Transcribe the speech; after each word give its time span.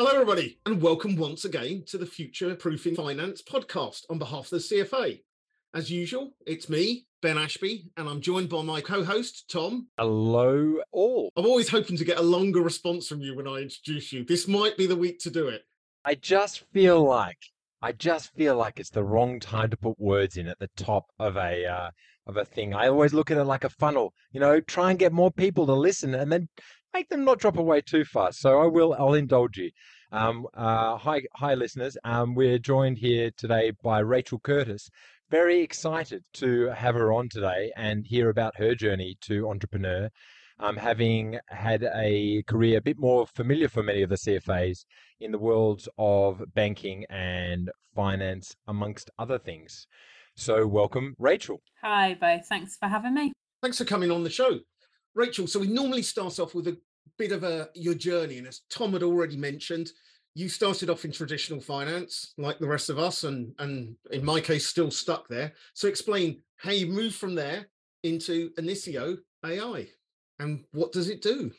Hello, 0.00 0.12
everybody, 0.12 0.60
and 0.64 0.80
welcome 0.80 1.16
once 1.16 1.44
again 1.44 1.82
to 1.88 1.98
the 1.98 2.06
Future 2.06 2.54
Proofing 2.54 2.94
Finance 2.94 3.42
podcast 3.42 4.04
on 4.08 4.16
behalf 4.16 4.44
of 4.44 4.50
the 4.50 4.56
CFA. 4.58 5.20
As 5.74 5.90
usual, 5.90 6.36
it's 6.46 6.68
me, 6.68 7.08
Ben 7.20 7.36
Ashby, 7.36 7.90
and 7.96 8.08
I'm 8.08 8.20
joined 8.20 8.48
by 8.48 8.62
my 8.62 8.80
co 8.80 9.02
host, 9.02 9.50
Tom. 9.50 9.88
Hello, 9.98 10.76
all. 10.92 11.32
I'm 11.36 11.46
always 11.46 11.68
hoping 11.68 11.96
to 11.96 12.04
get 12.04 12.18
a 12.18 12.22
longer 12.22 12.60
response 12.60 13.08
from 13.08 13.22
you 13.22 13.34
when 13.34 13.48
I 13.48 13.56
introduce 13.56 14.12
you. 14.12 14.24
This 14.24 14.46
might 14.46 14.76
be 14.76 14.86
the 14.86 14.94
week 14.94 15.18
to 15.22 15.30
do 15.30 15.48
it. 15.48 15.62
I 16.04 16.14
just 16.14 16.64
feel 16.72 17.02
like 17.02 17.38
I 17.82 17.90
just 17.90 18.32
feel 18.36 18.54
like 18.54 18.78
it's 18.78 18.90
the 18.90 19.02
wrong 19.02 19.40
time 19.40 19.70
to 19.70 19.76
put 19.76 19.98
words 19.98 20.36
in 20.36 20.46
at 20.46 20.60
the 20.60 20.70
top 20.76 21.06
of 21.18 21.36
a 21.36 21.66
uh, 21.66 21.90
of 22.28 22.36
a 22.36 22.44
thing. 22.44 22.74
I 22.74 22.88
always 22.88 23.14
look 23.14 23.30
at 23.30 23.38
it 23.38 23.44
like 23.44 23.64
a 23.64 23.70
funnel. 23.70 24.12
You 24.32 24.40
know, 24.40 24.60
try 24.60 24.90
and 24.90 24.98
get 24.98 25.12
more 25.12 25.32
people 25.32 25.66
to 25.66 25.72
listen, 25.74 26.14
and 26.14 26.30
then 26.30 26.48
make 26.94 27.08
them 27.08 27.24
not 27.24 27.40
drop 27.40 27.56
away 27.56 27.80
too 27.80 28.04
fast. 28.04 28.40
So 28.40 28.60
I 28.60 28.66
will. 28.66 28.94
I'll 28.98 29.14
indulge 29.14 29.56
you. 29.56 29.70
Um, 30.12 30.46
uh, 30.54 30.96
hi, 30.96 31.22
hi, 31.34 31.54
listeners. 31.54 31.96
Um, 32.04 32.34
we're 32.34 32.58
joined 32.58 32.98
here 32.98 33.30
today 33.36 33.72
by 33.82 33.98
Rachel 34.00 34.38
Curtis. 34.38 34.88
Very 35.30 35.60
excited 35.60 36.22
to 36.34 36.68
have 36.68 36.94
her 36.94 37.12
on 37.12 37.28
today 37.28 37.72
and 37.76 38.06
hear 38.06 38.30
about 38.30 38.56
her 38.56 38.74
journey 38.74 39.16
to 39.22 39.50
entrepreneur. 39.50 40.08
Um, 40.60 40.76
having 40.76 41.38
had 41.48 41.88
a 41.94 42.42
career 42.48 42.78
a 42.78 42.82
bit 42.82 42.98
more 42.98 43.26
familiar 43.26 43.68
for 43.68 43.82
many 43.82 44.02
of 44.02 44.08
the 44.08 44.16
CFAs 44.16 44.84
in 45.20 45.30
the 45.30 45.38
worlds 45.38 45.88
of 45.98 46.42
banking 46.54 47.04
and 47.10 47.70
finance, 47.94 48.56
amongst 48.66 49.10
other 49.18 49.38
things. 49.38 49.86
So, 50.38 50.68
welcome, 50.68 51.16
Rachel. 51.18 51.60
Hi, 51.82 52.14
both. 52.14 52.46
Thanks 52.46 52.76
for 52.76 52.86
having 52.86 53.12
me. 53.12 53.32
Thanks 53.60 53.76
for 53.76 53.84
coming 53.84 54.12
on 54.12 54.22
the 54.22 54.30
show. 54.30 54.60
Rachel, 55.16 55.48
so 55.48 55.58
we 55.58 55.66
normally 55.66 56.02
start 56.02 56.38
off 56.38 56.54
with 56.54 56.68
a 56.68 56.78
bit 57.18 57.32
of 57.32 57.42
a 57.42 57.70
your 57.74 57.94
journey, 57.94 58.38
and 58.38 58.46
as 58.46 58.60
Tom 58.70 58.92
had 58.92 59.02
already 59.02 59.36
mentioned, 59.36 59.90
you 60.36 60.48
started 60.48 60.90
off 60.90 61.04
in 61.04 61.10
traditional 61.10 61.60
finance, 61.60 62.34
like 62.38 62.60
the 62.60 62.68
rest 62.68 62.88
of 62.88 63.00
us, 63.00 63.24
and 63.24 63.52
and 63.58 63.96
in 64.12 64.24
my 64.24 64.40
case, 64.40 64.64
still 64.64 64.92
stuck 64.92 65.26
there. 65.26 65.54
So 65.74 65.88
explain 65.88 66.40
how 66.56 66.70
you 66.70 66.86
moved 66.86 67.16
from 67.16 67.34
there 67.34 67.66
into 68.04 68.50
Inicio 68.50 69.18
AI, 69.44 69.88
and 70.38 70.64
what 70.70 70.92
does 70.92 71.10
it 71.10 71.20
do? 71.20 71.50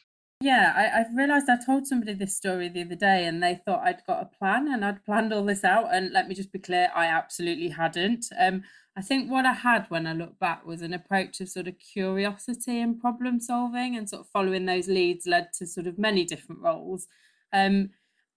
Yeah, 0.41 0.73
I, 0.73 1.01
I 1.01 1.05
realized 1.13 1.49
I 1.49 1.57
told 1.63 1.85
somebody 1.85 2.13
this 2.13 2.37
story 2.37 2.69
the 2.69 2.83
other 2.83 2.95
day 2.95 3.25
and 3.25 3.43
they 3.43 3.55
thought 3.55 3.85
I'd 3.85 4.05
got 4.07 4.21
a 4.21 4.37
plan 4.37 4.69
and 4.71 4.85
I'd 4.85 5.03
planned 5.03 5.33
all 5.33 5.43
this 5.43 5.65
out. 5.65 5.93
And 5.93 6.13
let 6.13 6.29
me 6.29 6.35
just 6.35 6.53
be 6.53 6.59
clear, 6.59 6.89
I 6.95 7.07
absolutely 7.07 7.69
hadn't. 7.69 8.27
Um, 8.39 8.63
I 8.95 9.01
think 9.01 9.29
what 9.29 9.45
I 9.45 9.51
had 9.51 9.85
when 9.89 10.07
I 10.07 10.13
look 10.13 10.39
back 10.39 10.65
was 10.65 10.81
an 10.81 10.93
approach 10.93 11.41
of 11.41 11.49
sort 11.49 11.67
of 11.67 11.77
curiosity 11.77 12.79
and 12.79 13.01
problem 13.01 13.41
solving 13.41 13.97
and 13.97 14.09
sort 14.09 14.21
of 14.21 14.29
following 14.29 14.65
those 14.65 14.87
leads 14.87 15.27
led 15.27 15.51
to 15.57 15.67
sort 15.67 15.87
of 15.87 15.99
many 15.99 16.23
different 16.23 16.61
roles. 16.61 17.07
Um, 17.51 17.89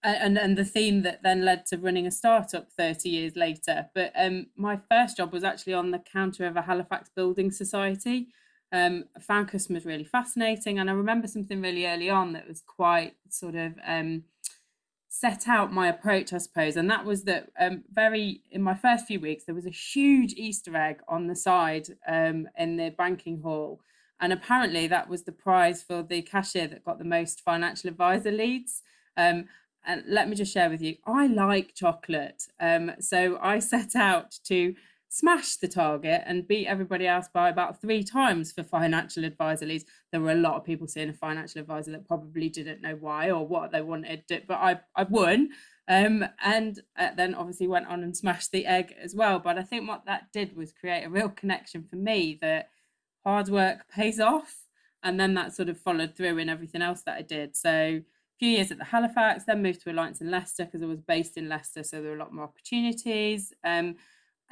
and 0.02 0.36
and 0.36 0.58
the 0.58 0.64
theme 0.64 1.02
that 1.02 1.22
then 1.22 1.44
led 1.44 1.66
to 1.66 1.78
running 1.78 2.08
a 2.08 2.10
startup 2.10 2.72
30 2.72 3.08
years 3.08 3.36
later. 3.36 3.88
But 3.94 4.10
um, 4.16 4.46
my 4.56 4.80
first 4.90 5.16
job 5.16 5.32
was 5.32 5.44
actually 5.44 5.74
on 5.74 5.92
the 5.92 6.00
counter 6.00 6.46
of 6.46 6.56
a 6.56 6.62
Halifax 6.62 7.10
building 7.14 7.52
society 7.52 8.26
um, 8.72 9.04
I 9.14 9.20
found 9.20 9.48
customers 9.48 9.84
really 9.84 10.04
fascinating. 10.04 10.78
And 10.78 10.88
I 10.88 10.94
remember 10.94 11.28
something 11.28 11.60
really 11.60 11.86
early 11.86 12.08
on 12.08 12.32
that 12.32 12.48
was 12.48 12.62
quite 12.66 13.14
sort 13.28 13.54
of 13.54 13.74
um, 13.86 14.24
set 15.08 15.46
out 15.46 15.72
my 15.72 15.88
approach, 15.88 16.32
I 16.32 16.38
suppose. 16.38 16.76
And 16.76 16.90
that 16.90 17.04
was 17.04 17.24
that 17.24 17.50
um, 17.60 17.84
very, 17.92 18.40
in 18.50 18.62
my 18.62 18.74
first 18.74 19.06
few 19.06 19.20
weeks, 19.20 19.44
there 19.44 19.54
was 19.54 19.66
a 19.66 19.70
huge 19.70 20.32
Easter 20.32 20.74
egg 20.74 21.00
on 21.06 21.26
the 21.26 21.36
side 21.36 21.88
um, 22.08 22.48
in 22.58 22.78
the 22.78 22.90
banking 22.90 23.42
hall. 23.42 23.80
And 24.18 24.32
apparently 24.32 24.86
that 24.86 25.08
was 25.08 25.24
the 25.24 25.32
prize 25.32 25.82
for 25.82 26.02
the 26.02 26.22
cashier 26.22 26.68
that 26.68 26.84
got 26.84 26.98
the 26.98 27.04
most 27.04 27.42
financial 27.42 27.90
advisor 27.90 28.30
leads. 28.30 28.82
Um, 29.16 29.48
and 29.84 30.04
let 30.06 30.28
me 30.28 30.36
just 30.36 30.54
share 30.54 30.70
with 30.70 30.80
you, 30.80 30.96
I 31.04 31.26
like 31.26 31.74
chocolate. 31.74 32.44
Um, 32.58 32.92
so 33.00 33.38
I 33.42 33.58
set 33.74 33.94
out 33.94 34.38
to 34.44 34.74
smashed 35.12 35.60
the 35.60 35.68
target 35.68 36.22
and 36.24 36.48
beat 36.48 36.66
everybody 36.66 37.06
else 37.06 37.28
by 37.34 37.50
about 37.50 37.78
three 37.78 38.02
times 38.02 38.50
for 38.50 38.62
financial 38.62 39.26
advisor 39.26 39.66
leads. 39.66 39.84
There 40.10 40.22
were 40.22 40.30
a 40.30 40.34
lot 40.34 40.54
of 40.54 40.64
people 40.64 40.88
seeing 40.88 41.10
a 41.10 41.12
financial 41.12 41.60
advisor 41.60 41.90
that 41.90 42.08
probably 42.08 42.48
didn't 42.48 42.80
know 42.80 42.96
why 42.98 43.30
or 43.30 43.46
what 43.46 43.72
they 43.72 43.82
wanted, 43.82 44.24
but 44.48 44.54
I 44.54 44.80
I 44.96 45.02
won. 45.02 45.50
Um, 45.86 46.24
and 46.42 46.80
uh, 46.98 47.10
then 47.14 47.34
obviously 47.34 47.68
went 47.68 47.88
on 47.88 48.02
and 48.02 48.16
smashed 48.16 48.52
the 48.52 48.64
egg 48.64 48.94
as 49.02 49.14
well. 49.14 49.38
But 49.38 49.58
I 49.58 49.62
think 49.64 49.86
what 49.86 50.06
that 50.06 50.32
did 50.32 50.56
was 50.56 50.72
create 50.72 51.04
a 51.04 51.10
real 51.10 51.28
connection 51.28 51.84
for 51.84 51.96
me 51.96 52.38
that 52.40 52.70
hard 53.22 53.50
work 53.50 53.90
pays 53.90 54.18
off. 54.18 54.60
And 55.02 55.20
then 55.20 55.34
that 55.34 55.52
sort 55.52 55.68
of 55.68 55.78
followed 55.78 56.16
through 56.16 56.38
in 56.38 56.48
everything 56.48 56.80
else 56.80 57.02
that 57.02 57.18
I 57.18 57.22
did. 57.22 57.54
So 57.54 57.70
a 57.70 58.02
few 58.38 58.48
years 58.48 58.70
at 58.70 58.78
the 58.78 58.84
Halifax, 58.84 59.44
then 59.44 59.62
moved 59.62 59.82
to 59.82 59.92
Alliance 59.92 60.22
and 60.22 60.30
Leicester 60.30 60.64
because 60.64 60.82
I 60.82 60.86
was 60.86 61.02
based 61.02 61.36
in 61.36 61.50
Leicester, 61.50 61.82
so 61.82 62.00
there 62.00 62.12
were 62.12 62.16
a 62.16 62.20
lot 62.20 62.32
more 62.32 62.44
opportunities. 62.44 63.52
Um, 63.62 63.96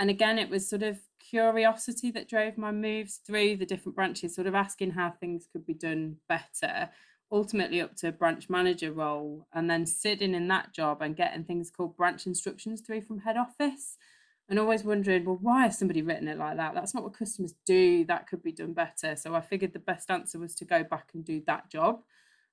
and 0.00 0.08
again, 0.08 0.38
it 0.38 0.48
was 0.48 0.66
sort 0.66 0.82
of 0.82 0.98
curiosity 1.20 2.10
that 2.10 2.26
drove 2.26 2.56
my 2.56 2.72
moves 2.72 3.20
through 3.24 3.58
the 3.58 3.66
different 3.66 3.94
branches, 3.94 4.34
sort 4.34 4.46
of 4.46 4.54
asking 4.54 4.92
how 4.92 5.10
things 5.10 5.46
could 5.52 5.66
be 5.66 5.74
done 5.74 6.16
better, 6.26 6.88
ultimately 7.30 7.82
up 7.82 7.94
to 7.96 8.08
a 8.08 8.12
branch 8.12 8.48
manager 8.48 8.92
role, 8.92 9.46
and 9.52 9.68
then 9.68 9.84
sitting 9.84 10.32
in 10.34 10.48
that 10.48 10.72
job 10.72 11.02
and 11.02 11.16
getting 11.16 11.44
things 11.44 11.70
called 11.70 11.98
branch 11.98 12.26
instructions 12.26 12.80
through 12.80 13.02
from 13.02 13.20
head 13.20 13.36
office. 13.36 13.98
And 14.48 14.58
always 14.58 14.84
wondering, 14.84 15.26
well, 15.26 15.38
why 15.40 15.64
has 15.64 15.78
somebody 15.78 16.00
written 16.00 16.28
it 16.28 16.38
like 16.38 16.56
that? 16.56 16.74
That's 16.74 16.94
not 16.94 17.04
what 17.04 17.12
customers 17.12 17.54
do. 17.66 18.04
That 18.06 18.26
could 18.26 18.42
be 18.42 18.52
done 18.52 18.72
better. 18.72 19.16
So 19.16 19.34
I 19.34 19.42
figured 19.42 19.74
the 19.74 19.78
best 19.78 20.10
answer 20.10 20.38
was 20.38 20.54
to 20.56 20.64
go 20.64 20.82
back 20.82 21.10
and 21.12 21.22
do 21.22 21.42
that 21.46 21.70
job. 21.70 22.00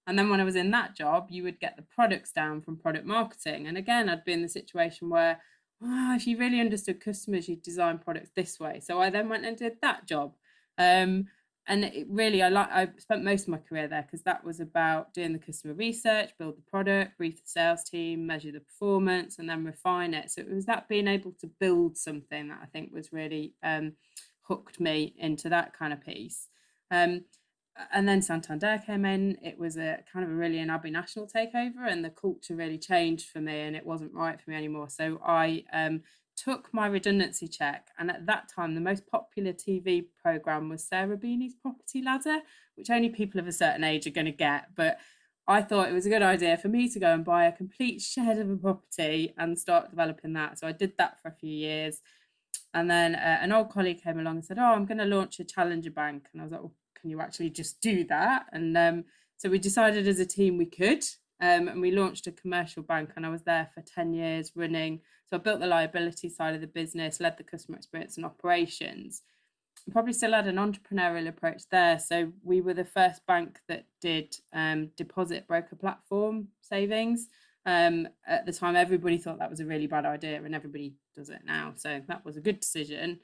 And 0.05 0.19
then 0.19 0.29
when 0.29 0.39
I 0.39 0.43
was 0.43 0.55
in 0.55 0.69
that 0.71 0.95
job, 0.95 1.27
you 1.29 1.43
would 1.43 1.59
get 1.59 1.75
the 1.75 1.81
products 1.81 2.31
down 2.31 2.61
from 2.61 2.77
product 2.77 3.05
marketing. 3.05 3.67
And 3.67 3.77
again, 3.77 4.09
I'd 4.09 4.25
be 4.25 4.33
in 4.33 4.41
the 4.41 4.49
situation 4.49 5.09
where 5.09 5.41
oh, 5.83 6.15
if 6.15 6.27
you 6.27 6.37
really 6.37 6.59
understood 6.59 6.99
customers, 6.99 7.47
you'd 7.47 7.61
design 7.61 7.99
products 7.99 8.31
this 8.35 8.59
way. 8.59 8.79
So 8.79 8.99
I 8.99 9.09
then 9.09 9.29
went 9.29 9.45
and 9.45 9.57
did 9.57 9.77
that 9.81 10.07
job. 10.07 10.33
Um, 10.77 11.27
and 11.69 11.83
it 11.83 12.07
really, 12.09 12.41
I 12.41 12.47
like. 12.47 12.69
I 12.71 12.87
spent 12.97 13.25
most 13.25 13.43
of 13.43 13.49
my 13.49 13.57
career 13.57 13.89
there 13.89 14.03
because 14.03 14.23
that 14.23 14.43
was 14.43 14.61
about 14.61 15.13
doing 15.13 15.33
the 15.33 15.39
customer 15.39 15.73
research, 15.73 16.31
build 16.39 16.57
the 16.57 16.61
product, 16.61 17.17
brief 17.17 17.35
the 17.35 17.49
sales 17.49 17.83
team, 17.83 18.25
measure 18.25 18.53
the 18.53 18.61
performance, 18.61 19.37
and 19.37 19.49
then 19.49 19.65
refine 19.65 20.13
it. 20.13 20.31
So 20.31 20.41
it 20.41 20.49
was 20.49 20.65
that 20.67 20.87
being 20.87 21.09
able 21.09 21.33
to 21.41 21.47
build 21.59 21.97
something 21.97 22.47
that 22.47 22.59
I 22.63 22.67
think 22.67 22.93
was 22.93 23.11
really 23.11 23.53
um, 23.63 23.93
hooked 24.43 24.79
me 24.79 25.13
into 25.17 25.49
that 25.49 25.73
kind 25.77 25.91
of 25.91 25.99
piece. 25.99 26.47
Um, 26.89 27.25
and 27.91 28.07
then 28.07 28.21
Santander 28.21 28.81
came 28.85 29.05
in. 29.05 29.37
It 29.43 29.57
was 29.57 29.77
a 29.77 29.99
kind 30.11 30.25
of 30.25 30.31
a 30.31 30.35
really 30.35 30.59
an 30.59 30.69
Abbey 30.69 30.91
National 30.91 31.27
takeover, 31.27 31.89
and 31.89 32.03
the 32.03 32.09
culture 32.09 32.55
really 32.55 32.77
changed 32.77 33.29
for 33.29 33.39
me, 33.39 33.61
and 33.61 33.75
it 33.75 33.85
wasn't 33.85 34.13
right 34.13 34.39
for 34.39 34.49
me 34.51 34.55
anymore. 34.55 34.89
So 34.89 35.19
I 35.25 35.63
um, 35.73 36.01
took 36.35 36.73
my 36.73 36.87
redundancy 36.87 37.47
check, 37.47 37.87
and 37.97 38.09
at 38.09 38.25
that 38.25 38.49
time, 38.53 38.75
the 38.75 38.81
most 38.81 39.07
popular 39.07 39.53
TV 39.53 40.05
program 40.21 40.69
was 40.69 40.83
Sarah 40.83 41.17
Beeny's 41.17 41.55
Property 41.55 42.01
Ladder, 42.01 42.39
which 42.75 42.89
only 42.89 43.09
people 43.09 43.39
of 43.39 43.47
a 43.47 43.51
certain 43.51 43.83
age 43.83 44.07
are 44.07 44.11
going 44.11 44.25
to 44.25 44.31
get. 44.31 44.75
But 44.75 44.97
I 45.47 45.61
thought 45.61 45.87
it 45.87 45.93
was 45.93 46.05
a 46.05 46.09
good 46.09 46.21
idea 46.21 46.57
for 46.57 46.67
me 46.67 46.89
to 46.89 46.99
go 46.99 47.13
and 47.13 47.23
buy 47.23 47.45
a 47.45 47.51
complete 47.51 48.01
shed 48.01 48.37
of 48.37 48.49
a 48.49 48.57
property 48.57 49.33
and 49.37 49.57
start 49.57 49.89
developing 49.89 50.33
that. 50.33 50.59
So 50.59 50.67
I 50.67 50.73
did 50.73 50.93
that 50.97 51.21
for 51.21 51.29
a 51.29 51.33
few 51.33 51.49
years. 51.51 52.01
And 52.73 52.91
then 52.91 53.15
uh, 53.15 53.39
an 53.41 53.53
old 53.53 53.69
colleague 53.69 54.03
came 54.03 54.19
along 54.19 54.35
and 54.35 54.45
said, 54.45 54.59
Oh, 54.59 54.73
I'm 54.73 54.85
going 54.85 54.97
to 54.97 55.05
launch 55.05 55.39
a 55.39 55.45
challenger 55.45 55.89
bank. 55.89 56.27
And 56.31 56.41
I 56.41 56.45
was 56.45 56.51
like, 56.51 56.61
well, 56.61 56.73
can 56.99 57.09
you 57.09 57.21
actually 57.21 57.49
just 57.49 57.81
do 57.81 58.03
that? 58.05 58.45
And 58.51 58.77
um, 58.77 59.03
so 59.37 59.49
we 59.49 59.59
decided 59.59 60.07
as 60.07 60.19
a 60.19 60.25
team 60.25 60.57
we 60.57 60.65
could. 60.65 61.03
Um, 61.39 61.67
and 61.67 61.81
we 61.81 61.91
launched 61.91 62.25
a 62.25 62.31
commercial 62.31 62.81
bank, 62.81 63.11
and 63.15 63.25
I 63.25 63.29
was 63.29 63.43
there 63.43 63.69
for 63.73 63.81
10 63.81 64.13
years 64.13 64.51
running. 64.55 65.01
So 65.29 65.37
I 65.37 65.39
built 65.39 65.59
the 65.59 65.67
liability 65.67 66.29
side 66.29 66.55
of 66.55 66.61
the 66.61 66.67
business, 66.67 67.19
led 67.19 67.37
the 67.37 67.43
customer 67.43 67.77
experience 67.77 68.17
and 68.17 68.25
operations. 68.25 69.21
probably 69.91 70.13
still 70.13 70.33
had 70.33 70.47
an 70.47 70.55
entrepreneurial 70.55 71.27
approach 71.27 71.63
there. 71.69 71.99
So 71.99 72.33
we 72.43 72.61
were 72.61 72.73
the 72.73 72.85
first 72.85 73.25
bank 73.27 73.59
that 73.67 73.85
did 74.01 74.35
um, 74.51 74.89
deposit 74.97 75.47
broker 75.47 75.75
platform 75.75 76.47
savings. 76.61 77.27
Um, 77.67 78.07
at 78.25 78.45
the 78.45 78.53
time, 78.53 78.75
everybody 78.75 79.17
thought 79.17 79.39
that 79.39 79.49
was 79.49 79.59
a 79.59 79.65
really 79.65 79.87
bad 79.87 80.05
idea, 80.05 80.41
and 80.43 80.55
everybody 80.55 80.95
does 81.15 81.29
it 81.29 81.41
now. 81.45 81.73
So 81.75 82.01
that 82.07 82.25
was 82.25 82.37
a 82.37 82.41
good 82.41 82.59
decision 82.59 83.19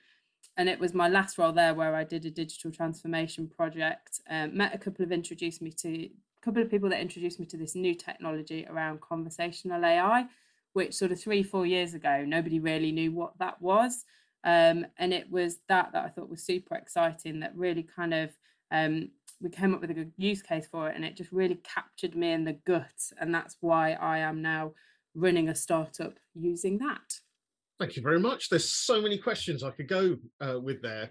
and 0.57 0.69
it 0.69 0.79
was 0.79 0.93
my 0.93 1.07
last 1.07 1.37
role 1.37 1.51
there 1.51 1.73
where 1.73 1.95
I 1.95 2.03
did 2.03 2.25
a 2.25 2.31
digital 2.31 2.71
transformation 2.71 3.47
project. 3.47 4.21
Um, 4.29 4.55
met 4.55 4.75
a 4.75 4.77
couple 4.77 5.03
of 5.03 5.11
introduced 5.11 5.61
me 5.61 5.71
to 5.71 6.05
a 6.05 6.11
couple 6.43 6.61
of 6.61 6.69
people 6.69 6.89
that 6.89 7.01
introduced 7.01 7.39
me 7.39 7.45
to 7.47 7.57
this 7.57 7.75
new 7.75 7.95
technology 7.95 8.65
around 8.69 9.01
conversational 9.01 9.83
AI, 9.83 10.25
which 10.73 10.93
sort 10.93 11.11
of 11.11 11.19
three 11.19 11.43
four 11.43 11.65
years 11.65 11.93
ago 11.93 12.23
nobody 12.25 12.59
really 12.59 12.91
knew 12.91 13.11
what 13.11 13.37
that 13.39 13.61
was, 13.61 14.05
um, 14.43 14.85
and 14.97 15.13
it 15.13 15.31
was 15.31 15.59
that 15.69 15.91
that 15.93 16.05
I 16.05 16.09
thought 16.09 16.29
was 16.29 16.43
super 16.43 16.75
exciting. 16.75 17.39
That 17.39 17.55
really 17.55 17.83
kind 17.83 18.13
of 18.13 18.29
um, 18.71 19.09
we 19.41 19.49
came 19.49 19.73
up 19.73 19.81
with 19.81 19.91
a 19.91 19.95
good 19.95 20.13
use 20.17 20.41
case 20.41 20.67
for 20.67 20.89
it, 20.89 20.95
and 20.95 21.03
it 21.03 21.17
just 21.17 21.31
really 21.31 21.59
captured 21.63 22.15
me 22.15 22.31
in 22.31 22.45
the 22.45 22.53
gut, 22.53 23.11
and 23.19 23.33
that's 23.33 23.57
why 23.59 23.93
I 23.93 24.19
am 24.19 24.41
now 24.41 24.73
running 25.15 25.49
a 25.49 25.55
startup 25.55 26.19
using 26.33 26.77
that. 26.79 27.19
Thank 27.83 27.97
you 27.97 28.01
very 28.01 28.21
much. 28.21 28.47
There's 28.47 28.71
so 28.71 29.01
many 29.01 29.17
questions 29.17 29.61
I 29.61 29.71
could 29.71 29.89
go 29.89 30.15
uh, 30.39 30.57
with 30.57 30.81
there. 30.81 31.09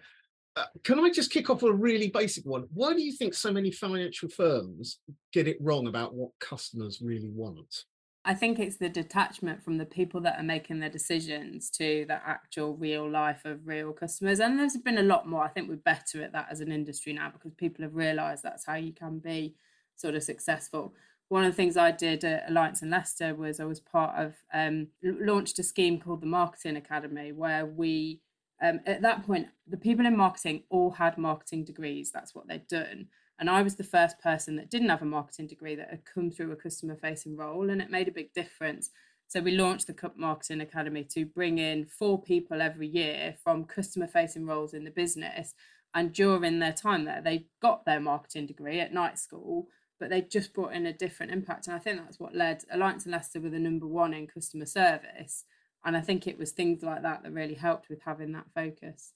Uh, 0.56 0.64
can 0.84 0.98
I 0.98 1.10
just 1.10 1.30
kick 1.30 1.50
off 1.50 1.60
with 1.60 1.74
a 1.74 1.76
really 1.76 2.08
basic 2.08 2.46
one? 2.46 2.64
Why 2.72 2.94
do 2.94 3.02
you 3.02 3.12
think 3.12 3.34
so 3.34 3.52
many 3.52 3.70
financial 3.70 4.30
firms 4.30 5.00
get 5.34 5.46
it 5.46 5.58
wrong 5.60 5.86
about 5.86 6.14
what 6.14 6.30
customers 6.40 7.02
really 7.04 7.28
want? 7.28 7.84
I 8.24 8.32
think 8.32 8.58
it's 8.58 8.78
the 8.78 8.88
detachment 8.88 9.62
from 9.62 9.76
the 9.76 9.84
people 9.84 10.22
that 10.22 10.40
are 10.40 10.42
making 10.42 10.80
the 10.80 10.88
decisions 10.88 11.68
to 11.72 12.06
the 12.08 12.26
actual 12.26 12.74
real 12.74 13.06
life 13.06 13.44
of 13.44 13.66
real 13.66 13.92
customers. 13.92 14.40
And 14.40 14.58
there's 14.58 14.78
been 14.78 14.96
a 14.96 15.02
lot 15.02 15.28
more. 15.28 15.44
I 15.44 15.48
think 15.48 15.68
we're 15.68 15.76
better 15.76 16.22
at 16.22 16.32
that 16.32 16.46
as 16.50 16.60
an 16.60 16.72
industry 16.72 17.12
now 17.12 17.30
because 17.30 17.52
people 17.52 17.84
have 17.84 17.94
realised 17.94 18.42
that's 18.42 18.64
how 18.64 18.76
you 18.76 18.94
can 18.94 19.18
be 19.18 19.56
sort 19.96 20.14
of 20.14 20.22
successful. 20.22 20.94
One 21.32 21.44
of 21.44 21.52
the 21.52 21.56
things 21.56 21.76
I 21.76 21.90
did 21.90 22.24
at 22.24 22.50
Alliance 22.50 22.82
and 22.82 22.90
Leicester 22.90 23.34
was 23.34 23.58
I 23.58 23.64
was 23.64 23.80
part 23.80 24.18
of 24.18 24.34
um, 24.52 24.88
launched 25.02 25.58
a 25.58 25.62
scheme 25.62 25.98
called 25.98 26.20
the 26.20 26.26
Marketing 26.26 26.76
Academy 26.76 27.32
where 27.32 27.64
we 27.64 28.20
um, 28.62 28.80
at 28.86 29.02
that 29.02 29.26
point 29.26 29.48
the 29.66 29.76
people 29.76 30.06
in 30.06 30.16
marketing 30.16 30.64
all 30.68 30.90
had 30.90 31.16
marketing 31.18 31.64
degrees. 31.64 32.10
That's 32.12 32.34
what 32.34 32.48
they'd 32.48 32.68
done 32.68 33.08
and 33.42 33.50
I 33.50 33.62
was 33.62 33.74
the 33.74 33.82
first 33.82 34.20
person 34.20 34.54
that 34.54 34.70
didn't 34.70 34.90
have 34.90 35.02
a 35.02 35.04
marketing 35.06 35.48
degree 35.48 35.74
that 35.74 35.90
had 35.90 36.04
come 36.04 36.30
through 36.30 36.52
a 36.52 36.56
customer 36.56 36.94
facing 36.94 37.36
role, 37.36 37.70
and 37.70 37.82
it 37.82 37.90
made 37.90 38.06
a 38.06 38.12
big 38.12 38.32
difference. 38.34 38.90
So 39.26 39.40
we 39.40 39.56
launched 39.56 39.88
the 39.88 39.94
Cup 39.94 40.16
Marketing 40.16 40.60
Academy 40.60 41.02
to 41.10 41.26
bring 41.26 41.58
in 41.58 41.86
four 41.86 42.22
people 42.22 42.62
every 42.62 42.86
year 42.86 43.34
from 43.42 43.64
customer 43.64 44.06
facing 44.06 44.46
roles 44.46 44.74
in 44.74 44.84
the 44.84 44.92
business. 44.92 45.54
And 45.92 46.12
during 46.12 46.60
their 46.60 46.72
time 46.72 47.04
there, 47.04 47.20
they 47.20 47.46
got 47.60 47.84
their 47.84 47.98
marketing 47.98 48.46
degree 48.46 48.78
at 48.78 48.94
night 48.94 49.18
school, 49.18 49.66
but 50.02 50.10
they 50.10 50.20
just 50.20 50.52
brought 50.52 50.72
in 50.72 50.86
a 50.86 50.92
different 50.92 51.30
impact. 51.30 51.68
And 51.68 51.76
I 51.76 51.78
think 51.78 52.00
that's 52.00 52.18
what 52.18 52.34
led 52.34 52.64
Alliance 52.72 53.04
and 53.04 53.12
Leicester 53.12 53.40
were 53.40 53.50
the 53.50 53.58
number 53.60 53.86
one 53.86 54.12
in 54.12 54.26
customer 54.26 54.66
service. 54.66 55.44
And 55.84 55.96
I 55.96 56.00
think 56.00 56.26
it 56.26 56.36
was 56.36 56.50
things 56.50 56.82
like 56.82 57.02
that 57.02 57.22
that 57.22 57.32
really 57.32 57.54
helped 57.54 57.88
with 57.88 58.00
having 58.04 58.32
that 58.32 58.46
focus. 58.52 59.12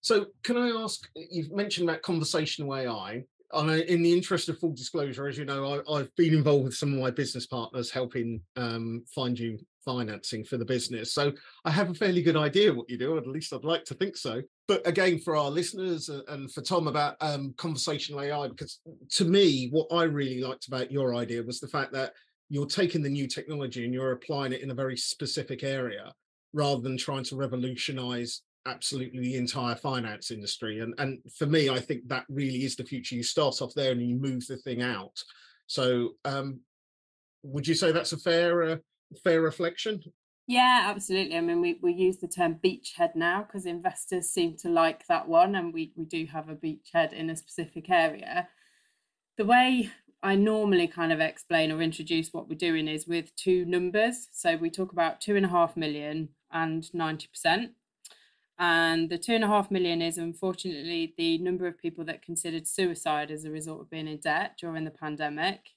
So, 0.00 0.26
can 0.42 0.56
I 0.56 0.70
ask? 0.70 1.08
You've 1.14 1.52
mentioned 1.52 1.88
that 1.90 2.02
conversational 2.02 2.74
AI. 2.74 3.22
I, 3.52 3.82
in 3.82 4.02
the 4.02 4.12
interest 4.12 4.48
of 4.48 4.58
full 4.58 4.72
disclosure, 4.72 5.28
as 5.28 5.38
you 5.38 5.44
know, 5.44 5.80
I, 5.88 5.98
have 5.98 6.16
been 6.16 6.34
involved 6.34 6.64
with 6.64 6.74
some 6.74 6.92
of 6.92 6.98
my 6.98 7.12
business 7.12 7.46
partners 7.46 7.88
helping 7.88 8.40
um, 8.56 9.04
find 9.14 9.38
you 9.38 9.60
financing 9.84 10.44
for 10.44 10.56
the 10.56 10.64
business. 10.64 11.14
So 11.14 11.32
I 11.64 11.70
have 11.70 11.88
a 11.88 11.94
fairly 11.94 12.22
good 12.22 12.36
idea 12.36 12.74
what 12.74 12.90
you 12.90 12.98
do, 12.98 13.14
or 13.14 13.18
at 13.18 13.28
least 13.28 13.52
I'd 13.52 13.62
like 13.62 13.84
to 13.84 13.94
think 13.94 14.16
so. 14.16 14.42
But 14.66 14.86
again, 14.86 15.18
for 15.18 15.36
our 15.36 15.50
listeners 15.50 16.08
and 16.08 16.50
for 16.50 16.62
Tom 16.62 16.88
about 16.88 17.16
um, 17.20 17.54
conversational 17.58 18.22
AI, 18.22 18.48
because 18.48 18.80
to 19.10 19.24
me, 19.26 19.68
what 19.70 19.88
I 19.92 20.04
really 20.04 20.40
liked 20.40 20.68
about 20.68 20.90
your 20.90 21.14
idea 21.14 21.42
was 21.42 21.60
the 21.60 21.68
fact 21.68 21.92
that 21.92 22.14
you're 22.48 22.66
taking 22.66 23.02
the 23.02 23.10
new 23.10 23.26
technology 23.26 23.84
and 23.84 23.92
you're 23.92 24.12
applying 24.12 24.52
it 24.52 24.62
in 24.62 24.70
a 24.70 24.74
very 24.74 24.96
specific 24.96 25.62
area 25.62 26.12
rather 26.54 26.80
than 26.80 26.96
trying 26.96 27.24
to 27.24 27.36
revolutionize 27.36 28.42
absolutely 28.66 29.20
the 29.20 29.36
entire 29.36 29.74
finance 29.74 30.30
industry. 30.30 30.80
And 30.80 30.94
and 30.98 31.18
for 31.36 31.46
me, 31.46 31.68
I 31.68 31.78
think 31.78 32.08
that 32.08 32.24
really 32.28 32.64
is 32.64 32.76
the 32.76 32.84
future. 32.84 33.16
You 33.16 33.22
start 33.22 33.60
off 33.60 33.74
there 33.74 33.92
and 33.92 34.00
you 34.00 34.16
move 34.16 34.46
the 34.46 34.56
thing 34.56 34.80
out. 34.80 35.22
So 35.66 36.10
um, 36.24 36.60
would 37.42 37.66
you 37.66 37.74
say 37.74 37.92
that's 37.92 38.12
a 38.12 38.18
fair 38.18 38.62
uh, 38.62 38.76
fair 39.22 39.42
reflection? 39.42 40.02
Yeah, 40.46 40.86
absolutely. 40.94 41.36
I 41.38 41.40
mean, 41.40 41.60
we, 41.60 41.78
we 41.82 41.92
use 41.94 42.18
the 42.18 42.28
term 42.28 42.56
beachhead 42.62 43.14
now 43.14 43.42
because 43.42 43.64
investors 43.64 44.28
seem 44.28 44.56
to 44.58 44.68
like 44.68 45.06
that 45.06 45.26
one, 45.26 45.54
and 45.54 45.72
we, 45.72 45.92
we 45.96 46.04
do 46.04 46.26
have 46.26 46.48
a 46.48 46.54
beachhead 46.54 47.12
in 47.14 47.30
a 47.30 47.36
specific 47.36 47.88
area. 47.88 48.48
The 49.38 49.46
way 49.46 49.90
I 50.22 50.34
normally 50.36 50.86
kind 50.86 51.12
of 51.12 51.20
explain 51.20 51.72
or 51.72 51.80
introduce 51.80 52.32
what 52.32 52.48
we're 52.48 52.56
doing 52.58 52.88
is 52.88 53.06
with 53.06 53.34
two 53.36 53.64
numbers. 53.64 54.28
So 54.32 54.56
we 54.56 54.70
talk 54.70 54.92
about 54.92 55.20
two 55.20 55.36
and 55.36 55.46
a 55.46 55.50
half 55.50 55.76
million 55.76 56.30
and 56.52 56.82
90%. 56.94 57.70
And 58.58 59.10
the 59.10 59.18
two 59.18 59.34
and 59.34 59.44
a 59.44 59.48
half 59.48 59.70
million 59.70 60.00
is 60.00 60.16
unfortunately 60.18 61.14
the 61.18 61.38
number 61.38 61.66
of 61.66 61.78
people 61.78 62.04
that 62.04 62.22
considered 62.22 62.68
suicide 62.68 63.30
as 63.30 63.44
a 63.44 63.50
result 63.50 63.80
of 63.80 63.90
being 63.90 64.06
in 64.08 64.18
debt 64.18 64.56
during 64.58 64.84
the 64.84 64.90
pandemic. 64.90 65.73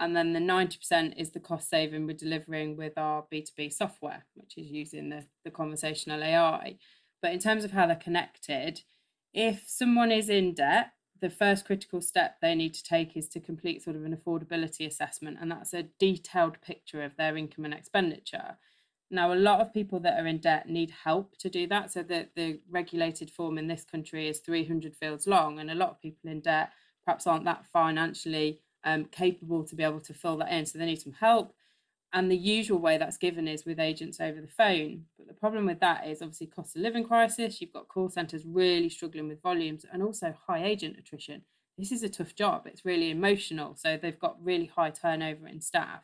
And 0.00 0.16
then 0.16 0.32
the 0.32 0.40
90% 0.40 1.14
is 1.18 1.30
the 1.30 1.40
cost 1.40 1.68
saving 1.68 2.06
we're 2.06 2.16
delivering 2.16 2.76
with 2.76 2.96
our 2.96 3.26
B2B 3.32 3.70
software, 3.72 4.24
which 4.34 4.56
is 4.56 4.68
using 4.68 5.10
the, 5.10 5.26
the 5.44 5.50
conversational 5.50 6.24
AI. 6.24 6.78
But 7.20 7.32
in 7.32 7.38
terms 7.38 7.64
of 7.64 7.72
how 7.72 7.86
they're 7.86 7.96
connected, 7.96 8.80
if 9.34 9.64
someone 9.66 10.10
is 10.10 10.30
in 10.30 10.54
debt, 10.54 10.92
the 11.20 11.28
first 11.28 11.66
critical 11.66 12.00
step 12.00 12.36
they 12.40 12.54
need 12.54 12.72
to 12.72 12.82
take 12.82 13.14
is 13.14 13.28
to 13.28 13.40
complete 13.40 13.82
sort 13.82 13.94
of 13.94 14.06
an 14.06 14.16
affordability 14.16 14.86
assessment. 14.86 15.36
And 15.38 15.50
that's 15.50 15.74
a 15.74 15.88
detailed 15.98 16.62
picture 16.62 17.02
of 17.02 17.16
their 17.16 17.36
income 17.36 17.66
and 17.66 17.74
expenditure. 17.74 18.56
Now, 19.10 19.34
a 19.34 19.34
lot 19.34 19.60
of 19.60 19.74
people 19.74 20.00
that 20.00 20.18
are 20.18 20.26
in 20.26 20.38
debt 20.38 20.66
need 20.66 20.94
help 21.04 21.36
to 21.38 21.50
do 21.50 21.66
that. 21.66 21.92
So 21.92 22.02
the, 22.02 22.28
the 22.36 22.60
regulated 22.70 23.30
form 23.30 23.58
in 23.58 23.66
this 23.66 23.84
country 23.84 24.28
is 24.28 24.38
300 24.38 24.96
fields 24.96 25.26
long, 25.26 25.58
and 25.58 25.70
a 25.70 25.74
lot 25.74 25.90
of 25.90 26.00
people 26.00 26.30
in 26.30 26.40
debt 26.40 26.70
perhaps 27.04 27.26
aren't 27.26 27.44
that 27.44 27.66
financially 27.72 28.60
um, 28.84 29.04
capable 29.06 29.64
to 29.64 29.76
be 29.76 29.84
able 29.84 30.00
to 30.00 30.14
fill 30.14 30.36
that 30.38 30.52
in. 30.52 30.66
So 30.66 30.78
they 30.78 30.86
need 30.86 31.00
some 31.00 31.12
help. 31.12 31.54
And 32.12 32.30
the 32.30 32.36
usual 32.36 32.78
way 32.78 32.98
that's 32.98 33.16
given 33.16 33.46
is 33.46 33.64
with 33.64 33.78
agents 33.78 34.20
over 34.20 34.40
the 34.40 34.48
phone. 34.48 35.04
But 35.16 35.28
the 35.28 35.34
problem 35.34 35.66
with 35.66 35.78
that 35.80 36.06
is 36.08 36.22
obviously 36.22 36.48
cost 36.48 36.74
of 36.74 36.82
living 36.82 37.04
crisis. 37.04 37.60
You've 37.60 37.72
got 37.72 37.88
call 37.88 38.08
centres 38.08 38.44
really 38.44 38.88
struggling 38.88 39.28
with 39.28 39.42
volumes 39.42 39.84
and 39.90 40.02
also 40.02 40.34
high 40.46 40.64
agent 40.64 40.96
attrition. 40.98 41.42
This 41.78 41.92
is 41.92 42.02
a 42.02 42.08
tough 42.08 42.34
job. 42.34 42.66
It's 42.66 42.84
really 42.84 43.10
emotional. 43.10 43.76
So 43.76 43.96
they've 43.96 44.18
got 44.18 44.44
really 44.44 44.66
high 44.66 44.90
turnover 44.90 45.46
in 45.46 45.60
staff. 45.60 46.02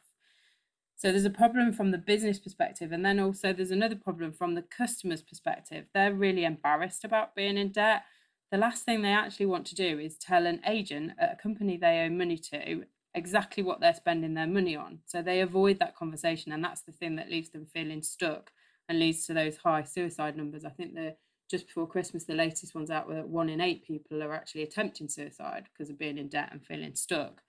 So 0.98 1.10
there's 1.10 1.26
a 1.26 1.30
problem 1.30 1.74
from 1.74 1.90
the 1.90 1.98
business 1.98 2.38
perspective, 2.38 2.90
and 2.90 3.04
then 3.04 3.20
also 3.20 3.52
there's 3.52 3.70
another 3.70 3.96
problem 3.96 4.32
from 4.32 4.54
the 4.54 4.62
customer's 4.62 5.20
perspective. 5.20 5.84
They're 5.92 6.14
really 6.14 6.44
embarrassed 6.44 7.04
about 7.04 7.34
being 7.34 7.58
in 7.58 7.68
debt. 7.68 8.04
The 8.52 8.58
last 8.58 8.84
thing 8.84 9.02
they 9.02 9.12
actually 9.12 9.46
want 9.46 9.66
to 9.66 9.74
do 9.74 9.98
is 9.98 10.16
tell 10.16 10.46
an 10.46 10.60
agent 10.66 11.12
at 11.18 11.32
a 11.32 11.42
company 11.42 11.76
they 11.76 12.00
owe 12.00 12.10
money 12.10 12.38
to 12.38 12.84
exactly 13.14 13.62
what 13.62 13.80
they're 13.80 13.94
spending 13.94 14.34
their 14.34 14.46
money 14.46 14.76
on. 14.76 15.00
So 15.06 15.22
they 15.22 15.40
avoid 15.40 15.78
that 15.80 15.96
conversation, 15.96 16.52
and 16.52 16.62
that's 16.62 16.82
the 16.82 16.92
thing 16.92 17.16
that 17.16 17.30
leaves 17.30 17.50
them 17.50 17.66
feeling 17.66 18.02
stuck 18.02 18.52
and 18.88 19.00
leads 19.00 19.26
to 19.26 19.34
those 19.34 19.56
high 19.56 19.82
suicide 19.82 20.36
numbers. 20.36 20.64
I 20.64 20.70
think 20.70 20.94
the 20.94 21.16
just 21.48 21.66
before 21.66 21.86
Christmas, 21.86 22.24
the 22.24 22.34
latest 22.34 22.74
ones 22.74 22.90
out 22.90 23.06
were 23.06 23.14
that 23.14 23.28
one 23.28 23.48
in 23.48 23.60
eight 23.60 23.86
people 23.86 24.22
are 24.22 24.34
actually 24.34 24.62
attempting 24.62 25.08
suicide 25.08 25.68
because 25.72 25.90
of 25.90 25.98
being 25.98 26.18
in 26.18 26.28
debt 26.28 26.48
and 26.50 26.64
feeling 26.64 26.94
stuck. 26.94 27.42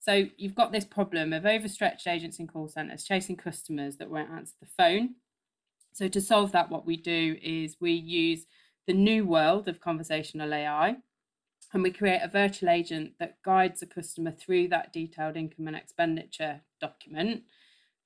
So 0.00 0.24
you've 0.36 0.54
got 0.54 0.72
this 0.72 0.84
problem 0.84 1.32
of 1.32 1.46
overstretched 1.46 2.06
agents 2.06 2.38
in 2.38 2.46
call 2.46 2.68
centres 2.68 3.04
chasing 3.04 3.36
customers 3.36 3.98
that 3.98 4.10
won't 4.10 4.30
answer 4.30 4.54
the 4.60 4.66
phone. 4.76 5.16
So 5.92 6.08
to 6.08 6.20
solve 6.20 6.52
that, 6.52 6.70
what 6.70 6.86
we 6.86 6.96
do 6.96 7.36
is 7.42 7.76
we 7.80 7.92
use 7.92 8.46
the 8.86 8.94
new 8.94 9.24
world 9.24 9.68
of 9.68 9.80
conversational 9.80 10.52
AI 10.52 10.96
and 11.72 11.82
we 11.82 11.90
create 11.90 12.20
a 12.22 12.28
virtual 12.28 12.68
agent 12.68 13.12
that 13.18 13.42
guides 13.42 13.80
the 13.80 13.86
customer 13.86 14.32
through 14.32 14.68
that 14.68 14.92
detailed 14.92 15.36
income 15.36 15.68
and 15.68 15.76
expenditure 15.76 16.62
document. 16.80 17.42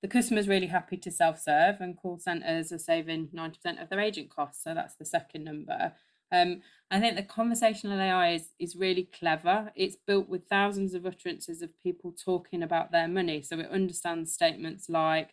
The 0.02 0.08
customer 0.08 0.40
is 0.40 0.48
really 0.48 0.66
happy 0.66 0.98
to 0.98 1.10
self 1.10 1.40
serve, 1.40 1.80
and 1.80 1.96
call 1.96 2.18
centres 2.18 2.72
are 2.72 2.78
saving 2.78 3.28
90% 3.34 3.82
of 3.82 3.88
their 3.88 4.00
agent 4.00 4.28
costs. 4.28 4.62
So 4.62 4.74
that's 4.74 4.96
the 4.96 5.06
second 5.06 5.44
number. 5.44 5.94
Um, 6.30 6.60
I 6.90 7.00
think 7.00 7.16
the 7.16 7.22
conversational 7.22 7.98
AI 7.98 8.32
is, 8.32 8.50
is 8.58 8.76
really 8.76 9.08
clever. 9.18 9.72
It's 9.74 9.96
built 9.96 10.28
with 10.28 10.46
thousands 10.48 10.92
of 10.92 11.06
utterances 11.06 11.62
of 11.62 11.80
people 11.80 12.12
talking 12.12 12.62
about 12.62 12.92
their 12.92 13.08
money. 13.08 13.40
So 13.40 13.58
it 13.58 13.70
understands 13.70 14.32
statements 14.32 14.90
like, 14.90 15.30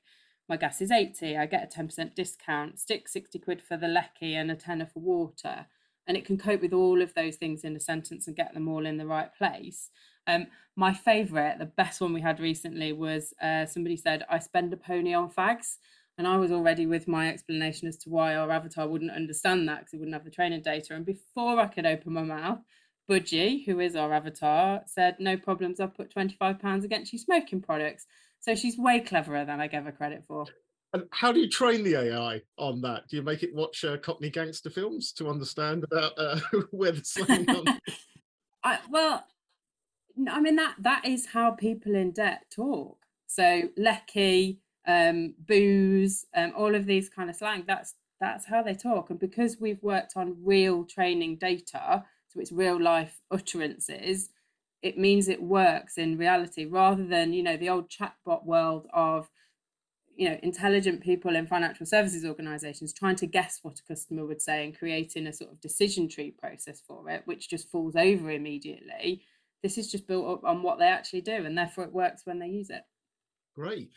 my 0.52 0.58
gas 0.58 0.82
is 0.82 0.92
80, 0.92 1.38
I 1.38 1.46
get 1.46 1.64
a 1.64 1.80
10% 1.80 2.14
discount, 2.14 2.78
stick 2.78 3.08
60 3.08 3.40
quid 3.40 3.62
for 3.62 3.78
the 3.78 3.88
lecky 3.88 4.36
and 4.36 4.52
a 4.52 4.56
tenner 4.56 4.86
for 4.86 5.00
water. 5.00 5.66
And 6.06 6.18
it 6.18 6.26
can 6.26 6.38
cope 6.38 6.62
with 6.62 6.74
all 6.74 7.02
of 7.02 7.14
those 7.14 7.38
things 7.38 7.64
in 7.64 7.74
a 7.74 7.80
sentence 7.80 8.28
and 8.28 8.36
get 8.36 8.54
them 8.54 8.68
all 8.68 8.86
in 8.86 8.98
the 8.98 9.08
right 9.08 9.34
place. 9.34 9.92
Um, 10.28 10.48
my 10.76 10.94
favourite, 10.94 11.58
the 11.58 11.68
best 11.68 12.02
one 12.02 12.12
we 12.12 12.20
had 12.20 12.42
recently 12.42 12.92
was 12.92 13.34
uh, 13.42 13.66
somebody 13.66 13.96
said, 13.96 14.26
I 14.30 14.40
spend 14.40 14.74
a 14.74 14.78
pony 14.78 15.14
on 15.14 15.32
fags. 15.32 15.78
And 16.18 16.28
I 16.28 16.36
was 16.36 16.52
already 16.52 16.86
with 16.86 17.08
my 17.08 17.30
explanation 17.30 17.88
as 17.88 17.96
to 18.00 18.10
why 18.10 18.36
our 18.36 18.52
avatar 18.52 18.90
wouldn't 18.90 19.12
understand 19.12 19.70
that 19.70 19.80
because 19.80 19.94
it 19.94 20.00
wouldn't 20.00 20.16
have 20.16 20.26
the 20.26 20.32
training 20.32 20.64
data. 20.64 20.96
And 20.96 21.06
before 21.06 21.62
I 21.62 21.68
could 21.68 21.86
open 21.86 22.12
my 22.12 22.24
mouth, 22.24 22.60
Budgie, 23.10 23.66
who 23.66 23.80
is 23.80 23.96
our 23.96 24.12
avatar, 24.12 24.82
said, 24.86 25.16
No 25.18 25.38
problems, 25.38 25.80
I'll 25.80 25.88
put 25.88 26.14
£25 26.14 26.84
against 26.84 27.14
you 27.14 27.20
smoking 27.20 27.62
products. 27.62 28.06
So 28.42 28.56
she's 28.56 28.78
way 28.78 29.00
cleverer 29.00 29.46
than 29.46 29.62
I 29.62 29.68
gave 29.68 29.84
her 29.84 29.92
credit 29.92 30.24
for. 30.28 30.46
And 30.94 31.04
how 31.12 31.32
do 31.32 31.40
you 31.40 31.50
train 31.50 31.84
the 31.84 31.96
AI 31.96 32.42
on 32.58 32.82
that? 32.82 33.08
Do 33.08 33.16
you 33.16 33.22
make 33.22 33.44
it 33.44 33.56
watch 33.56 33.86
uh, 33.86 33.98
Cockney 33.98 34.30
gangster 34.30 34.70
films 34.70 35.14
to 35.14 35.30
understand 35.30 35.86
about 35.86 36.14
uh, 36.18 36.40
where 36.72 36.92
the 36.92 37.06
slang 37.06 37.46
comes? 37.46 37.70
I, 38.64 38.80
well, 38.90 39.26
I 40.30 40.42
mean 40.42 40.58
that 40.58 40.76
that 40.80 41.06
is 41.06 41.28
how 41.28 41.52
people 41.52 41.96
in 41.96 42.12
debt 42.12 42.46
talk. 42.54 42.98
So 43.28 43.70
lecky, 43.78 44.60
um, 44.86 45.36
booze, 45.40 46.26
um, 46.36 46.52
all 46.58 46.76
of 46.76 46.86
these 46.86 47.08
kind 47.08 47.30
of 47.30 47.38
slang. 47.38 47.64
That's 47.66 47.96
that's 48.20 48.46
how 48.46 48.62
they 48.62 48.74
talk. 48.76 49.10
And 49.10 49.20
because 49.20 49.60
we've 49.60 49.82
worked 49.82 50.14
on 50.18 50.38
real 50.44 50.84
training 50.84 51.38
data, 51.38 52.04
so 52.28 52.40
it's 52.40 52.52
real 52.52 52.80
life 52.80 53.22
utterances, 53.32 54.30
it 54.82 54.98
means 54.98 55.28
it 55.28 55.42
works 55.42 55.98
in 55.98 56.18
reality 56.18 56.66
rather 56.66 57.06
than 57.06 57.34
you 57.34 57.44
know 57.44 57.58
the 57.58 57.70
old 57.70 57.90
chatbot 57.90 58.46
world 58.46 58.88
of 58.94 59.30
you 60.16 60.30
know 60.30 60.38
intelligent 60.44 61.02
people 61.02 61.36
in 61.36 61.46
financial 61.46 61.86
services 61.86 62.26
organizations 62.26 62.94
trying 62.94 63.16
to 63.16 63.28
guess 63.28 63.60
what 63.62 63.80
a 63.80 63.94
customer 63.94 64.26
would 64.26 64.42
say 64.42 64.66
and 64.66 64.78
creating 64.78 65.28
a 65.28 65.34
sort 65.34 65.52
of 65.52 65.62
decision 65.62 66.08
tree 66.08 66.32
process 66.32 66.82
for 66.86 67.10
it 67.10 67.22
which 67.26 67.50
just 67.50 67.70
falls 67.70 67.96
over 67.96 68.32
immediately 68.32 69.24
this 69.64 69.78
is 69.78 69.92
just 69.92 70.08
built 70.08 70.28
up 70.28 70.44
on 70.44 70.64
what 70.64 70.80
they 70.80 70.88
actually 70.88 71.22
do 71.22 71.46
and 71.46 71.58
therefore 71.58 71.84
it 71.84 71.94
works 71.94 72.26
when 72.26 72.40
they 72.40 72.48
use 72.48 72.70
it 72.70 72.84
Great. 73.56 73.92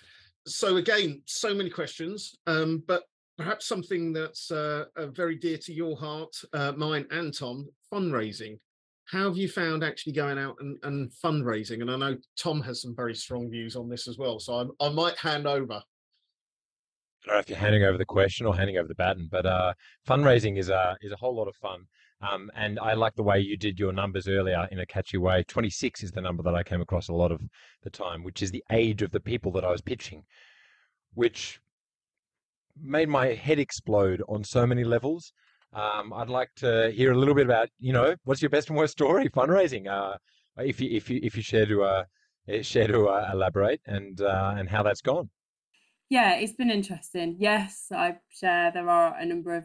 So 0.47 0.77
again, 0.77 1.23
so 1.27 1.55
many 1.55 1.71
questions, 1.71 2.37
um, 2.47 2.83
but 2.87 3.05
perhaps 3.39 3.67
something 3.67 4.13
that's 4.13 4.51
uh, 4.51 4.87
uh, 4.97 5.07
very 5.07 5.37
dear 5.37 5.59
to 5.59 5.73
your 5.73 5.97
heart, 5.97 6.35
uh, 6.53 6.73
mine 6.77 7.07
and 7.11 7.33
Tom, 7.33 7.69
fundraising. 7.93 8.59
How 9.07 9.25
have 9.25 9.37
you 9.37 9.49
found 9.49 9.85
actually 9.85 10.15
going 10.15 10.39
out 10.39 10.57
and, 10.61 10.79
and, 10.83 11.11
fundraising? 11.23 11.83
And 11.83 11.91
I 11.91 11.97
know 11.97 12.17
Tom 12.39 12.63
has 12.63 12.81
some 12.81 12.95
very 12.97 13.15
strong 13.15 13.51
views 13.51 13.77
on 13.77 13.89
this 13.89 14.09
as 14.09 14.17
well. 14.17 14.39
So 14.39 14.73
I, 14.81 14.87
I 14.87 14.89
might 14.91 15.17
hand 15.19 15.47
over. 15.47 15.75
I 15.75 17.27
don't 17.27 17.37
know 17.37 17.41
if 17.41 17.49
you're 17.49 17.59
handing 17.59 17.85
over 17.85 17.99
the 17.99 18.05
question 18.05 18.47
or 18.47 18.57
handing 18.57 18.79
over 18.79 18.89
the 18.89 18.95
baton, 18.95 19.29
but 19.31 19.47
uh, 19.47 19.75
fundraising 20.07 20.59
is 20.59 20.69
a 20.69 20.97
is 21.01 21.13
a 21.13 21.17
whole 21.17 21.35
lot 21.35 21.49
of 21.49 21.57
fun. 21.57 21.87
Um, 22.21 22.51
and 22.55 22.79
I 22.79 22.95
like 22.95 23.15
the 23.15 23.23
way 23.23 23.41
you 23.41 23.57
did 23.57 23.79
your 23.79 23.93
numbers 23.93 24.29
earlier 24.29 24.67
in 24.71 24.79
a 24.79 24.87
catchy 24.87 25.19
way. 25.19 25.43
26 25.47 26.03
is 26.03 26.13
the 26.13 26.21
number 26.21 26.43
that 26.43 26.55
I 26.55 26.63
came 26.63 26.81
across 26.81 27.09
a 27.09 27.15
lot 27.15 27.33
of 27.33 27.41
the 27.83 27.91
time, 27.91 28.23
which 28.23 28.43
is 28.43 28.51
the 28.51 28.65
age 28.71 29.03
of 29.03 29.11
the 29.11 29.21
people 29.21 29.53
that 29.53 29.65
I 29.65 29.71
was 29.71 29.83
pitching, 29.83 30.25
which 31.15 31.61
made 32.81 33.09
my 33.09 33.29
head 33.29 33.59
explode 33.59 34.23
on 34.29 34.43
so 34.45 34.67
many 34.67 34.85
levels. 34.85 35.33
Um, 35.75 36.13
I'd 36.13 36.29
like 36.29 36.51
to 36.57 36.91
hear 36.93 37.13
a 37.13 37.19
little 37.19 37.35
bit 37.35 37.47
about, 37.47 37.69
you 37.81 37.93
know, 37.93 38.15
what's 38.25 38.41
your 38.41 38.51
best 38.51 38.69
and 38.69 38.79
worst 38.79 38.93
story 38.93 39.29
fundraising? 39.37 39.89
Uh, 39.89 40.17
if 40.59 40.81
you 40.81 40.89
if 40.91 41.11
you 41.11 41.19
if 41.23 41.37
you 41.37 41.43
share 41.43 41.67
to 41.67 41.83
uh, 41.83 42.05
share 42.63 42.87
to 42.87 43.09
uh, 43.09 43.31
elaborate 43.33 43.81
and 43.87 44.21
uh, 44.21 44.55
and 44.57 44.69
how 44.69 44.83
that's 44.83 45.01
gone. 45.01 45.29
Yeah, 46.09 46.35
it's 46.35 46.53
been 46.53 46.71
interesting. 46.71 47.37
Yes, 47.39 47.87
I 47.91 48.19
share. 48.31 48.71
There 48.73 48.89
are 48.89 49.17
a 49.17 49.25
number 49.25 49.55
of 49.55 49.65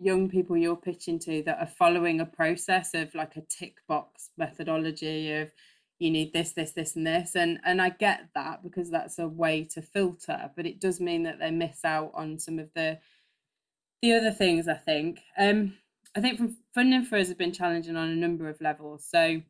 young 0.00 0.28
people 0.28 0.56
you're 0.56 0.76
pitching 0.76 1.18
to 1.18 1.42
that 1.42 1.58
are 1.58 1.66
following 1.66 2.20
a 2.20 2.26
process 2.26 2.94
of 2.94 3.12
like 3.14 3.36
a 3.36 3.42
tick 3.48 3.78
box 3.88 4.30
methodology 4.38 5.32
of 5.32 5.50
you 5.98 6.10
need 6.10 6.32
this 6.32 6.52
this 6.52 6.70
this 6.70 6.94
and 6.94 7.04
this 7.04 7.34
and 7.34 7.58
and 7.64 7.82
i 7.82 7.88
get 7.88 8.28
that 8.34 8.62
because 8.62 8.90
that's 8.90 9.18
a 9.18 9.26
way 9.26 9.64
to 9.64 9.82
filter 9.82 10.50
but 10.54 10.66
it 10.66 10.80
does 10.80 11.00
mean 11.00 11.24
that 11.24 11.40
they 11.40 11.50
miss 11.50 11.84
out 11.84 12.12
on 12.14 12.38
some 12.38 12.60
of 12.60 12.70
the 12.76 12.96
the 14.02 14.12
other 14.12 14.30
things 14.30 14.68
i 14.68 14.74
think 14.74 15.20
um 15.38 15.74
i 16.16 16.20
think 16.20 16.36
from 16.38 16.56
funding 16.74 17.04
for 17.04 17.16
us 17.16 17.28
has 17.28 17.36
been 17.36 17.52
challenging 17.52 17.96
on 17.96 18.08
a 18.08 18.16
number 18.16 18.48
of 18.48 18.60
levels 18.60 19.04
so 19.08 19.40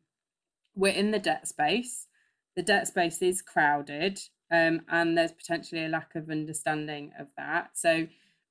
we're 0.75 0.93
in 0.93 1.11
the 1.11 1.19
debt 1.19 1.47
space 1.47 2.07
the 2.55 2.63
debt 2.63 2.87
space 2.87 3.21
is 3.21 3.41
crowded 3.41 4.19
um, 4.51 4.81
and 4.89 5.15
there's 5.15 5.31
potentially 5.31 5.85
a 5.85 5.89
lack 5.89 6.15
of 6.15 6.29
understanding 6.29 7.11
of 7.19 7.27
that 7.37 7.69
so 7.73 8.07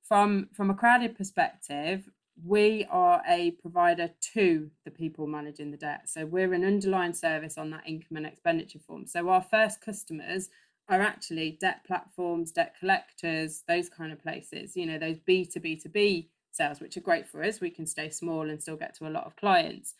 from 0.09 0.49
from 0.53 0.71
a 0.71 0.73
crowded 0.73 1.15
perspective, 1.15 2.09
we 2.43 2.85
are 2.89 3.21
a 3.29 3.51
provider 3.51 4.09
to 4.33 4.71
the 4.83 4.91
people 4.91 5.27
managing 5.27 5.69
the 5.71 5.77
debt. 5.77 6.09
So 6.09 6.25
we're 6.25 6.53
an 6.53 6.65
underlying 6.65 7.13
service 7.13 7.57
on 7.57 7.69
that 7.69 7.83
income 7.85 8.17
and 8.17 8.25
expenditure 8.25 8.79
form. 8.79 9.05
So 9.05 9.29
our 9.29 9.43
first 9.43 9.81
customers 9.81 10.49
are 10.89 11.01
actually 11.01 11.57
debt 11.61 11.83
platforms, 11.85 12.51
debt 12.51 12.75
collectors, 12.79 13.63
those 13.67 13.89
kind 13.89 14.11
of 14.11 14.21
places, 14.21 14.75
you 14.75 14.85
know, 14.85 14.97
those 14.97 15.19
B 15.19 15.45
to 15.45 15.59
B 15.59 15.75
to 15.77 15.89
B 15.89 16.29
sales, 16.51 16.79
which 16.81 16.97
are 16.97 17.01
great 17.01 17.27
for 17.27 17.43
us. 17.43 17.61
We 17.61 17.69
can 17.69 17.85
stay 17.85 18.09
small 18.09 18.49
and 18.49 18.61
still 18.61 18.75
get 18.75 18.95
to 18.95 19.07
a 19.07 19.09
lot 19.09 19.25
of 19.25 19.35
clients. 19.35 19.93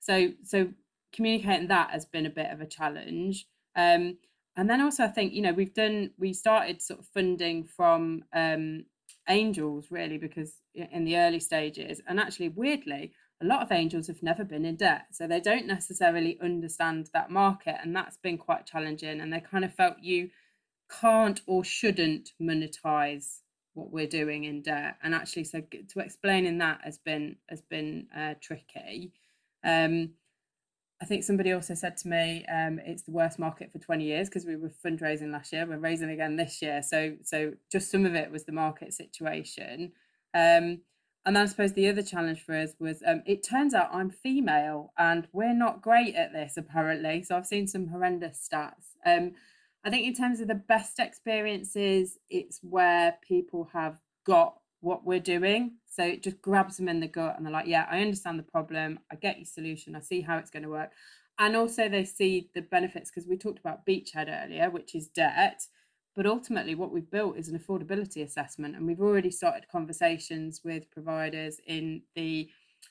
So 0.00 0.32
so 0.42 0.72
communicating 1.12 1.68
that 1.68 1.90
has 1.90 2.06
been 2.06 2.26
a 2.26 2.30
bit 2.30 2.50
of 2.50 2.60
a 2.60 2.66
challenge. 2.66 3.46
Um, 3.76 4.18
and 4.56 4.68
then 4.68 4.80
also 4.80 5.04
I 5.04 5.08
think, 5.08 5.32
you 5.34 5.42
know, 5.42 5.52
we've 5.52 5.74
done 5.74 6.10
we 6.18 6.32
started 6.32 6.80
sort 6.80 7.00
of 7.00 7.06
funding 7.06 7.64
from 7.64 8.24
um, 8.32 8.86
angels 9.28 9.90
really 9.90 10.18
because 10.18 10.54
in 10.74 11.04
the 11.04 11.16
early 11.16 11.40
stages 11.40 12.00
and 12.06 12.18
actually 12.18 12.48
weirdly 12.48 13.12
a 13.42 13.46
lot 13.46 13.62
of 13.62 13.72
angels 13.72 14.06
have 14.06 14.22
never 14.22 14.44
been 14.44 14.64
in 14.64 14.76
debt 14.76 15.06
so 15.10 15.26
they 15.26 15.40
don't 15.40 15.66
necessarily 15.66 16.38
understand 16.40 17.10
that 17.12 17.30
market 17.30 17.76
and 17.82 17.94
that's 17.94 18.16
been 18.16 18.38
quite 18.38 18.66
challenging 18.66 19.20
and 19.20 19.32
they 19.32 19.40
kind 19.40 19.64
of 19.64 19.74
felt 19.74 19.96
you 20.00 20.30
can't 21.00 21.40
or 21.46 21.64
shouldn't 21.64 22.32
monetize 22.40 23.38
what 23.74 23.90
we're 23.90 24.06
doing 24.06 24.44
in 24.44 24.62
debt 24.62 24.96
and 25.02 25.14
actually 25.14 25.44
so 25.44 25.62
to 25.88 26.00
explaining 26.00 26.58
that 26.58 26.80
has 26.84 26.98
been 26.98 27.36
has 27.48 27.62
been 27.62 28.06
uh, 28.16 28.34
tricky 28.40 29.12
um, 29.64 30.10
I 31.00 31.04
think 31.04 31.24
somebody 31.24 31.50
also 31.50 31.74
said 31.74 31.96
to 31.98 32.08
me, 32.08 32.46
um, 32.46 32.78
it's 32.86 33.02
the 33.02 33.10
worst 33.10 33.36
market 33.36 33.72
for 33.72 33.80
20 33.80 34.04
years 34.04 34.28
because 34.28 34.46
we 34.46 34.54
were 34.54 34.70
fundraising 34.86 35.32
last 35.32 35.52
year. 35.52 35.66
We're 35.66 35.78
raising 35.78 36.10
again 36.10 36.36
this 36.36 36.62
year. 36.62 36.80
So, 36.80 37.14
so 37.24 37.54
just 37.72 37.90
some 37.90 38.06
of 38.06 38.14
it 38.14 38.30
was 38.30 38.44
the 38.44 38.52
market 38.52 38.94
situation. 38.94 39.92
Um, 40.32 40.82
and 41.24 41.36
then 41.36 41.44
I 41.44 41.46
suppose 41.46 41.72
the 41.72 41.88
other 41.88 42.02
challenge 42.02 42.42
for 42.42 42.54
us 42.54 42.74
was 42.80 43.02
um, 43.06 43.22
it 43.26 43.46
turns 43.46 43.74
out 43.74 43.90
I'm 43.92 44.10
female 44.10 44.92
and 44.98 45.28
we're 45.32 45.54
not 45.54 45.80
great 45.80 46.14
at 46.16 46.32
this 46.32 46.56
apparently. 46.56 47.22
So 47.22 47.36
I've 47.36 47.46
seen 47.46 47.68
some 47.68 47.88
horrendous 47.88 48.48
stats. 48.50 48.96
Um, 49.06 49.32
I 49.84 49.90
think 49.90 50.06
in 50.06 50.14
terms 50.14 50.40
of 50.40 50.48
the 50.48 50.54
best 50.54 50.98
experiences, 50.98 52.18
it's 52.28 52.60
where 52.62 53.16
people 53.26 53.70
have 53.72 54.00
got 54.24 54.56
what 54.80 55.04
we're 55.04 55.20
doing. 55.20 55.76
So 55.88 56.04
it 56.04 56.22
just 56.22 56.42
grabs 56.42 56.76
them 56.76 56.88
in 56.88 57.00
the 57.00 57.06
gut 57.06 57.36
and 57.36 57.46
they're 57.46 57.52
like, 57.52 57.68
yeah, 57.68 57.86
I 57.88 58.00
understand 58.00 58.38
the 58.38 58.44
problem. 58.44 58.98
I 59.10 59.14
get 59.14 59.38
your 59.38 59.46
solution. 59.46 59.94
I 59.94 60.00
see 60.00 60.20
how 60.22 60.38
it's 60.38 60.50
going 60.50 60.64
to 60.64 60.68
work. 60.68 60.90
And 61.38 61.56
also 61.56 61.88
they 61.88 62.04
see 62.04 62.50
the 62.54 62.62
benefits 62.62 63.10
because 63.10 63.28
we 63.28 63.36
talked 63.36 63.60
about 63.60 63.86
beachhead 63.86 64.28
earlier, 64.28 64.70
which 64.70 64.94
is 64.94 65.08
debt. 65.08 65.62
But 66.14 66.26
ultimately, 66.26 66.74
what 66.74 66.92
we've 66.92 67.10
built 67.10 67.38
is 67.38 67.48
an 67.48 67.58
affordability 67.58 68.22
assessment. 68.22 68.76
And 68.76 68.86
we've 68.86 69.00
already 69.00 69.30
started 69.30 69.68
conversations 69.68 70.60
with 70.64 70.90
providers 70.90 71.58
in 71.66 72.02
the 72.14 72.50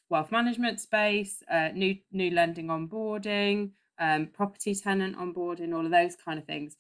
wealth 0.10 0.32
management 0.32 0.80
space, 0.80 1.44
uh, 1.52 1.70
new, 1.74 1.96
new 2.12 2.32
lending 2.32 2.68
onboarding, 2.68 3.72
um, 4.00 4.28
property 4.28 4.74
tenant 4.74 5.18
onboarding, 5.18 5.74
all 5.76 5.86
of 5.86 5.92
those 5.92 6.16
kind 6.16 6.40
of 6.40 6.46
things 6.46 6.76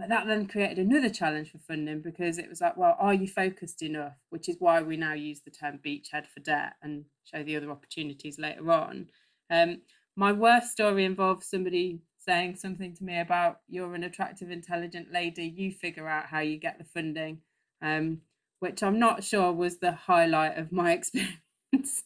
but 0.00 0.08
that 0.08 0.26
then 0.26 0.46
created 0.46 0.78
another 0.78 1.10
challenge 1.10 1.52
for 1.52 1.58
funding 1.58 2.00
because 2.00 2.38
it 2.38 2.48
was 2.48 2.62
like, 2.62 2.74
well, 2.76 2.96
are 2.98 3.12
you 3.12 3.28
focused 3.28 3.82
enough? 3.82 4.14
Which 4.30 4.48
is 4.48 4.56
why 4.58 4.80
we 4.80 4.96
now 4.96 5.12
use 5.12 5.42
the 5.42 5.50
term 5.50 5.78
beachhead 5.84 6.26
for 6.26 6.40
debt 6.40 6.72
and 6.82 7.04
show 7.24 7.42
the 7.42 7.56
other 7.56 7.70
opportunities 7.70 8.38
later 8.38 8.72
on. 8.72 9.10
Um, 9.50 9.82
my 10.16 10.32
worst 10.32 10.72
story 10.72 11.04
involves 11.04 11.50
somebody 11.50 11.98
saying 12.20 12.56
something 12.56 12.94
to 12.94 13.04
me 13.04 13.18
about 13.18 13.60
you're 13.68 13.94
an 13.94 14.04
attractive, 14.04 14.50
intelligent 14.50 15.12
lady, 15.12 15.44
you 15.44 15.72
figure 15.72 16.08
out 16.08 16.26
how 16.26 16.40
you 16.40 16.58
get 16.58 16.78
the 16.78 16.84
funding, 16.84 17.38
um, 17.82 18.20
which 18.60 18.82
I'm 18.82 18.98
not 18.98 19.24
sure 19.24 19.52
was 19.52 19.78
the 19.78 19.92
highlight 19.92 20.58
of 20.58 20.70
my 20.70 20.92
experience. 20.98 22.04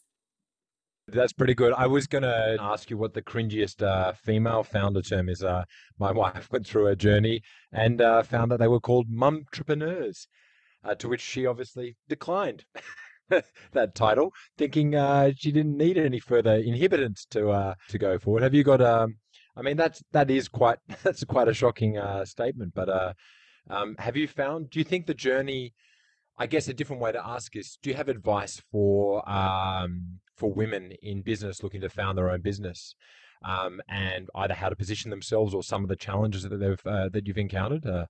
That's 1.09 1.35
pretty 1.35 1.55
good. 1.55 1.75
I 1.75 1.87
was 1.87 2.07
going 2.07 2.23
to 2.23 2.57
ask 2.59 2.89
you 2.89 2.97
what 2.97 3.13
the 3.13 3.21
cringiest 3.21 3.83
uh, 3.83 4.13
female 4.15 4.63
founder 4.63 5.03
term 5.03 5.29
is. 5.29 5.43
Uh, 5.43 5.65
my 5.99 6.11
wife 6.23 6.49
went 6.51 6.67
through 6.67 6.87
a 6.87 6.97
journey 6.97 7.43
and 7.73 8.01
uh, 8.01 8.23
found 8.23 8.51
that 8.51 8.59
they 8.59 8.69
were 8.69 8.81
called 8.81 9.11
mumtrepreneurs, 9.11 10.27
uh, 10.83 10.95
to 10.95 11.09
which 11.09 11.21
she 11.21 11.45
obviously 11.45 11.97
declined 12.09 12.65
that 13.29 13.95
title, 13.95 14.33
thinking 14.57 14.95
uh, 14.95 15.33
she 15.37 15.53
didn't 15.53 15.77
need 15.77 15.99
any 15.99 16.21
further 16.21 16.63
inhibitants 16.63 17.27
to 17.31 17.51
uh, 17.51 17.75
to 17.89 17.99
go 17.99 18.19
forward. 18.19 18.43
Have 18.43 18.55
you 18.55 18.65
got? 18.65 18.81
Um, 18.81 19.17
I 19.57 19.63
mean, 19.63 19.77
that's 19.77 20.03
that 20.13 20.31
is 20.31 20.49
quite 20.49 20.79
that's 21.03 21.25
quite 21.25 21.49
a 21.49 21.55
shocking 21.55 21.99
statement. 22.25 22.75
But 22.75 23.15
um, 23.71 23.97
have 23.99 24.17
you 24.17 24.29
found? 24.29 24.71
Do 24.71 24.79
you 24.79 24.85
think 24.85 25.07
the 25.07 25.15
journey? 25.15 25.75
I 26.37 26.47
guess 26.47 26.67
a 26.67 26.75
different 26.75 27.01
way 27.01 27.13
to 27.13 27.25
ask 27.25 27.55
is: 27.57 27.79
Do 27.83 27.91
you 27.91 27.97
have 27.97 28.09
advice 28.09 28.61
for 28.73 29.29
um, 29.29 30.19
for 30.37 30.53
women 30.53 30.93
in 31.03 31.23
business 31.23 31.63
looking 31.63 31.81
to 31.81 31.89
found 31.89 32.19
their 32.19 32.31
own 32.31 32.41
business, 32.41 32.95
um, 33.45 33.81
and 33.89 34.29
either 34.35 34.55
how 34.55 34.69
to 34.69 34.77
position 34.77 35.11
themselves 35.11 35.55
or 35.55 35.63
some 35.63 35.83
of 35.83 35.89
the 35.89 35.97
challenges 35.97 36.43
that 36.43 36.57
they've 36.57 36.87
uh, 36.87 37.09
that 37.11 37.27
you've 37.27 37.39
encountered? 37.39 37.87
Uh, 37.87 38.07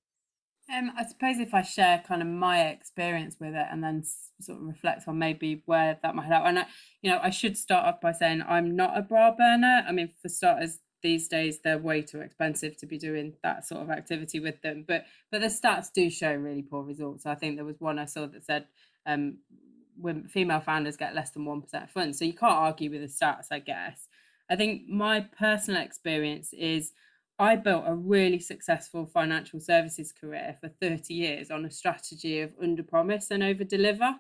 um, 0.75 0.93
I 0.97 1.05
suppose 1.05 1.39
if 1.39 1.53
I 1.53 1.61
share 1.61 2.03
kind 2.09 2.23
of 2.23 2.29
my 2.29 2.69
experience 2.69 3.37
with 3.39 3.55
it 3.55 3.67
and 3.71 3.85
then 3.85 4.03
sort 4.41 4.59
of 4.59 4.67
reflect 4.67 5.07
on 5.07 5.19
maybe 5.19 5.63
where 5.67 5.99
that 6.03 6.15
might 6.15 6.27
help. 6.27 6.47
And 6.47 6.61
I, 6.61 6.67
you 7.03 7.11
know, 7.11 7.21
I 7.23 7.29
should 7.29 7.59
start 7.59 7.85
off 7.85 8.01
by 8.01 8.13
saying 8.13 8.43
I'm 8.49 8.75
not 8.75 8.97
a 8.97 9.03
bra 9.03 9.33
burner. 9.37 9.85
I 9.87 9.93
mean, 9.93 10.09
for 10.23 10.31
starters, 10.31 10.79
these 11.05 11.29
days 11.29 11.61
they're 11.61 11.79
way 11.79 12.03
too 12.03 12.21
expensive 12.21 12.77
to 12.79 12.87
be 12.87 12.99
doing 12.99 13.35
that 13.45 13.65
sort 13.65 13.83
of 13.83 13.91
activity 13.91 14.41
with 14.41 14.61
them. 14.63 14.85
But 14.89 15.05
but 15.31 15.43
the 15.43 15.47
stats 15.47 15.93
do 15.93 16.11
show 16.11 16.35
really 16.35 16.63
poor 16.63 16.83
results. 16.83 17.27
I 17.27 17.37
think 17.37 17.55
there 17.55 17.65
was 17.65 17.79
one 17.79 18.01
I 18.01 18.07
saw 18.07 18.27
that 18.27 18.45
said 18.45 18.67
um, 19.07 19.39
when 20.01 20.27
female 20.27 20.61
founders 20.61 20.97
get 20.97 21.15
less 21.15 21.31
than 21.31 21.45
1% 21.45 21.85
of 21.85 21.91
funds. 21.91 22.19
So 22.19 22.25
you 22.25 22.33
can't 22.33 22.53
argue 22.53 22.91
with 22.91 23.03
the 23.03 23.07
stats, 23.07 23.47
I 23.53 23.61
guess. 23.61 24.09
I 24.51 24.57
think 24.57 24.89
my 24.89 25.21
personal 25.39 25.83
experience 25.83 26.53
is 26.53 26.93
I 27.39 27.57
built 27.57 27.85
a 27.87 27.95
really 27.95 28.41
successful 28.41 29.07
financial 29.07 29.61
services 29.61 30.11
career 30.11 30.57
for 30.61 30.69
30 30.69 31.13
years 31.15 31.51
on 31.51 31.65
a 31.65 31.71
strategy 31.71 32.41
of 32.41 32.53
under 32.61 32.83
promise 32.83 33.31
and 33.31 33.43
over 33.43 33.63
deliver. 33.63 34.17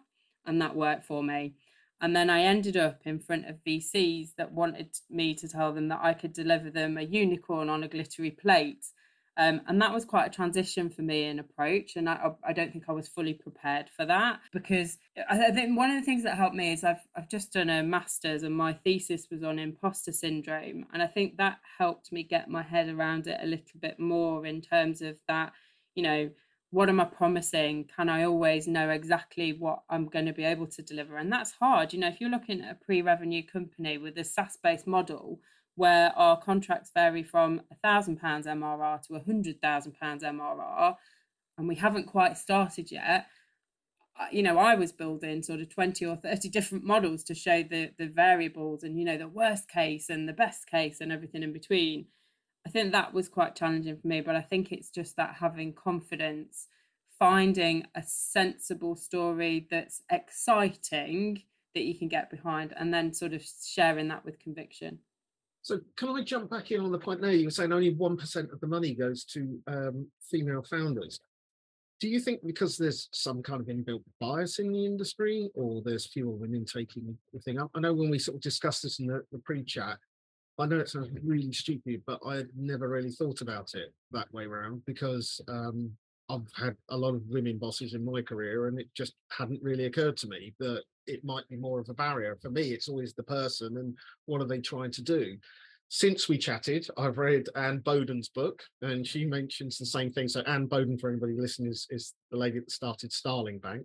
And 0.47 0.61
that 0.61 0.76
worked 0.76 1.07
for 1.07 1.23
me. 1.23 1.55
And 2.01 2.15
then 2.15 2.29
I 2.29 2.43
ended 2.43 2.77
up 2.77 3.01
in 3.05 3.19
front 3.19 3.49
of 3.49 3.65
VCs 3.67 4.35
that 4.37 4.53
wanted 4.53 4.97
me 5.09 5.35
to 5.35 5.49
tell 5.49 5.73
them 5.73 5.89
that 5.89 6.01
I 6.03 6.13
could 6.13 6.33
deliver 6.33 6.71
them 6.71 6.99
a 6.99 7.03
unicorn 7.03 7.69
on 7.69 7.85
a 7.85 7.89
glittery 7.89 8.31
plate 8.31 8.85
um, 9.37 9.63
and 9.67 9.83
that 9.83 9.93
was 9.93 10.05
quite 10.05 10.27
a 10.27 10.31
transition 10.31 10.91
for 10.91 11.03
me 11.03 11.25
in 11.25 11.41
approach. 11.41 11.97
And 11.97 12.09
I, 12.09 12.31
I 12.47 12.53
don't 12.53 12.73
think 12.73 12.85
I 12.89 12.93
was 12.93 13.09
fully 13.09 13.35
prepared 13.35 13.87
for 13.97 14.07
that 14.07 14.39
because 14.53 14.99
I 15.29 15.51
think 15.51 15.77
one 15.77 15.91
of 15.91 16.01
the 16.01 16.05
things 16.05 16.23
that 16.23 16.37
helped 16.37 16.55
me 16.55 16.73
is 16.73 16.85
I've, 16.85 17.05
I've 17.17 17.29
just 17.29 17.53
done 17.53 17.69
a 17.69 17.83
master's 17.83 18.45
and 18.45 18.57
my 18.57 18.73
thesis 18.73 19.27
was 19.31 19.43
on 19.43 19.59
imposter 19.59 20.13
syndrome. 20.13 20.87
And 20.93 21.03
I 21.03 21.09
think 21.09 21.37
that 21.37 21.59
helped 21.79 22.13
me 22.13 22.23
get 22.23 22.49
my 22.49 22.63
head 22.63 22.89
around 22.89 23.27
it 23.27 23.41
a 23.43 23.47
little 23.47 23.81
bit 23.81 23.99
more 23.99 24.47
in 24.47 24.61
terms 24.61 25.03
of 25.03 25.17
that 25.27 25.53
you 25.95 26.03
know, 26.03 26.31
what 26.75 26.88
am 26.88 26.99
I 26.99 27.04
promising? 27.04 27.88
Can 27.97 28.09
I 28.09 28.25
always 28.25 28.66
know 28.66 28.90
exactly 28.90 29.52
what 29.52 29.85
I'm 29.88 30.07
going 30.07 30.26
to 30.26 30.33
be 30.33 30.43
able 30.43 30.66
to 30.66 30.83
deliver? 30.83 31.16
And 31.16 31.33
that's 31.33 31.52
hard. 31.52 31.93
You 31.93 32.00
know, 32.00 32.09
if 32.09 32.21
you're 32.21 32.28
looking 32.28 32.62
at 32.62 32.73
a 32.73 32.85
pre 32.85 33.00
revenue 33.00 33.45
company 33.45 33.97
with 33.97 34.19
a 34.19 34.25
SaaS 34.25 34.59
based 34.61 34.85
model 34.85 35.38
where 35.76 36.12
our 36.16 36.37
contracts 36.37 36.90
vary 36.93 37.23
from 37.23 37.62
a 37.71 37.76
thousand 37.76 38.16
pounds 38.16 38.49
MRR 38.49 39.00
to 39.07 39.14
a 39.14 39.23
hundred 39.23 39.62
thousand 39.62 39.93
pounds 40.00 40.25
MRR, 40.25 40.97
and 41.59 41.69
we 41.69 41.76
haven't 41.76 42.09
quite 42.09 42.37
started 42.37 42.90
yet. 42.90 43.28
You 44.33 44.43
know, 44.43 44.59
I 44.59 44.75
was 44.75 44.90
building 44.90 45.45
sort 45.45 45.61
of 45.61 45.69
20 45.69 46.04
or 46.07 46.16
30 46.16 46.49
different 46.50 46.83
models 46.83 47.23
to 47.25 47.37
show 47.37 47.62
the 47.62 47.93
the 48.00 48.09
variables 48.09 48.83
and 48.83 48.99
you 48.99 49.04
know 49.04 49.16
the 49.16 49.28
worst 49.28 49.69
case 49.69 50.11
and 50.11 50.28
the 50.28 50.33
best 50.33 50.69
case 50.69 51.00
and 51.00 51.12
everything 51.12 51.45
in 51.45 51.52
between 51.52 52.07
I 52.66 52.71
think 52.71 52.92
that 52.92 53.12
was 53.12 53.28
quite 53.28 53.54
challenging 53.54 53.97
for 53.97 54.06
me, 54.06 54.21
but 54.21 54.37
I 54.37 54.40
think 54.40 54.73
it's 54.73 54.90
just 54.90 55.16
that 55.16 55.37
having 55.38 55.75
confidence, 55.75 56.68
finding 57.18 57.87
a 57.94 58.02
sensible 58.02 58.97
story 58.97 59.66
that's 59.71 60.02
exciting 60.11 61.42
that 61.75 61.83
you 61.83 61.94
can 61.99 62.09
get 62.09 62.30
behind, 62.30 62.73
and 62.76 62.94
then 62.94 63.12
sort 63.12 63.33
of 63.33 63.44
sharing 63.66 64.09
that 64.09 64.25
with 64.25 64.38
conviction. 64.38 64.99
So, 65.62 65.80
can 65.97 66.11
I 66.11 66.23
jump 66.23 66.50
back 66.50 66.71
in 66.71 66.80
on 66.80 66.92
the 66.92 66.99
point 66.99 67.21
there? 67.21 67.33
You 67.33 67.47
were 67.47 67.50
saying 67.50 67.73
only 67.73 67.94
1% 67.94 68.52
of 68.52 68.61
the 68.61 68.66
money 68.66 68.94
goes 68.94 69.25
to 69.25 69.59
um, 69.66 70.06
female 70.30 70.62
founders. 70.62 71.18
Do 72.00 72.09
you 72.09 72.21
think 72.21 72.44
because 72.44 72.76
there's 72.76 73.09
some 73.12 73.42
kind 73.42 73.61
of 73.61 73.68
inbuilt 73.68 74.02
bias 74.21 74.59
in 74.59 74.73
the 74.73 74.85
industry 74.85 75.49
or 75.54 75.80
there's 75.83 76.06
fewer 76.06 76.33
women 76.33 76.66
taking 76.66 77.16
the 77.33 77.40
thing 77.40 77.59
up? 77.59 77.71
I 77.75 77.80
know 77.80 77.94
when 77.94 78.11
we 78.11 78.18
sort 78.18 78.37
of 78.37 78.42
discussed 78.42 78.83
this 78.83 78.99
in 78.99 79.06
the, 79.06 79.23
the 79.33 79.38
pre 79.38 79.62
chat, 79.62 79.99
I 80.58 80.66
know 80.66 80.78
it 80.78 80.88
sounds 80.88 81.11
really 81.23 81.52
stupid, 81.52 82.02
but 82.06 82.20
I 82.25 82.37
had 82.37 82.49
never 82.56 82.88
really 82.88 83.11
thought 83.11 83.40
about 83.40 83.75
it 83.75 83.92
that 84.12 84.32
way 84.32 84.44
around 84.44 84.82
because 84.87 85.40
um, 85.49 85.90
I've 86.28 86.46
had 86.56 86.76
a 86.90 86.96
lot 86.96 87.14
of 87.14 87.26
women 87.28 87.58
bosses 87.58 87.94
in 87.94 88.04
my 88.04 88.23
career, 88.23 88.68
and 88.68 88.78
it 88.78 88.88
just 88.94 89.14
hadn't 89.30 89.62
really 89.62 89.87
occurred 89.87 90.16
to 90.18 90.28
me 90.28 90.54
that 90.61 90.82
it 91.06 91.25
might 91.25 91.49
be 91.49 91.56
more 91.56 91.80
of 91.80 91.88
a 91.88 91.94
barrier. 91.94 92.38
For 92.40 92.50
me, 92.50 92.73
it's 92.73 92.88
always 92.88 93.14
the 93.14 93.25
person 93.25 93.78
and 93.78 93.96
what 94.26 94.40
are 94.40 94.46
they 94.46 94.61
trying 94.61 94.92
to 94.92 95.02
do. 95.02 95.37
Since 95.88 96.28
we 96.28 96.38
chatted, 96.38 96.88
I've 96.96 97.18
read 97.18 97.49
Anne 97.56 97.80
Boden's 97.80 98.28
book, 98.28 98.62
and 98.80 99.06
she 99.06 99.25
mentions 99.26 99.76
the 99.76 99.87
same 99.87 100.12
thing. 100.12 100.28
So 100.28 100.40
Anne 100.42 100.66
Boden, 100.66 100.99
for 100.99 101.11
anybody 101.11 101.34
listening, 101.37 101.70
is, 101.70 101.87
is 101.90 102.14
the 102.30 102.38
lady 102.38 102.61
that 102.61 102.70
started 102.70 103.12
Starling 103.12 103.58
Bank. 103.58 103.84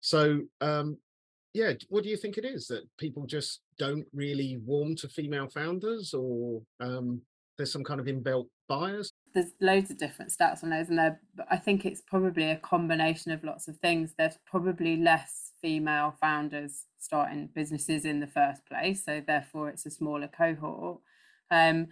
So 0.00 0.42
um, 0.60 0.98
yeah, 1.56 1.72
what 1.88 2.04
do 2.04 2.10
you 2.10 2.18
think 2.18 2.36
it 2.36 2.44
is 2.44 2.66
that 2.66 2.86
people 2.98 3.26
just 3.26 3.60
don't 3.78 4.06
really 4.12 4.58
warm 4.64 4.96
to 4.96 5.08
female 5.08 5.48
founders, 5.48 6.14
or 6.14 6.62
um, 6.80 7.20
there's 7.56 7.72
some 7.72 7.84
kind 7.84 8.00
of 8.00 8.06
inbuilt 8.06 8.48
bias? 8.68 9.10
There's 9.34 9.52
loads 9.60 9.90
of 9.90 9.98
different 9.98 10.32
stats 10.32 10.62
on 10.62 10.70
those, 10.70 10.88
and. 10.88 11.16
I 11.50 11.56
think 11.56 11.84
it's 11.84 12.00
probably 12.00 12.50
a 12.50 12.56
combination 12.56 13.32
of 13.32 13.44
lots 13.44 13.68
of 13.68 13.76
things. 13.78 14.14
There's 14.16 14.38
probably 14.46 14.96
less 14.96 15.52
female 15.60 16.16
founders 16.20 16.84
starting 16.98 17.50
businesses 17.54 18.04
in 18.04 18.20
the 18.20 18.26
first 18.26 18.66
place, 18.66 19.04
so 19.04 19.22
therefore 19.26 19.68
it's 19.68 19.86
a 19.86 19.90
smaller 19.90 20.28
cohort. 20.28 21.00
Um, 21.50 21.88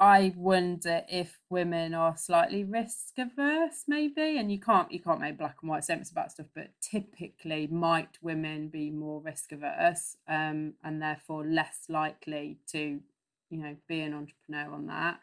I 0.00 0.32
wonder 0.36 1.02
if 1.08 1.40
women 1.50 1.92
are 1.92 2.16
slightly 2.16 2.62
risk 2.62 3.18
averse, 3.18 3.84
maybe, 3.88 4.38
and 4.38 4.50
you 4.50 4.60
can't 4.60 4.92
you 4.92 5.00
can't 5.00 5.20
make 5.20 5.38
black 5.38 5.56
and 5.60 5.70
white 5.70 5.82
statements 5.82 6.12
about 6.12 6.30
stuff, 6.30 6.46
but 6.54 6.70
typically 6.80 7.66
might 7.66 8.16
women 8.22 8.68
be 8.68 8.90
more 8.90 9.20
risk 9.20 9.50
averse 9.50 10.16
um, 10.28 10.74
and 10.84 11.02
therefore 11.02 11.44
less 11.44 11.80
likely 11.88 12.58
to, 12.68 13.00
you 13.50 13.58
know, 13.58 13.74
be 13.88 14.00
an 14.00 14.14
entrepreneur 14.14 14.72
on 14.72 14.86
that. 14.86 15.18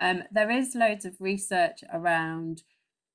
Um, 0.00 0.22
there 0.32 0.50
is 0.50 0.74
loads 0.74 1.04
of 1.04 1.20
research 1.20 1.84
around 1.92 2.62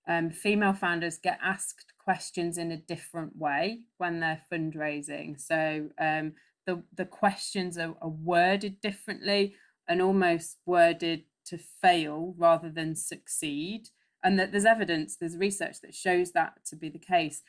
um, 0.08 0.30
female 0.30 0.74
founders 0.74 1.18
get 1.18 1.40
asked 1.42 1.94
questions 1.98 2.58
in 2.58 2.72
a 2.72 2.78
different 2.78 3.36
way 3.36 3.80
when 3.98 4.20
they're 4.20 4.42
fundraising. 4.52 5.40
So 5.42 5.90
um, 6.00 6.34
the 6.68 6.84
the 6.96 7.06
questions 7.06 7.80
are, 7.80 7.96
are 8.00 8.10
worded 8.10 8.80
differently 8.80 9.56
and 9.88 10.02
almost 10.02 10.58
worded 10.66 11.24
to 11.46 11.58
fail 11.58 12.34
rather 12.38 12.70
than 12.70 12.96
succeed 12.96 13.90
and 14.24 14.40
that 14.40 14.52
there's 14.52 14.66
evidence 14.66 15.18
there's 15.18 15.38
research 15.38 15.82
that 15.82 15.94
shows 15.94 16.32
that 16.32 16.66
to 16.66 16.76
be 16.76 16.90
the 16.90 17.00
case. 17.00 17.42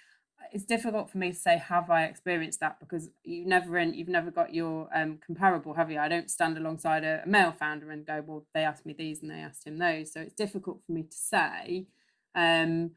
It's 0.52 0.64
difficult 0.64 1.10
for 1.10 1.18
me 1.18 1.30
to 1.30 1.36
say 1.36 1.56
have 1.56 1.90
i 1.90 2.04
experienced 2.04 2.60
that? 2.60 2.78
Because 2.80 3.08
you 3.22 3.46
never 3.46 3.78
in 3.78 3.94
you've 3.94 4.08
never 4.08 4.30
got 4.30 4.52
your 4.52 4.88
um, 4.94 5.18
comparable 5.24 5.74
have 5.74 5.90
you? 5.90 5.98
I 5.98 6.08
don't 6.08 6.30
stand 6.30 6.58
alongside 6.58 7.04
a, 7.04 7.22
a, 7.24 7.28
male 7.28 7.52
founder 7.52 7.90
and 7.90 8.04
go 8.04 8.22
well 8.26 8.46
they 8.54 8.64
asked 8.64 8.84
me 8.84 8.94
these 8.96 9.22
and 9.22 9.30
they 9.30 9.36
asked 9.36 9.66
him 9.66 9.78
those. 9.78 10.12
So 10.12 10.20
it's 10.20 10.34
difficult 10.34 10.80
for 10.84 10.92
me 10.92 11.04
to 11.04 11.16
say. 11.16 11.86
Um, 12.34 12.90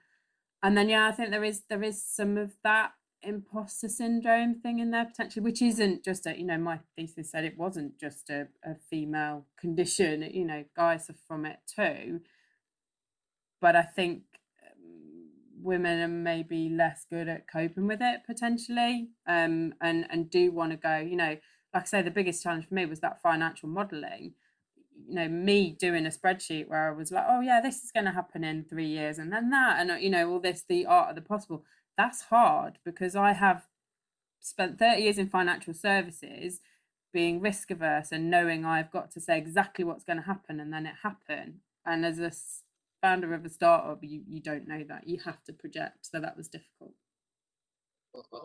and 0.64 0.76
then 0.76 0.90
yeah 0.90 1.08
i 1.08 1.12
think 1.12 1.30
there 1.30 1.44
is 1.44 1.62
there 1.70 1.84
is 1.84 2.04
some 2.04 2.38
of 2.38 2.54
that 2.64 2.92
imposter 3.28 3.90
syndrome 3.90 4.56
thing 4.56 4.80
in 4.80 4.92
there 4.92 5.06
potentially, 5.06 5.44
which 5.44 5.62
isn't 5.62 6.04
just 6.04 6.26
a, 6.26 6.38
you 6.38 6.46
know, 6.46 6.58
my 6.58 6.80
thesis 6.96 7.32
said 7.32 7.44
it 7.44 7.58
wasn't 7.58 8.00
just 8.00 8.30
a, 8.30 8.48
a 8.64 8.76
female 8.90 9.46
condition, 9.60 10.22
you 10.34 10.46
know, 10.46 10.64
guys 10.76 11.10
are 11.10 11.16
from 11.28 11.46
it 11.46 11.60
too. 11.76 12.22
But 13.60 13.76
I 13.76 13.84
think 13.84 14.24
um, 14.64 15.30
women 15.62 16.02
are 16.02 16.08
maybe 16.08 16.70
less 16.70 17.06
good 17.10 17.28
at 17.28 17.52
coping 17.52 17.88
with 17.88 18.00
it 18.02 18.22
potentially 18.26 19.10
um, 19.28 19.74
and, 19.82 20.06
and 20.10 20.30
do 20.30 20.52
want 20.52 20.72
to 20.72 20.78
go, 20.78 20.98
you 20.98 21.18
know, 21.18 21.38
like 21.74 21.84
I 21.84 21.86
say, 21.86 22.02
the 22.02 22.12
biggest 22.12 22.42
challenge 22.42 22.68
for 22.68 22.76
me 22.76 22.86
was 22.86 23.02
that 23.02 23.22
financial 23.22 23.70
modeling 23.70 24.34
you 25.08 25.14
know 25.14 25.28
me 25.28 25.76
doing 25.80 26.06
a 26.08 26.10
spreadsheet 26.10 26.68
where 26.68 26.90
i 26.90 26.92
was 26.92 27.12
like 27.12 27.26
oh 27.30 27.40
yeah 27.40 27.62
this 27.62 27.84
is 27.84 27.92
going 27.92 28.06
to 28.06 28.12
happen 28.12 28.44
in 28.44 28.64
three 28.64 28.88
years 28.88 29.20
and 29.20 29.32
then 29.32 29.52
that 29.52 29.80
and 29.80 30.02
you 30.02 30.10
know 30.10 30.30
all 30.30 30.40
this 30.40 30.64
the 30.68 30.88
art 30.88 31.10
of 31.10 31.16
the 31.16 31.22
possible 31.22 31.64
that's 31.98 32.24
hard 32.24 32.80
because 32.86 33.16
I 33.16 33.34
have 33.34 33.68
spent 34.40 34.80
30 34.80 35.02
years 35.02 35.18
in 35.18 35.28
financial 35.28 35.74
services 35.74 36.62
being 37.14 37.42
risk 37.42 37.72
averse 37.72 38.12
and 38.12 38.30
knowing 38.30 38.66
I've 38.66 38.92
got 38.92 39.12
to 39.12 39.20
say 39.20 39.38
exactly 39.38 39.84
what's 39.84 40.04
going 40.04 40.18
to 40.18 40.24
happen 40.24 40.60
and 40.60 40.72
then 40.72 40.86
it 40.86 40.96
happen. 41.04 41.62
And 41.86 42.06
as 42.06 42.20
a 42.20 42.32
founder 43.02 43.34
of 43.34 43.46
a 43.46 43.50
startup, 43.50 44.04
you, 44.04 44.22
you 44.28 44.42
don't 44.42 44.68
know 44.68 44.84
that. 44.88 45.08
You 45.08 45.20
have 45.26 45.44
to 45.46 45.54
project. 45.54 46.06
So 46.06 46.20
that 46.20 46.38
was 46.38 46.48
difficult. 46.48 46.94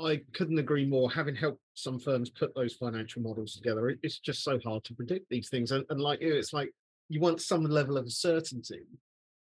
I 0.00 0.20
couldn't 0.34 0.58
agree 0.58 0.84
more. 0.84 1.10
Having 1.10 1.36
helped 1.36 1.60
some 1.74 1.98
firms 1.98 2.30
put 2.30 2.54
those 2.54 2.74
financial 2.74 3.22
models 3.22 3.54
together, 3.54 3.96
it's 4.02 4.18
just 4.18 4.44
so 4.44 4.58
hard 4.64 4.84
to 4.84 4.94
predict 4.94 5.28
these 5.30 5.48
things. 5.48 5.72
And, 5.72 5.84
and 5.88 6.00
like 6.00 6.20
you, 6.20 6.34
it's 6.34 6.52
like 6.52 6.70
you 7.08 7.20
want 7.20 7.40
some 7.40 7.64
level 7.64 7.96
of 7.96 8.12
certainty, 8.12 8.86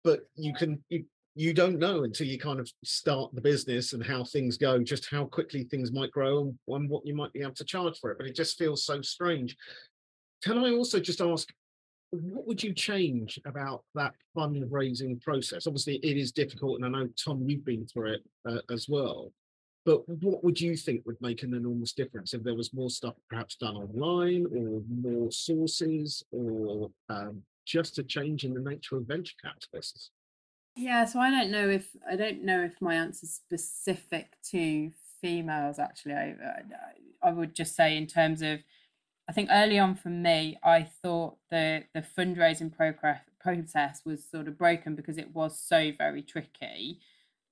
but 0.03 0.21
you 0.35 0.53
can 0.53 0.83
you 0.89 1.05
you 1.35 1.53
don't 1.53 1.79
know 1.79 2.03
until 2.03 2.27
you 2.27 2.37
kind 2.37 2.59
of 2.59 2.69
start 2.83 3.33
the 3.33 3.41
business 3.41 3.93
and 3.93 4.05
how 4.05 4.23
things 4.23 4.57
go, 4.57 4.79
just 4.83 5.09
how 5.09 5.25
quickly 5.25 5.63
things 5.63 5.91
might 5.91 6.11
grow 6.11 6.53
and, 6.67 6.89
what 6.89 7.05
you 7.05 7.15
might 7.15 7.31
be 7.31 7.41
able 7.41 7.53
to 7.53 7.63
charge 7.63 7.97
for 7.99 8.11
it. 8.11 8.17
But 8.17 8.27
it 8.27 8.35
just 8.35 8.57
feels 8.57 8.85
so 8.85 9.01
strange. 9.01 9.55
Can 10.43 10.57
I 10.57 10.71
also 10.71 10.99
just 10.99 11.21
ask, 11.21 11.47
what 12.09 12.45
would 12.45 12.61
you 12.61 12.73
change 12.73 13.39
about 13.45 13.83
that 13.95 14.13
fundraising 14.35 15.21
process? 15.21 15.67
Obviously, 15.67 15.95
it 15.97 16.17
is 16.17 16.33
difficult, 16.33 16.81
and 16.81 16.85
I 16.85 16.89
know 16.99 17.09
Tom, 17.23 17.47
you've 17.47 17.63
been 17.63 17.87
through 17.87 18.13
it 18.13 18.23
uh, 18.45 18.59
as 18.69 18.89
well. 18.89 19.31
But 19.85 20.07
what 20.07 20.43
would 20.43 20.59
you 20.59 20.75
think 20.75 21.05
would 21.05 21.21
make 21.21 21.43
an 21.43 21.53
enormous 21.53 21.93
difference 21.93 22.33
if 22.33 22.43
there 22.43 22.53
was 22.53 22.73
more 22.73 22.89
stuff 22.89 23.15
perhaps 23.29 23.55
done 23.55 23.77
online, 23.77 24.45
or 24.53 24.81
more 24.89 25.31
sources, 25.31 26.23
or 26.31 26.91
um, 27.09 27.41
just 27.65 27.97
a 27.97 28.03
change 28.03 28.43
in 28.43 28.53
the 28.53 28.59
nature 28.59 28.97
of 28.97 29.07
venture 29.07 29.35
capitalists? 29.41 30.11
Yeah, 30.75 31.05
so 31.05 31.19
I 31.19 31.29
don't 31.29 31.51
know 31.51 31.69
if 31.69 31.89
I 32.09 32.15
don't 32.15 32.43
know 32.43 32.63
if 32.63 32.81
my 32.81 32.95
answer 32.95 33.25
is 33.25 33.33
specific 33.35 34.37
to 34.51 34.91
females. 35.21 35.79
Actually, 35.79 36.13
I 36.15 36.35
I 37.21 37.31
would 37.31 37.53
just 37.55 37.75
say 37.75 37.95
in 37.97 38.07
terms 38.07 38.41
of, 38.41 38.59
I 39.29 39.33
think 39.33 39.49
early 39.51 39.79
on 39.79 39.95
for 39.95 40.09
me, 40.09 40.57
I 40.63 40.83
thought 40.83 41.37
the 41.51 41.85
the 41.93 42.01
fundraising 42.01 42.71
progress 42.75 43.23
process 43.39 44.03
was 44.05 44.23
sort 44.29 44.47
of 44.47 44.57
broken 44.57 44.95
because 44.95 45.17
it 45.17 45.33
was 45.35 45.59
so 45.59 45.91
very 45.97 46.23
tricky. 46.23 46.99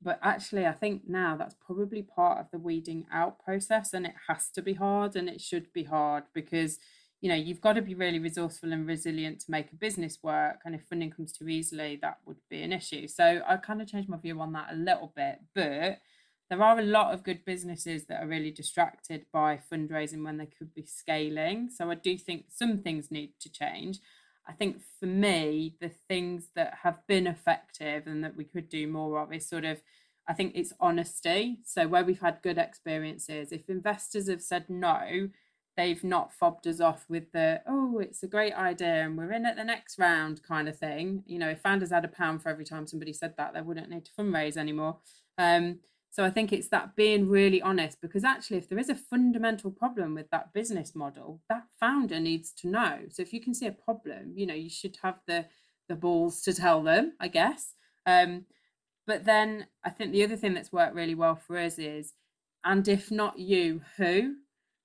But 0.01 0.19
actually, 0.23 0.65
I 0.65 0.73
think 0.73 1.09
now 1.09 1.35
that's 1.37 1.55
probably 1.55 2.03
part 2.03 2.39
of 2.39 2.51
the 2.51 2.59
weeding 2.59 3.05
out 3.11 3.39
process, 3.39 3.93
and 3.93 4.05
it 4.05 4.15
has 4.29 4.49
to 4.51 4.61
be 4.61 4.73
hard, 4.75 5.15
and 5.15 5.29
it 5.29 5.41
should 5.41 5.73
be 5.73 5.83
hard 5.83 6.23
because 6.33 6.79
you 7.21 7.29
know 7.29 7.35
you've 7.35 7.61
got 7.61 7.73
to 7.73 7.81
be 7.81 7.95
really 7.95 8.19
resourceful 8.19 8.71
and 8.71 8.87
resilient 8.87 9.39
to 9.41 9.51
make 9.51 9.71
a 9.71 9.75
business 9.75 10.19
work 10.23 10.59
and 10.65 10.75
if 10.75 10.83
funding 10.83 11.11
comes 11.11 11.31
too 11.31 11.47
easily 11.47 11.99
that 12.01 12.17
would 12.25 12.37
be 12.49 12.61
an 12.61 12.73
issue. 12.73 13.07
So 13.07 13.41
i 13.47 13.57
kind 13.57 13.81
of 13.81 13.87
changed 13.87 14.09
my 14.09 14.17
view 14.17 14.39
on 14.41 14.53
that 14.53 14.69
a 14.71 14.75
little 14.75 15.11
bit 15.15 15.39
but 15.53 15.99
there 16.49 16.63
are 16.63 16.79
a 16.79 16.83
lot 16.83 17.13
of 17.13 17.23
good 17.23 17.45
businesses 17.45 18.05
that 18.05 18.23
are 18.23 18.27
really 18.27 18.49
distracted 18.49 19.25
by 19.31 19.59
fundraising 19.71 20.23
when 20.23 20.37
they 20.37 20.47
could 20.47 20.73
be 20.73 20.85
scaling. 20.85 21.69
So 21.69 21.91
i 21.91 21.95
do 21.95 22.17
think 22.17 22.45
some 22.49 22.79
things 22.79 23.11
need 23.11 23.33
to 23.41 23.51
change. 23.51 23.99
I 24.47 24.53
think 24.53 24.81
for 24.99 25.05
me 25.05 25.75
the 25.79 25.91
things 26.07 26.47
that 26.55 26.79
have 26.83 27.05
been 27.07 27.27
effective 27.27 28.07
and 28.07 28.23
that 28.23 28.35
we 28.35 28.45
could 28.45 28.69
do 28.69 28.87
more 28.87 29.21
of 29.21 29.33
is 29.33 29.47
sort 29.47 29.65
of 29.65 29.81
I 30.29 30.33
think 30.33 30.51
it's 30.53 30.73
honesty. 30.79 31.57
So, 31.65 31.87
where 31.87 32.03
we've 32.03 32.21
had 32.21 32.43
good 32.43 32.59
experiences, 32.59 33.51
if 33.51 33.67
investors 33.67 34.29
have 34.29 34.43
said 34.43 34.65
no, 34.69 35.29
they've 35.79 36.03
not 36.03 36.33
fobbed 36.33 36.67
us 36.67 36.81
off 36.81 37.05
with 37.07 37.31
the 37.31 37.61
oh 37.65 37.99
it's 37.99 38.21
a 38.21 38.27
great 38.27 38.51
idea 38.53 39.05
and 39.05 39.17
we're 39.17 39.31
in 39.31 39.45
at 39.45 39.55
the 39.55 39.63
next 39.63 39.97
round 39.97 40.43
kind 40.43 40.67
of 40.67 40.77
thing. 40.77 41.23
You 41.25 41.39
know 41.39 41.47
if 41.47 41.61
founders 41.61 41.91
had 41.91 42.03
a 42.03 42.09
pound 42.09 42.43
for 42.43 42.49
every 42.49 42.65
time 42.65 42.85
somebody 42.85 43.13
said 43.13 43.35
that 43.37 43.53
they 43.53 43.61
wouldn't 43.61 43.89
need 43.89 44.03
to 44.03 44.11
fundraise 44.11 44.57
anymore. 44.57 44.97
Um, 45.37 45.79
so 46.11 46.25
i 46.25 46.29
think 46.29 46.51
it's 46.51 46.67
that 46.69 46.95
being 46.97 47.29
really 47.29 47.61
honest 47.61 48.01
because 48.01 48.25
actually 48.25 48.57
if 48.57 48.67
there 48.67 48.79
is 48.79 48.89
a 48.89 48.95
fundamental 48.95 49.71
problem 49.71 50.15
with 50.15 50.29
that 50.31 50.51
business 50.51 50.95
model 50.95 51.39
that 51.47 51.63
founder 51.79 52.19
needs 52.19 52.51
to 52.51 52.67
know. 52.67 52.99
So 53.09 53.21
if 53.21 53.31
you 53.31 53.39
can 53.39 53.53
see 53.53 53.67
a 53.67 53.71
problem 53.71 54.33
you 54.35 54.45
know 54.45 54.53
you 54.53 54.69
should 54.69 54.97
have 55.01 55.19
the 55.27 55.45
the 55.87 55.95
balls 55.95 56.41
to 56.41 56.53
tell 56.53 56.83
them 56.83 57.13
i 57.21 57.29
guess. 57.29 57.73
Um, 58.05 58.45
but 59.07 59.23
then 59.23 59.67
i 59.85 59.89
think 59.89 60.11
the 60.11 60.25
other 60.25 60.35
thing 60.35 60.53
that's 60.55 60.73
worked 60.73 60.93
really 60.95 61.15
well 61.15 61.37
for 61.37 61.57
us 61.57 61.79
is 61.79 62.13
and 62.65 62.85
if 62.89 63.11
not 63.11 63.39
you 63.39 63.81
who 63.95 64.35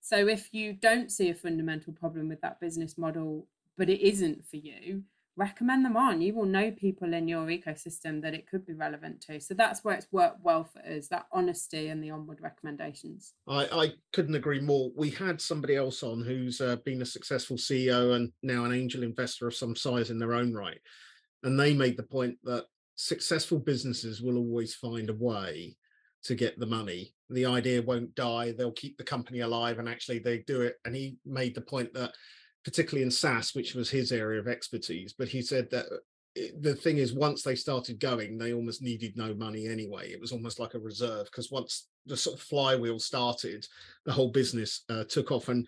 so 0.04 0.28
if 0.28 0.52
you 0.52 0.74
don't 0.74 1.10
see 1.10 1.30
a 1.30 1.34
fundamental 1.34 1.94
problem 1.94 2.28
with 2.28 2.42
that 2.42 2.60
business 2.60 2.98
model, 2.98 3.46
but 3.78 3.88
it 3.88 4.06
isn't 4.06 4.44
for 4.46 4.56
you, 4.56 5.02
recommend 5.34 5.82
them 5.82 5.96
on. 5.96 6.20
You 6.20 6.34
will 6.34 6.44
know 6.44 6.70
people 6.70 7.14
in 7.14 7.26
your 7.26 7.46
ecosystem 7.46 8.20
that 8.20 8.34
it 8.34 8.46
could 8.46 8.66
be 8.66 8.74
relevant 8.74 9.22
to. 9.22 9.40
So 9.40 9.54
that's 9.54 9.82
where 9.82 9.94
it's 9.94 10.12
worked 10.12 10.44
well 10.44 10.64
for 10.64 10.80
us, 10.80 11.08
that 11.08 11.24
honesty 11.32 11.88
and 11.88 12.04
the 12.04 12.10
onward 12.10 12.42
recommendations. 12.42 13.32
I, 13.48 13.64
I 13.72 13.92
couldn't 14.12 14.34
agree 14.34 14.60
more. 14.60 14.90
We 14.94 15.08
had 15.08 15.40
somebody 15.40 15.74
else 15.74 16.02
on 16.02 16.22
who's 16.22 16.60
uh, 16.60 16.76
been 16.84 17.00
a 17.00 17.06
successful 17.06 17.56
CEO 17.56 18.14
and 18.14 18.30
now 18.42 18.66
an 18.66 18.74
angel 18.74 19.04
investor 19.04 19.48
of 19.48 19.54
some 19.54 19.74
size 19.74 20.10
in 20.10 20.18
their 20.18 20.34
own 20.34 20.52
right. 20.52 20.82
And 21.44 21.58
they 21.58 21.72
made 21.72 21.96
the 21.96 22.02
point 22.02 22.36
that 22.44 22.66
successful 22.96 23.58
businesses 23.58 24.20
will 24.20 24.36
always 24.36 24.74
find 24.74 25.08
a 25.08 25.14
way 25.14 25.78
to 26.24 26.34
get 26.34 26.58
the 26.58 26.66
money. 26.66 27.14
The 27.30 27.46
idea 27.46 27.82
won't 27.82 28.14
die. 28.14 28.52
They'll 28.52 28.72
keep 28.72 28.96
the 28.96 29.04
company 29.04 29.40
alive 29.40 29.78
and 29.78 29.88
actually 29.88 30.18
they 30.18 30.38
do 30.38 30.62
it. 30.62 30.76
And 30.84 30.94
he 30.94 31.16
made 31.24 31.54
the 31.54 31.60
point 31.60 31.92
that, 31.94 32.12
particularly 32.64 33.02
in 33.02 33.10
SaaS, 33.10 33.54
which 33.54 33.74
was 33.74 33.90
his 33.90 34.10
area 34.10 34.40
of 34.40 34.48
expertise, 34.48 35.14
but 35.16 35.28
he 35.28 35.42
said 35.42 35.70
that 35.70 35.86
uh, 35.86 35.96
the 36.60 36.74
thing 36.74 36.98
is, 36.98 37.12
once 37.12 37.42
they 37.42 37.54
started 37.54 38.00
going, 38.00 38.38
they 38.38 38.52
almost 38.52 38.82
needed 38.82 39.16
no 39.16 39.34
money 39.34 39.68
anyway. 39.68 40.10
It 40.10 40.20
was 40.20 40.32
almost 40.32 40.58
like 40.58 40.74
a 40.74 40.80
reserve 40.80 41.26
because 41.26 41.50
once 41.50 41.88
the 42.06 42.16
sort 42.16 42.36
of 42.36 42.42
flywheel 42.42 42.98
started, 42.98 43.66
the 44.04 44.12
whole 44.12 44.30
business 44.30 44.82
uh, 44.88 45.04
took 45.04 45.30
off. 45.30 45.48
And 45.48 45.66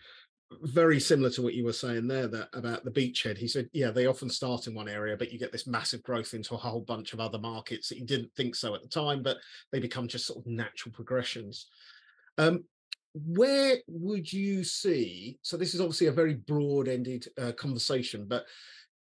very 0.62 1.00
similar 1.00 1.30
to 1.30 1.42
what 1.42 1.54
you 1.54 1.64
were 1.64 1.72
saying 1.72 2.06
there 2.06 2.28
that 2.28 2.48
about 2.52 2.84
the 2.84 2.90
beachhead. 2.90 3.36
He 3.36 3.48
said 3.48 3.68
yeah 3.72 3.90
they 3.90 4.06
often 4.06 4.30
start 4.30 4.66
in 4.66 4.74
one 4.74 4.88
area 4.88 5.16
but 5.16 5.32
you 5.32 5.38
get 5.38 5.52
this 5.52 5.66
massive 5.66 6.02
growth 6.02 6.34
into 6.34 6.54
a 6.54 6.58
whole 6.58 6.80
bunch 6.80 7.12
of 7.12 7.20
other 7.20 7.38
markets 7.38 7.88
that 7.88 7.98
you 7.98 8.06
didn't 8.06 8.32
think 8.36 8.54
so 8.54 8.74
at 8.74 8.82
the 8.82 8.88
time 8.88 9.22
but 9.22 9.38
they 9.72 9.80
become 9.80 10.08
just 10.08 10.26
sort 10.26 10.38
of 10.38 10.46
natural 10.46 10.92
progressions. 10.92 11.66
Um, 12.38 12.64
where 13.24 13.76
would 13.88 14.30
you 14.30 14.62
see 14.62 15.38
so 15.40 15.56
this 15.56 15.74
is 15.74 15.80
obviously 15.80 16.08
a 16.08 16.12
very 16.12 16.34
broad 16.34 16.86
ended 16.86 17.26
uh, 17.40 17.52
conversation 17.52 18.26
but 18.28 18.44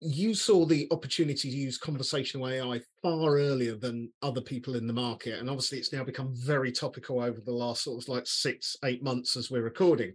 you 0.02 0.36
saw 0.36 0.66
the 0.66 0.88
opportunity 0.92 1.50
to 1.50 1.58
use 1.58 1.80
conversational 1.80 2.48
ai 2.48 2.80
far 3.02 3.38
earlier 3.40 3.76
than 3.76 4.12
other 4.22 4.42
people 4.42 4.76
in 4.76 4.86
the 4.86 4.94
market 4.94 5.40
and 5.40 5.50
obviously 5.50 5.80
it's 5.80 5.92
now 5.92 6.04
become 6.04 6.32
very 6.36 6.72
topical 6.72 7.22
over 7.22 7.42
the 7.42 7.52
last 7.52 7.84
sort 7.84 8.04
of 8.04 8.08
like 8.08 8.28
six 8.28 8.78
eight 8.86 9.02
months 9.02 9.36
as 9.36 9.50
we're 9.50 9.64
recording 9.64 10.14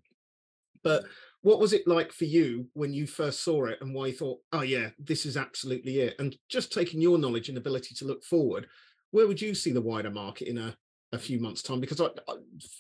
but 0.83 1.05
what 1.43 1.61
was 1.61 1.73
it 1.73 1.87
like 1.87 2.13
for 2.13 2.25
you 2.25 2.67
when 2.73 2.93
you 2.93 3.07
first 3.07 3.45
saw 3.45 3.67
it 3.67 3.79
and 3.81 3.95
why 3.95 4.09
you 4.09 4.13
thought, 4.13 4.41
oh, 4.53 4.63
yeah, 4.63 4.91
this 4.99 5.25
is 5.25 5.37
absolutely 5.37 6.01
it? 6.01 6.17
And 6.19 6.37
just 6.49 6.73
taking 6.73 7.01
your 7.01 7.19
knowledge 7.19 7.49
and 7.49 7.57
ability 7.57 7.95
to 7.97 8.05
look 8.05 8.25
forward, 8.25 8.67
where 9.13 9.27
would 9.27 9.41
you 9.41 9.55
see 9.55 9.73
the 9.73 9.81
wider 9.81 10.11
market 10.11 10.49
in 10.49 10.59
a, 10.59 10.77
a 11.13 11.19
few 11.19 11.39
months' 11.39 11.63
time? 11.63 11.81
Because 11.81 12.01
I, 12.01 12.07
I, 12.07 12.35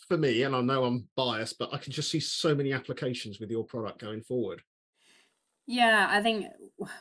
for 0.08 0.18
me, 0.18 0.42
and 0.42 0.56
I 0.56 0.60
know 0.60 0.84
I'm 0.84 1.06
biased, 1.16 1.58
but 1.58 1.72
I 1.72 1.78
can 1.78 1.92
just 1.92 2.10
see 2.10 2.20
so 2.20 2.54
many 2.54 2.72
applications 2.72 3.38
with 3.38 3.50
your 3.50 3.64
product 3.64 4.00
going 4.00 4.22
forward. 4.22 4.60
Yeah, 5.70 6.08
I 6.10 6.22
think 6.22 6.46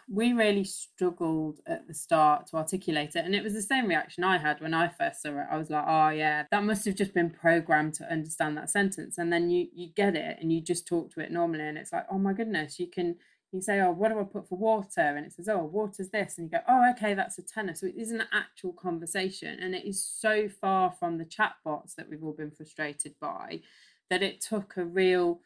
we 0.09 0.33
really 0.33 0.65
struggled 0.65 1.61
at 1.65 1.87
the 1.87 1.93
start 1.93 2.47
to 2.47 2.57
articulate 2.57 3.15
it. 3.15 3.23
And 3.23 3.33
it 3.33 3.41
was 3.41 3.53
the 3.53 3.61
same 3.61 3.87
reaction 3.87 4.25
I 4.25 4.37
had 4.37 4.59
when 4.59 4.73
I 4.73 4.89
first 4.89 5.21
saw 5.21 5.29
it. 5.29 5.47
I 5.49 5.57
was 5.57 5.69
like, 5.69 5.85
oh, 5.87 6.09
yeah, 6.09 6.43
that 6.51 6.65
must 6.65 6.83
have 6.83 6.95
just 6.95 7.13
been 7.13 7.29
programmed 7.29 7.93
to 7.95 8.11
understand 8.11 8.57
that 8.57 8.69
sentence. 8.69 9.17
And 9.17 9.31
then 9.31 9.49
you, 9.49 9.67
you 9.73 9.87
get 9.95 10.17
it 10.17 10.39
and 10.41 10.51
you 10.51 10.59
just 10.59 10.85
talk 10.85 11.13
to 11.13 11.21
it 11.21 11.31
normally. 11.31 11.65
And 11.65 11.77
it's 11.77 11.93
like, 11.93 12.07
oh 12.11 12.17
my 12.19 12.33
goodness, 12.33 12.77
you 12.77 12.87
can 12.87 13.15
you 13.53 13.61
say, 13.61 13.79
oh, 13.79 13.91
what 13.91 14.11
do 14.11 14.19
I 14.19 14.25
put 14.25 14.49
for 14.49 14.57
water? 14.57 14.99
And 14.99 15.25
it 15.25 15.31
says, 15.31 15.47
oh, 15.47 15.63
water's 15.63 16.09
this. 16.09 16.37
And 16.37 16.51
you 16.51 16.57
go, 16.59 16.63
oh, 16.67 16.91
okay, 16.91 17.13
that's 17.13 17.37
a 17.37 17.43
tenner. 17.43 17.73
So 17.73 17.87
it 17.87 17.95
is 17.95 18.11
an 18.11 18.23
actual 18.33 18.73
conversation. 18.73 19.57
And 19.61 19.75
it 19.75 19.85
is 19.85 20.03
so 20.03 20.49
far 20.49 20.91
from 20.91 21.17
the 21.17 21.23
chatbots 21.23 21.95
that 21.95 22.09
we've 22.09 22.21
all 22.21 22.33
been 22.33 22.51
frustrated 22.51 23.13
by 23.21 23.61
that 24.09 24.21
it 24.21 24.41
took 24.41 24.75
a 24.75 24.83
real 24.83 25.39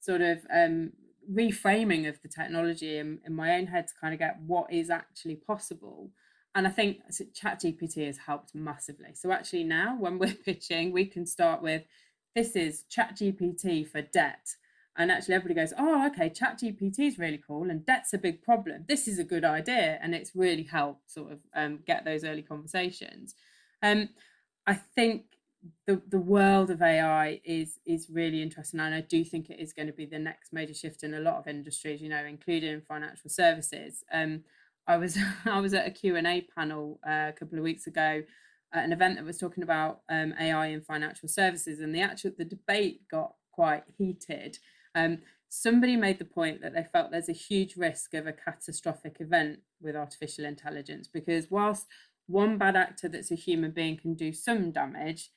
sort 0.00 0.20
of 0.20 0.40
um, 0.54 0.92
reframing 1.32 2.08
of 2.08 2.20
the 2.22 2.28
technology 2.28 2.98
in, 2.98 3.20
in 3.24 3.34
my 3.34 3.56
own 3.56 3.66
head 3.66 3.88
to 3.88 3.94
kind 4.00 4.12
of 4.14 4.20
get 4.20 4.38
what 4.46 4.72
is 4.72 4.90
actually 4.90 5.36
possible. 5.36 6.10
And 6.54 6.66
I 6.66 6.70
think 6.70 6.98
ChatGPT 7.10 8.06
has 8.06 8.18
helped 8.18 8.54
massively. 8.54 9.10
So 9.14 9.30
actually 9.30 9.64
now 9.64 9.96
when 9.98 10.18
we're 10.20 10.34
pitching, 10.34 10.92
we 10.92 11.06
can 11.06 11.26
start 11.26 11.62
with 11.62 11.82
this 12.34 12.56
is 12.56 12.84
ChatGPT 12.94 13.88
for 13.88 14.02
debt. 14.02 14.56
And 14.98 15.10
actually 15.10 15.34
everybody 15.34 15.60
goes, 15.60 15.74
oh, 15.76 16.06
okay, 16.06 16.30
ChatGPT 16.30 17.00
is 17.00 17.18
really 17.18 17.40
cool 17.46 17.68
and 17.68 17.84
debt's 17.84 18.14
a 18.14 18.18
big 18.18 18.42
problem. 18.42 18.84
This 18.88 19.06
is 19.06 19.18
a 19.18 19.24
good 19.24 19.44
idea. 19.44 19.98
And 20.00 20.14
it's 20.14 20.34
really 20.34 20.62
helped 20.62 21.10
sort 21.10 21.32
of 21.32 21.38
um, 21.54 21.80
get 21.86 22.04
those 22.04 22.24
early 22.24 22.42
conversations. 22.42 23.34
Um, 23.82 24.08
I 24.66 24.74
think 24.74 25.24
the 25.86 26.02
the 26.08 26.18
world 26.18 26.70
of 26.70 26.82
AI 26.82 27.40
is 27.44 27.78
is 27.86 28.08
really 28.10 28.42
interesting, 28.42 28.80
and 28.80 28.94
I 28.94 29.00
do 29.00 29.24
think 29.24 29.50
it 29.50 29.60
is 29.60 29.72
going 29.72 29.86
to 29.86 29.92
be 29.92 30.06
the 30.06 30.18
next 30.18 30.52
major 30.52 30.74
shift 30.74 31.02
in 31.02 31.14
a 31.14 31.20
lot 31.20 31.36
of 31.36 31.46
industries. 31.46 32.00
You 32.00 32.08
know, 32.08 32.24
including 32.24 32.82
financial 32.82 33.30
services. 33.30 34.04
Um, 34.12 34.44
I 34.86 34.96
was 34.96 35.18
I 35.44 35.60
was 35.60 35.74
at 35.74 35.86
a 35.86 35.90
Q 35.90 36.16
and 36.16 36.26
A 36.26 36.46
panel 36.56 37.00
uh, 37.06 37.28
a 37.28 37.34
couple 37.38 37.58
of 37.58 37.64
weeks 37.64 37.86
ago 37.86 38.22
at 38.72 38.84
an 38.84 38.92
event 38.92 39.16
that 39.16 39.24
was 39.24 39.38
talking 39.38 39.62
about 39.62 40.00
um, 40.08 40.34
AI 40.40 40.66
in 40.66 40.82
financial 40.82 41.28
services, 41.28 41.80
and 41.80 41.94
the 41.94 42.00
actual 42.00 42.32
the 42.36 42.44
debate 42.44 43.02
got 43.10 43.34
quite 43.52 43.84
heated. 43.96 44.58
Um, 44.94 45.18
somebody 45.48 45.96
made 45.96 46.18
the 46.18 46.24
point 46.24 46.60
that 46.62 46.74
they 46.74 46.84
felt 46.92 47.10
there's 47.10 47.28
a 47.28 47.32
huge 47.32 47.76
risk 47.76 48.14
of 48.14 48.26
a 48.26 48.32
catastrophic 48.32 49.16
event 49.20 49.60
with 49.80 49.96
artificial 49.96 50.44
intelligence 50.44 51.08
because 51.08 51.50
whilst 51.50 51.86
one 52.26 52.58
bad 52.58 52.76
actor 52.76 53.08
that's 53.08 53.30
a 53.30 53.36
human 53.36 53.70
being 53.70 53.96
can 53.96 54.14
do 54.14 54.32
some 54.32 54.72
damage, 54.72 55.30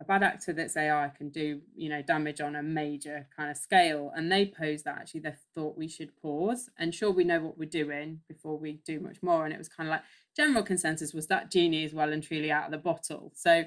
a 0.00 0.04
bad 0.04 0.22
actor 0.22 0.52
that's 0.52 0.76
AI 0.76 1.10
can 1.16 1.30
do, 1.30 1.60
you 1.74 1.88
know, 1.88 2.02
damage 2.02 2.40
on 2.40 2.56
a 2.56 2.62
major 2.62 3.26
kind 3.34 3.50
of 3.50 3.56
scale. 3.56 4.12
And 4.14 4.30
they 4.30 4.46
pose 4.46 4.82
that 4.82 4.98
actually 4.98 5.20
they 5.20 5.34
thought 5.54 5.78
we 5.78 5.88
should 5.88 6.14
pause 6.20 6.68
and 6.78 6.94
sure 6.94 7.10
we 7.10 7.24
know 7.24 7.40
what 7.40 7.58
we're 7.58 7.68
doing 7.68 8.20
before 8.28 8.58
we 8.58 8.80
do 8.84 9.00
much 9.00 9.22
more. 9.22 9.44
And 9.44 9.54
it 9.54 9.58
was 9.58 9.68
kind 9.68 9.88
of 9.88 9.92
like 9.92 10.02
general 10.36 10.62
consensus 10.62 11.14
was 11.14 11.28
that 11.28 11.50
genie 11.50 11.84
is 11.84 11.94
well 11.94 12.12
and 12.12 12.22
truly 12.22 12.50
out 12.50 12.66
of 12.66 12.72
the 12.72 12.78
bottle. 12.78 13.32
So 13.34 13.64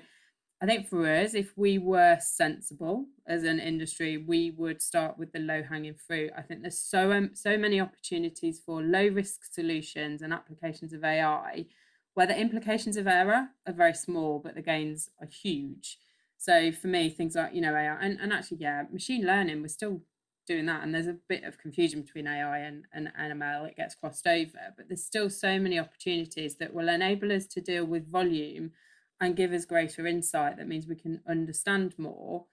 I 0.61 0.65
think 0.65 0.87
for 0.87 1.09
us, 1.09 1.33
if 1.33 1.57
we 1.57 1.77
were 1.77 2.17
sensible 2.19 3.05
as 3.25 3.43
an 3.43 3.59
industry, 3.59 4.17
we 4.17 4.51
would 4.51 4.81
start 4.81 5.17
with 5.17 5.31
the 5.31 5.39
low 5.39 5.63
hanging 5.63 5.95
fruit. 5.95 6.31
I 6.37 6.41
think 6.41 6.61
there's 6.61 6.77
so 6.77 7.11
um, 7.11 7.31
so 7.33 7.57
many 7.57 7.79
opportunities 7.79 8.59
for 8.63 8.81
low 8.83 9.07
risk 9.07 9.45
solutions 9.51 10.21
and 10.21 10.33
applications 10.33 10.93
of 10.93 11.03
AI 11.03 11.65
where 12.13 12.27
the 12.27 12.37
implications 12.37 12.97
of 12.97 13.07
error 13.07 13.47
are 13.65 13.73
very 13.73 13.93
small, 13.93 14.39
but 14.39 14.53
the 14.53 14.61
gains 14.61 15.09
are 15.21 15.27
huge. 15.27 15.97
So 16.39 16.71
for 16.71 16.87
me, 16.87 17.09
things 17.09 17.35
like, 17.35 17.53
you 17.53 17.59
know, 17.59 17.75
AI 17.75 17.97
and, 18.01 18.17
and 18.19 18.31
actually, 18.31 18.59
yeah, 18.61 18.85
machine 18.91 19.25
learning, 19.25 19.61
we're 19.61 19.67
still 19.67 20.01
doing 20.47 20.65
that. 20.67 20.83
And 20.83 20.95
there's 20.95 21.05
a 21.05 21.17
bit 21.27 21.43
of 21.43 21.59
confusion 21.59 22.01
between 22.01 22.27
AI 22.27 22.59
and, 22.59 22.85
and 22.93 23.11
ML, 23.17 23.67
it 23.67 23.75
gets 23.75 23.93
crossed 23.93 24.25
over, 24.25 24.73
but 24.77 24.87
there's 24.87 25.03
still 25.03 25.29
so 25.29 25.59
many 25.59 25.77
opportunities 25.77 26.55
that 26.55 26.73
will 26.73 26.87
enable 26.87 27.31
us 27.33 27.45
to 27.47 27.61
deal 27.61 27.83
with 27.83 28.09
volume 28.09 28.71
and 29.19 29.35
give 29.35 29.51
us 29.51 29.65
greater 29.65 30.07
insight. 30.07 30.55
That 30.55 30.69
means 30.69 30.87
we 30.87 30.95
can 30.95 31.21
understand 31.27 31.93
more. 31.97 32.45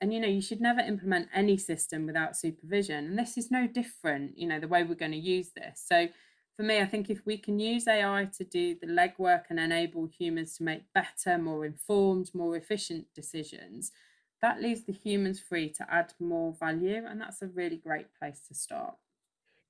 And 0.00 0.14
you 0.14 0.20
know, 0.20 0.28
you 0.28 0.40
should 0.40 0.62
never 0.62 0.80
implement 0.80 1.28
any 1.34 1.58
system 1.58 2.06
without 2.06 2.38
supervision. 2.38 3.04
And 3.04 3.18
this 3.18 3.36
is 3.36 3.50
no 3.50 3.66
different, 3.66 4.38
you 4.38 4.48
know, 4.48 4.58
the 4.58 4.68
way 4.68 4.82
we're 4.82 4.94
going 4.94 5.12
to 5.12 5.18
use 5.18 5.50
this. 5.54 5.84
So 5.86 6.08
for 6.56 6.62
me, 6.62 6.80
I 6.80 6.86
think 6.86 7.10
if 7.10 7.24
we 7.26 7.36
can 7.36 7.58
use 7.58 7.86
AI 7.86 8.28
to 8.38 8.44
do 8.44 8.74
the 8.80 8.86
legwork 8.86 9.44
and 9.50 9.60
enable 9.60 10.06
humans 10.06 10.56
to 10.56 10.62
make 10.62 10.90
better, 10.94 11.36
more 11.36 11.66
informed, 11.66 12.30
more 12.34 12.56
efficient 12.56 13.06
decisions, 13.14 13.92
that 14.40 14.62
leaves 14.62 14.84
the 14.84 14.92
humans 14.92 15.38
free 15.38 15.68
to 15.70 15.86
add 15.92 16.14
more 16.18 16.54
value. 16.58 17.02
And 17.06 17.20
that's 17.20 17.42
a 17.42 17.46
really 17.48 17.76
great 17.76 18.06
place 18.18 18.40
to 18.48 18.54
start. 18.54 18.94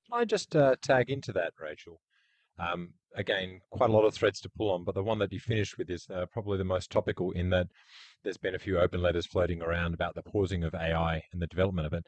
Can 0.09 0.20
I 0.20 0.25
just 0.25 0.55
uh, 0.55 0.77
tag 0.81 1.11
into 1.11 1.33
that, 1.33 1.55
Rachel? 1.61 2.01
Um, 2.59 2.90
again, 3.16 3.61
quite 3.70 3.90
a 3.90 3.92
lot 3.92 4.05
of 4.05 4.14
threads 4.14 4.40
to 4.42 4.49
pull 4.49 4.70
on, 4.70 4.85
but 4.85 4.94
the 4.94 5.03
one 5.03 5.18
that 5.18 5.33
you 5.33 5.40
finished 5.40 5.79
with 5.79 5.90
is 5.90 6.07
uh, 6.09 6.27
probably 6.33 6.57
the 6.57 6.64
most 6.64 6.92
topical 6.92 7.33
in 7.33 7.51
that 7.51 7.66
there's 8.22 8.37
been 8.37 8.55
a 8.55 8.61
few 8.61 8.79
open 8.79 9.03
letters 9.03 9.27
floating 9.27 9.61
around 9.61 9.92
about 9.92 10.14
the 10.14 10.22
pausing 10.22 10.62
of 10.62 10.75
AI 10.75 11.20
and 11.33 11.42
the 11.42 11.49
development 11.49 11.87
of 11.87 11.92
it. 11.92 12.07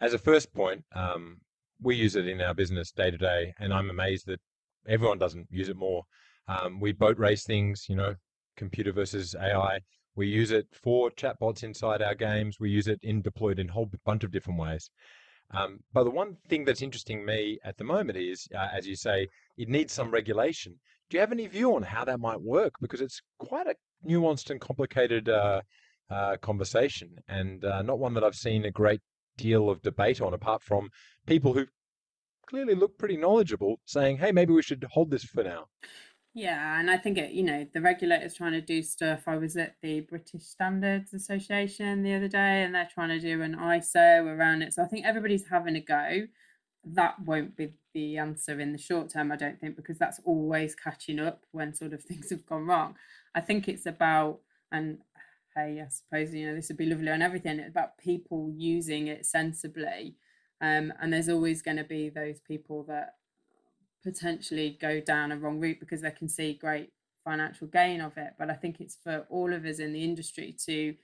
As 0.00 0.14
a 0.14 0.18
first 0.18 0.54
point, 0.54 0.84
um, 0.94 1.38
we 1.80 1.96
use 1.96 2.16
it 2.16 2.28
in 2.28 2.40
our 2.40 2.54
business 2.54 2.90
day 2.92 3.10
to 3.10 3.18
day, 3.18 3.52
and 3.58 3.72
I'm 3.72 3.90
amazed 3.90 4.26
that 4.26 4.40
everyone 4.88 5.18
doesn't 5.18 5.46
use 5.50 5.68
it 5.68 5.76
more. 5.76 6.02
Um, 6.48 6.80
we 6.80 6.92
boat 6.92 7.18
race 7.18 7.44
things, 7.44 7.86
you 7.88 7.96
know, 7.96 8.14
computer 8.56 8.92
versus 8.92 9.34
AI. 9.34 9.80
We 10.16 10.28
use 10.28 10.50
it 10.50 10.66
for 10.72 11.10
chatbots 11.10 11.64
inside 11.64 12.02
our 12.02 12.14
games. 12.14 12.60
We 12.60 12.70
use 12.70 12.86
it 12.86 13.00
in 13.02 13.22
deployed 13.22 13.58
in 13.58 13.68
a 13.68 13.72
whole 13.72 13.90
bunch 14.04 14.24
of 14.24 14.30
different 14.30 14.60
ways. 14.60 14.90
Um, 15.50 15.80
but 15.92 16.04
the 16.04 16.10
one 16.10 16.36
thing 16.48 16.64
that's 16.64 16.82
interesting 16.82 17.24
me 17.24 17.58
at 17.64 17.76
the 17.76 17.84
moment 17.84 18.18
is, 18.18 18.48
uh, 18.54 18.68
as 18.72 18.86
you 18.86 18.96
say, 18.96 19.28
it 19.56 19.68
needs 19.68 19.92
some 19.92 20.10
regulation. 20.10 20.78
Do 21.10 21.16
you 21.16 21.20
have 21.20 21.32
any 21.32 21.46
view 21.46 21.74
on 21.74 21.82
how 21.82 22.04
that 22.04 22.20
might 22.20 22.40
work? 22.40 22.74
Because 22.80 23.00
it's 23.00 23.20
quite 23.38 23.66
a 23.66 23.74
nuanced 24.06 24.50
and 24.50 24.60
complicated 24.60 25.28
uh, 25.28 25.60
uh, 26.10 26.36
conversation, 26.38 27.10
and 27.28 27.64
uh, 27.64 27.82
not 27.82 27.98
one 27.98 28.14
that 28.14 28.24
I've 28.24 28.34
seen 28.34 28.64
a 28.64 28.70
great 28.70 29.00
deal 29.36 29.70
of 29.70 29.82
debate 29.82 30.20
on, 30.20 30.34
apart 30.34 30.62
from 30.62 30.90
people 31.26 31.52
who 31.52 31.66
clearly 32.46 32.74
look 32.74 32.98
pretty 32.98 33.16
knowledgeable 33.16 33.80
saying, 33.84 34.18
hey, 34.18 34.32
maybe 34.32 34.52
we 34.52 34.62
should 34.62 34.84
hold 34.90 35.10
this 35.10 35.24
for 35.24 35.42
now. 35.42 35.66
Yeah, 36.36 36.80
and 36.80 36.90
I 36.90 36.96
think 36.96 37.16
it, 37.16 37.30
you 37.30 37.44
know, 37.44 37.64
the 37.72 37.80
regulators 37.80 38.34
trying 38.34 38.52
to 38.52 38.60
do 38.60 38.82
stuff. 38.82 39.22
I 39.28 39.36
was 39.36 39.56
at 39.56 39.76
the 39.82 40.00
British 40.00 40.42
Standards 40.42 41.14
Association 41.14 42.02
the 42.02 42.14
other 42.14 42.26
day 42.26 42.64
and 42.64 42.74
they're 42.74 42.88
trying 42.92 43.10
to 43.10 43.20
do 43.20 43.40
an 43.42 43.54
ISO 43.54 44.26
around 44.26 44.62
it. 44.62 44.74
So 44.74 44.82
I 44.82 44.86
think 44.86 45.06
everybody's 45.06 45.46
having 45.46 45.76
a 45.76 45.80
go. 45.80 46.26
That 46.84 47.20
won't 47.24 47.56
be 47.56 47.74
the 47.94 48.18
answer 48.18 48.58
in 48.58 48.72
the 48.72 48.78
short 48.78 49.10
term, 49.10 49.30
I 49.30 49.36
don't 49.36 49.60
think, 49.60 49.76
because 49.76 49.96
that's 49.96 50.20
always 50.24 50.74
catching 50.74 51.20
up 51.20 51.46
when 51.52 51.72
sort 51.72 51.92
of 51.92 52.02
things 52.04 52.30
have 52.30 52.44
gone 52.46 52.66
wrong. 52.66 52.96
I 53.36 53.40
think 53.40 53.68
it's 53.68 53.86
about, 53.86 54.40
and 54.72 54.98
I 55.56 55.86
suppose, 55.88 56.34
you 56.34 56.46
know, 56.46 56.54
this 56.54 56.68
would 56.68 56.76
be 56.76 56.86
lovely 56.86 57.10
on 57.10 57.22
everything, 57.22 57.58
it's 57.58 57.70
about 57.70 57.98
people 57.98 58.52
using 58.54 59.06
it 59.06 59.26
sensibly. 59.26 60.16
Um, 60.60 60.92
and 61.00 61.12
there's 61.12 61.28
always 61.28 61.62
going 61.62 61.76
to 61.76 61.84
be 61.84 62.08
those 62.08 62.40
people 62.40 62.84
that 62.84 63.14
potentially 64.02 64.78
go 64.80 65.00
down 65.00 65.32
a 65.32 65.36
wrong 65.36 65.60
route 65.60 65.80
because 65.80 66.02
they 66.02 66.10
can 66.10 66.28
see 66.28 66.54
great 66.54 66.90
financial 67.24 67.66
gain 67.66 68.00
of 68.00 68.16
it. 68.16 68.34
But 68.38 68.50
I 68.50 68.54
think 68.54 68.80
it's 68.80 68.96
for 69.02 69.26
all 69.30 69.52
of 69.52 69.64
us 69.64 69.78
in 69.78 69.92
the 69.92 70.04
industry 70.04 70.56
to 70.66 70.94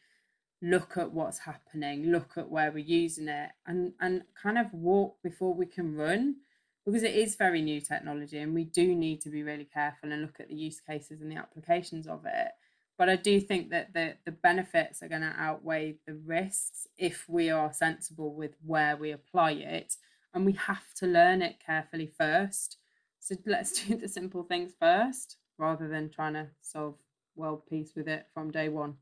look 0.63 0.97
at 0.97 1.13
what's 1.13 1.39
happening, 1.39 2.13
look 2.13 2.37
at 2.37 2.51
where 2.51 2.71
we're 2.71 2.79
using 2.79 3.29
it, 3.29 3.51
and 3.67 3.93
and 4.01 4.23
kind 4.41 4.59
of 4.59 4.73
walk 4.73 5.17
before 5.23 5.55
we 5.55 5.67
can 5.67 5.97
run, 5.97 6.37
because 6.85 7.03
it 7.03 7.15
is 7.15 7.37
very 7.37 7.63
new 7.63 7.81
technology, 7.81 8.39
and 8.39 8.55
we 8.55 8.65
do 8.65 8.95
need 8.95 9.21
to 9.23 9.31
be 9.31 9.43
really 9.43 9.65
careful 9.65 10.13
and 10.13 10.23
look 10.23 10.39
at 10.39 10.49
the 10.49 10.55
use 10.55 10.81
cases 10.81 11.21
and 11.23 11.31
the 11.31 11.37
applications 11.37 12.07
of 12.07 12.25
it. 12.27 12.53
But 13.01 13.09
I 13.09 13.17
do 13.17 13.41
think 13.41 13.71
that 13.71 13.95
the 13.95 14.15
the 14.27 14.33
benefits 14.33 15.03
are 15.03 15.09
going 15.09 15.23
to 15.23 15.35
outweigh 15.39 15.97
the 16.07 16.15
risks 16.15 16.87
if 16.99 17.27
we 17.29 17.49
are 17.49 17.73
sensible 17.73 18.35
with 18.35 18.57
where 18.65 18.97
we 18.97 19.11
apply 19.11 19.53
it, 19.53 19.97
and 20.35 20.45
we 20.45 20.53
have 20.53 20.93
to 20.97 21.07
learn 21.07 21.41
it 21.41 21.57
carefully 21.65 22.07
first 22.07 22.77
so 23.21 23.37
let's 23.47 23.73
do 23.87 23.97
the 23.97 24.09
simple 24.09 24.43
things 24.43 24.73
first 24.81 25.37
rather 25.59 25.87
than 25.89 26.11
trying 26.11 26.35
to 26.35 26.49
solve 26.63 26.97
world 27.37 27.63
peace 27.69 27.93
with 27.95 28.09
it 28.09 28.27
from 28.35 28.51
day 28.51 28.69
one. 28.69 28.95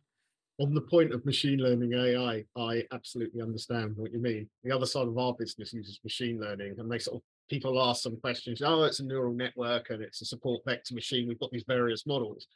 On 0.61 0.75
the 0.75 0.81
point 0.81 1.13
of 1.13 1.25
machine 1.25 1.61
learning 1.61 1.95
AI, 1.95 2.45
I 2.57 2.83
absolutely 2.93 3.41
understand 3.41 3.97
what 3.97 4.13
you 4.13 4.19
mean. 4.19 4.49
The 4.65 4.73
other 4.73 4.87
side 4.87 5.07
of 5.07 5.17
our 5.17 5.33
business 5.35 5.73
uses 5.73 6.01
machine 6.03 6.41
learning 6.41 6.75
and 6.79 6.91
they 6.91 6.99
sort 6.99 7.19
of 7.19 7.23
people 7.49 7.81
ask 7.81 8.03
some 8.03 8.17
questions. 8.17 8.61
Oh, 8.61 8.83
it's 8.83 8.99
a 8.99 9.05
neural 9.05 9.33
network 9.33 9.91
and 9.91 10.03
it's 10.03 10.21
a 10.21 10.25
support 10.25 10.63
vector 10.67 10.95
machine. 10.95 11.29
We've 11.29 11.39
got 11.39 11.53
these 11.53 11.65
various 11.67 12.07
models. 12.07 12.49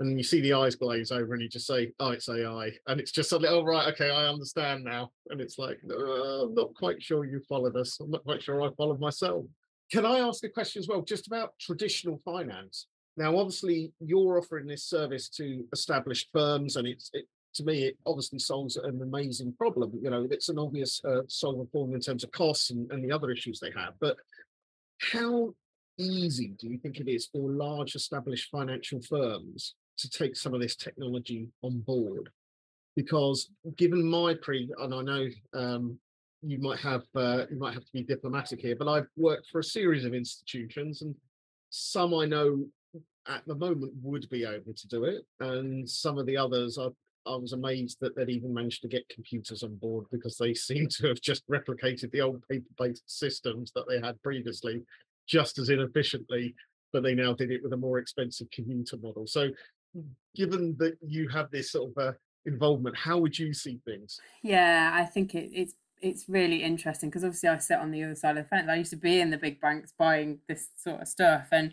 And 0.00 0.16
you 0.16 0.24
see 0.24 0.40
the 0.40 0.54
eyes 0.54 0.76
glaze 0.76 1.12
over 1.12 1.34
and 1.34 1.42
you 1.42 1.48
just 1.48 1.66
say, 1.66 1.92
oh, 2.00 2.10
it's 2.10 2.28
AI. 2.28 2.72
And 2.86 2.98
it's 2.98 3.12
just 3.12 3.28
suddenly, 3.28 3.50
oh, 3.50 3.62
right, 3.62 3.86
okay, 3.92 4.10
I 4.10 4.28
understand 4.28 4.82
now. 4.82 5.10
And 5.28 5.42
it's 5.42 5.58
like, 5.58 5.78
uh, 5.90 6.44
I'm 6.44 6.54
not 6.54 6.74
quite 6.74 7.02
sure 7.02 7.26
you 7.26 7.40
followed 7.46 7.76
us. 7.76 8.00
I'm 8.00 8.10
not 8.10 8.24
quite 8.24 8.42
sure 8.42 8.62
I 8.62 8.70
followed 8.78 8.98
myself. 8.98 9.44
Can 9.92 10.06
I 10.06 10.20
ask 10.20 10.42
a 10.42 10.48
question 10.48 10.80
as 10.80 10.88
well, 10.88 11.02
just 11.02 11.26
about 11.26 11.52
traditional 11.60 12.18
finance? 12.24 12.86
Now, 13.18 13.36
obviously, 13.36 13.92
you're 14.00 14.38
offering 14.38 14.66
this 14.66 14.84
service 14.84 15.28
to 15.30 15.64
established 15.74 16.28
firms, 16.32 16.76
and 16.76 16.88
it's 16.88 17.10
it, 17.12 17.26
to 17.54 17.64
me, 17.64 17.82
it 17.82 17.98
obviously 18.06 18.38
solves 18.38 18.76
an 18.76 19.02
amazing 19.02 19.52
problem. 19.58 19.92
You 20.00 20.08
know, 20.08 20.26
it's 20.30 20.48
an 20.48 20.58
obvious 20.58 21.02
uh, 21.04 21.22
solver 21.28 21.64
problem 21.64 21.94
in 21.94 22.00
terms 22.00 22.24
of 22.24 22.30
costs 22.30 22.70
and, 22.70 22.90
and 22.90 23.04
the 23.04 23.12
other 23.12 23.30
issues 23.30 23.60
they 23.60 23.72
have. 23.76 23.94
But 24.00 24.16
how 25.12 25.54
easy 25.98 26.54
do 26.58 26.68
you 26.68 26.78
think 26.78 26.98
it 26.98 27.08
is 27.08 27.26
for 27.26 27.50
large 27.50 27.94
established 27.94 28.48
financial 28.50 29.02
firms 29.02 29.74
to 30.00 30.10
take 30.10 30.36
some 30.36 30.54
of 30.54 30.60
this 30.60 30.76
technology 30.76 31.48
on 31.62 31.80
board? 31.80 32.30
Because 32.96 33.50
given 33.76 34.04
my 34.04 34.34
pre, 34.34 34.70
and 34.78 34.94
I 34.94 35.02
know 35.02 35.28
um, 35.54 35.98
you 36.42 36.58
might 36.58 36.80
have 36.80 37.04
uh, 37.14 37.44
you 37.50 37.58
might 37.58 37.74
have 37.74 37.84
to 37.84 37.92
be 37.92 38.02
diplomatic 38.02 38.60
here, 38.60 38.76
but 38.76 38.88
I've 38.88 39.08
worked 39.16 39.48
for 39.50 39.60
a 39.60 39.64
series 39.64 40.04
of 40.04 40.14
institutions, 40.14 41.02
and 41.02 41.14
some 41.70 42.14
I 42.14 42.26
know 42.26 42.64
at 43.28 43.46
the 43.46 43.54
moment 43.54 43.92
would 44.02 44.28
be 44.28 44.44
able 44.44 44.74
to 44.74 44.88
do 44.88 45.04
it, 45.04 45.24
and 45.40 45.88
some 45.88 46.18
of 46.18 46.26
the 46.26 46.36
others 46.36 46.78
I 46.78 46.88
I 47.26 47.36
was 47.36 47.52
amazed 47.52 47.98
that 48.00 48.16
they'd 48.16 48.30
even 48.30 48.54
managed 48.54 48.82
to 48.82 48.88
get 48.88 49.08
computers 49.08 49.62
on 49.62 49.76
board 49.76 50.06
because 50.10 50.36
they 50.36 50.54
seem 50.54 50.88
to 50.88 51.08
have 51.08 51.20
just 51.20 51.46
replicated 51.48 52.10
the 52.10 52.20
old 52.20 52.42
paper-based 52.48 53.04
systems 53.06 53.72
that 53.74 53.84
they 53.88 54.00
had 54.00 54.20
previously, 54.22 54.82
just 55.26 55.58
as 55.58 55.68
inefficiently, 55.68 56.54
but 56.92 57.02
they 57.02 57.14
now 57.14 57.32
did 57.32 57.50
it 57.50 57.62
with 57.62 57.72
a 57.72 57.76
more 57.76 57.98
expensive 57.98 58.50
commuter 58.50 58.96
model. 58.96 59.26
So, 59.26 59.50
given 60.34 60.76
that 60.78 60.96
you 61.00 61.28
have 61.28 61.50
this 61.50 61.72
sort 61.72 61.90
of 61.90 62.08
uh, 62.08 62.12
involvement, 62.46 62.96
how 62.96 63.18
would 63.18 63.38
you 63.38 63.52
see 63.52 63.80
things? 63.84 64.20
Yeah, 64.42 64.90
I 64.92 65.04
think 65.04 65.34
it, 65.34 65.50
it's 65.52 65.74
it's 66.02 66.28
really 66.28 66.62
interesting 66.62 67.10
because 67.10 67.24
obviously 67.24 67.50
I 67.50 67.58
sit 67.58 67.78
on 67.78 67.90
the 67.90 68.02
other 68.02 68.14
side 68.14 68.36
of 68.38 68.44
the 68.44 68.48
fence. 68.48 68.68
I 68.70 68.76
used 68.76 68.90
to 68.90 68.96
be 68.96 69.20
in 69.20 69.30
the 69.30 69.36
big 69.36 69.60
banks 69.60 69.92
buying 69.98 70.38
this 70.48 70.68
sort 70.76 71.02
of 71.02 71.08
stuff, 71.08 71.48
and 71.52 71.72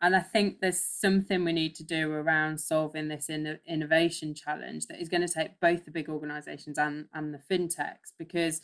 and 0.00 0.14
I 0.14 0.20
think 0.20 0.60
there's 0.60 0.80
something 0.80 1.44
we 1.44 1.52
need 1.52 1.74
to 1.76 1.84
do 1.84 2.12
around 2.12 2.58
solving 2.58 3.08
this 3.08 3.28
in, 3.28 3.58
innovation 3.66 4.34
challenge 4.34 4.86
that 4.86 5.00
is 5.00 5.08
going 5.08 5.26
to 5.26 5.32
take 5.32 5.58
both 5.60 5.84
the 5.84 5.90
big 5.90 6.08
organisations 6.08 6.78
and 6.78 7.06
and 7.14 7.34
the 7.34 7.40
fintechs 7.50 8.12
because 8.18 8.60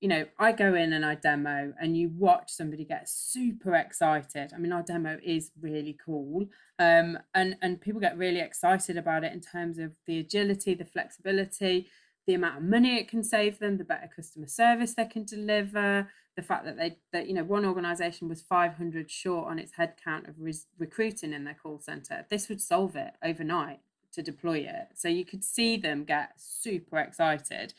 you 0.00 0.08
know 0.08 0.26
I 0.38 0.52
go 0.52 0.74
in 0.74 0.92
and 0.92 1.04
I 1.04 1.14
demo 1.14 1.72
and 1.80 1.96
you 1.96 2.10
watch 2.16 2.50
somebody 2.50 2.84
get 2.84 3.08
super 3.08 3.74
excited. 3.74 4.52
I 4.54 4.58
mean 4.58 4.72
our 4.72 4.82
demo 4.82 5.18
is 5.22 5.50
really 5.60 5.96
cool, 6.04 6.48
um, 6.78 7.18
and 7.34 7.56
and 7.62 7.80
people 7.80 8.00
get 8.00 8.18
really 8.18 8.40
excited 8.40 8.96
about 8.96 9.24
it 9.24 9.32
in 9.32 9.40
terms 9.40 9.78
of 9.78 9.92
the 10.06 10.18
agility, 10.18 10.74
the 10.74 10.84
flexibility 10.84 11.88
the 12.26 12.34
amount 12.34 12.58
of 12.58 12.64
money 12.64 12.98
it 12.98 13.08
can 13.08 13.22
save 13.22 13.58
them, 13.58 13.78
the 13.78 13.84
better 13.84 14.10
customer 14.14 14.48
service 14.48 14.94
they 14.94 15.04
can 15.04 15.24
deliver, 15.24 16.08
the 16.34 16.42
fact 16.42 16.64
that 16.64 16.76
they 16.76 16.98
that 17.12 17.28
you 17.28 17.34
know 17.34 17.44
one 17.44 17.64
organization 17.64 18.28
was 18.28 18.42
500 18.42 19.10
short 19.10 19.48
on 19.48 19.58
its 19.58 19.72
headcount 19.72 20.28
of 20.28 20.34
recruiting 20.78 21.32
in 21.32 21.44
their 21.44 21.54
call 21.54 21.78
center. 21.78 22.26
This 22.28 22.48
would 22.48 22.60
solve 22.60 22.96
it 22.96 23.14
overnight 23.22 23.80
to 24.12 24.22
deploy 24.22 24.58
it. 24.58 24.88
So 24.94 25.08
you 25.08 25.24
could 25.24 25.44
see 25.44 25.76
them 25.76 26.04
get 26.04 26.32
super 26.36 26.98
excited. 26.98 27.74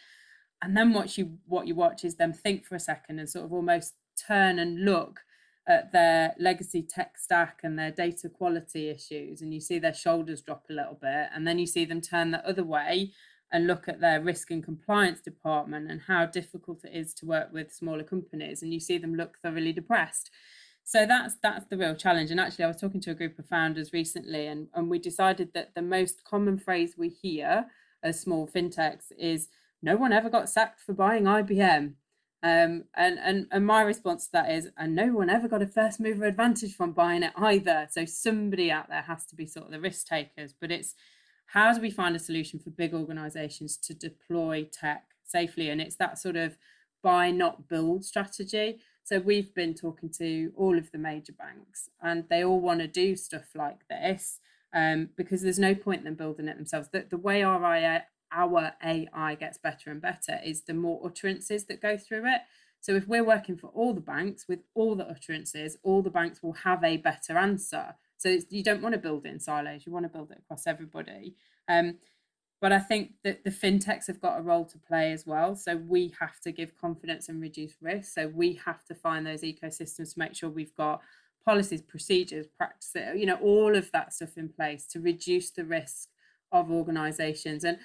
And 0.61 0.75
then 0.75 0.93
what 0.93 1.17
you 1.17 1.37
what 1.45 1.67
you 1.67 1.75
watch 1.75 2.03
is 2.03 2.15
them 2.15 2.33
think 2.33 2.65
for 2.65 2.75
a 2.75 2.79
second 2.79 3.19
and 3.19 3.29
sort 3.29 3.45
of 3.45 3.53
almost 3.53 3.93
turn 4.17 4.59
and 4.59 4.83
look 4.83 5.21
at 5.67 5.91
their 5.91 6.33
legacy 6.39 6.81
tech 6.81 7.17
stack 7.17 7.59
and 7.63 7.77
their 7.77 7.91
data 7.91 8.29
quality 8.29 8.89
issues 8.89 9.41
and 9.41 9.53
you 9.53 9.59
see 9.59 9.77
their 9.77 9.93
shoulders 9.93 10.41
drop 10.41 10.63
a 10.69 10.73
little 10.73 10.97
bit 10.99 11.27
and 11.35 11.45
then 11.45 11.59
you 11.59 11.67
see 11.67 11.83
them 11.83 11.99
turn 11.99 12.31
the 12.31 12.47
other 12.47 12.63
way 12.63 13.11
and 13.51 13.67
look 13.67 13.87
at 13.87 13.99
their 13.99 14.21
risk 14.21 14.49
and 14.49 14.63
compliance 14.63 15.19
department 15.21 15.91
and 15.91 16.01
how 16.07 16.25
difficult 16.25 16.83
it 16.83 16.93
is 16.93 17.13
to 17.13 17.25
work 17.25 17.51
with 17.51 17.73
smaller 17.73 18.03
companies 18.03 18.61
and 18.61 18.73
you 18.73 18.79
see 18.79 18.97
them 18.97 19.15
look 19.15 19.37
thoroughly 19.37 19.73
depressed. 19.73 20.29
So 20.83 21.05
that's 21.05 21.35
that's 21.43 21.65
the 21.65 21.77
real 21.77 21.95
challenge 21.95 22.31
and 22.31 22.39
actually 22.39 22.63
i 22.63 22.69
was 22.69 22.79
talking 22.79 23.01
to 23.01 23.11
a 23.11 23.15
group 23.15 23.37
of 23.37 23.45
founders 23.45 23.91
recently 23.91 24.47
and, 24.47 24.69
and 24.73 24.89
we 24.89 24.99
decided 24.99 25.53
that 25.53 25.75
the 25.75 25.81
most 25.81 26.23
common 26.23 26.57
phrase 26.57 26.95
we 26.97 27.09
hear 27.09 27.65
as 28.03 28.21
small 28.21 28.47
fintechs 28.47 29.11
is 29.17 29.49
no 29.81 29.95
one 29.95 30.13
ever 30.13 30.29
got 30.29 30.49
sacked 30.49 30.79
for 30.79 30.93
buying 30.93 31.23
IBM 31.23 31.93
um, 32.43 32.83
and, 32.95 33.19
and 33.19 33.47
and 33.51 33.65
my 33.65 33.81
response 33.81 34.25
to 34.25 34.31
that 34.33 34.51
is 34.51 34.69
and 34.77 34.95
no 34.95 35.07
one 35.07 35.29
ever 35.29 35.47
got 35.47 35.61
a 35.61 35.67
first 35.67 35.99
mover 35.99 36.25
advantage 36.25 36.75
from 36.75 36.91
buying 36.91 37.23
it 37.23 37.33
either 37.37 37.87
so 37.89 38.05
somebody 38.05 38.71
out 38.71 38.89
there 38.89 39.01
has 39.01 39.25
to 39.25 39.35
be 39.35 39.47
sort 39.47 39.65
of 39.65 39.71
the 39.71 39.79
risk 39.79 40.07
takers 40.07 40.53
but 40.59 40.71
it's 40.71 40.93
how 41.47 41.73
do 41.73 41.81
we 41.81 41.89
find 41.89 42.15
a 42.15 42.19
solution 42.19 42.59
for 42.59 42.69
big 42.69 42.93
organizations 42.93 43.77
to 43.77 43.93
deploy 43.93 44.67
tech 44.71 45.05
safely? 45.23 45.69
And 45.69 45.81
it's 45.81 45.95
that 45.95 46.19
sort 46.19 46.35
of 46.35 46.57
buy, 47.01 47.31
not 47.31 47.67
build 47.67 48.03
strategy. 48.03 48.79
So 49.03 49.19
we've 49.19 49.53
been 49.53 49.73
talking 49.73 50.09
to 50.17 50.51
all 50.55 50.77
of 50.77 50.91
the 50.91 50.97
major 50.97 51.31
banks, 51.31 51.89
and 52.01 52.25
they 52.29 52.43
all 52.43 52.59
want 52.59 52.81
to 52.81 52.87
do 52.87 53.15
stuff 53.15 53.55
like 53.55 53.87
this 53.89 54.39
um, 54.73 55.09
because 55.15 55.41
there's 55.41 55.59
no 55.59 55.73
point 55.73 55.99
in 55.99 56.05
them 56.05 56.15
building 56.15 56.49
it 56.49 56.57
themselves. 56.57 56.89
The, 56.91 57.05
the 57.09 57.17
way 57.17 57.41
our 57.41 57.63
our 58.31 58.73
AI 58.83 59.35
gets 59.35 59.57
better 59.57 59.91
and 59.91 60.01
better 60.01 60.39
is 60.45 60.63
the 60.63 60.73
more 60.73 61.01
utterances 61.05 61.65
that 61.65 61.81
go 61.81 61.97
through 61.97 62.25
it. 62.25 62.41
So 62.79 62.95
if 62.95 63.07
we're 63.07 63.23
working 63.23 63.57
for 63.57 63.67
all 63.67 63.93
the 63.93 64.01
banks 64.01 64.47
with 64.47 64.59
all 64.73 64.95
the 64.95 65.07
utterances, 65.07 65.77
all 65.83 66.01
the 66.01 66.09
banks 66.09 66.41
will 66.43 66.53
have 66.53 66.83
a 66.83 66.97
better 66.97 67.37
answer. 67.37 67.95
So 68.17 68.37
you 68.49 68.63
don't 68.63 68.81
want 68.81 68.93
to 68.93 68.99
build 68.99 69.25
it 69.25 69.29
in 69.29 69.39
silos. 69.39 69.85
You 69.85 69.91
want 69.91 70.05
to 70.05 70.09
build 70.09 70.31
it 70.31 70.39
across 70.39 70.67
everybody. 70.67 71.35
Um, 71.67 71.97
but 72.59 72.71
I 72.71 72.79
think 72.79 73.11
that 73.23 73.43
the 73.43 73.51
fintechs 73.51 74.07
have 74.07 74.19
got 74.19 74.39
a 74.39 74.41
role 74.41 74.65
to 74.65 74.79
play 74.79 75.11
as 75.11 75.27
well. 75.27 75.55
So 75.55 75.77
we 75.77 76.13
have 76.19 76.39
to 76.41 76.51
give 76.51 76.77
confidence 76.77 77.29
and 77.29 77.39
reduce 77.39 77.73
risk. 77.81 78.13
So 78.13 78.27
we 78.27 78.59
have 78.65 78.83
to 78.85 78.95
find 78.95 79.27
those 79.27 79.43
ecosystems 79.43 80.13
to 80.13 80.19
make 80.19 80.35
sure 80.35 80.49
we've 80.49 80.75
got 80.75 81.01
policies, 81.45 81.81
procedures, 81.81 82.47
practices, 82.47 83.15
you 83.15 83.25
know, 83.25 83.37
all 83.41 83.75
of 83.75 83.91
that 83.91 84.13
stuff 84.13 84.37
in 84.37 84.49
place 84.49 84.87
to 84.87 84.99
reduce 84.99 85.51
the 85.51 85.65
risk 85.65 86.09
of 86.51 86.71
organizations. 86.71 87.63
And 87.63 87.77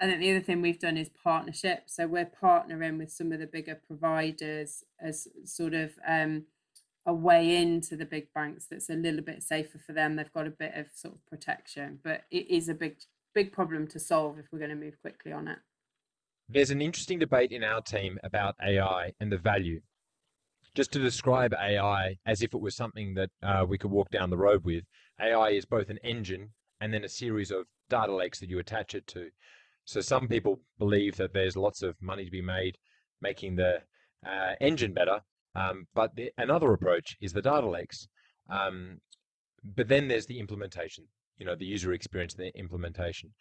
I 0.00 0.06
think 0.06 0.20
the 0.20 0.30
other 0.30 0.40
thing 0.40 0.62
we've 0.62 0.78
done 0.78 0.96
is 0.96 1.10
partnership. 1.22 1.84
So 1.86 2.06
we're 2.06 2.30
partnering 2.42 2.98
with 2.98 3.10
some 3.10 3.32
of 3.32 3.40
the 3.40 3.46
bigger 3.46 3.80
providers 3.86 4.84
as 5.00 5.26
sort 5.44 5.74
of 5.74 5.92
um, 6.06 6.44
a 7.04 7.12
way 7.12 7.56
into 7.56 7.96
the 7.96 8.04
big 8.04 8.32
banks 8.32 8.66
that's 8.70 8.90
a 8.90 8.94
little 8.94 9.22
bit 9.22 9.42
safer 9.42 9.78
for 9.78 9.92
them. 9.92 10.14
They've 10.14 10.32
got 10.32 10.46
a 10.46 10.50
bit 10.50 10.74
of 10.76 10.86
sort 10.94 11.14
of 11.14 11.26
protection, 11.26 11.98
but 12.04 12.22
it 12.30 12.48
is 12.48 12.68
a 12.68 12.74
big, 12.74 12.98
big 13.34 13.52
problem 13.52 13.88
to 13.88 13.98
solve 13.98 14.38
if 14.38 14.46
we're 14.52 14.60
going 14.60 14.70
to 14.70 14.76
move 14.76 15.00
quickly 15.00 15.32
on 15.32 15.48
it. 15.48 15.58
There's 16.48 16.70
an 16.70 16.80
interesting 16.80 17.18
debate 17.18 17.50
in 17.50 17.64
our 17.64 17.80
team 17.80 18.18
about 18.22 18.54
AI 18.64 19.12
and 19.20 19.32
the 19.32 19.38
value. 19.38 19.80
Just 20.74 20.92
to 20.92 21.00
describe 21.00 21.54
AI 21.54 22.18
as 22.24 22.40
if 22.40 22.54
it 22.54 22.60
was 22.60 22.76
something 22.76 23.14
that 23.14 23.30
uh, 23.42 23.64
we 23.68 23.78
could 23.78 23.90
walk 23.90 24.10
down 24.10 24.30
the 24.30 24.38
road 24.38 24.64
with, 24.64 24.84
AI 25.20 25.50
is 25.50 25.64
both 25.64 25.90
an 25.90 25.98
engine 26.04 26.50
and 26.80 26.94
then 26.94 27.04
a 27.04 27.08
series 27.08 27.50
of 27.50 27.66
data 27.90 28.14
lakes 28.14 28.38
that 28.40 28.48
you 28.48 28.58
attach 28.58 28.94
it 28.94 29.06
to. 29.08 29.28
So 29.88 30.02
some 30.02 30.28
people 30.28 30.60
believe 30.78 31.16
that 31.16 31.32
there's 31.32 31.56
lots 31.56 31.82
of 31.82 31.96
money 32.02 32.26
to 32.26 32.30
be 32.30 32.42
made 32.42 32.76
making 33.22 33.56
the 33.56 33.78
uh, 34.24 34.52
engine 34.60 34.92
better, 34.92 35.20
um, 35.54 35.86
but 35.94 36.14
the, 36.14 36.30
another 36.36 36.74
approach 36.74 37.16
is 37.22 37.32
the 37.32 37.40
data 37.40 37.66
lakes. 37.66 38.06
Um, 38.50 38.98
but 39.64 39.88
then 39.88 40.06
there's 40.06 40.26
the 40.26 40.40
implementation, 40.40 41.04
you 41.38 41.46
know, 41.46 41.54
the 41.54 41.64
user 41.64 41.94
experience, 41.94 42.34
the 42.34 42.54
implementation. 42.54 43.32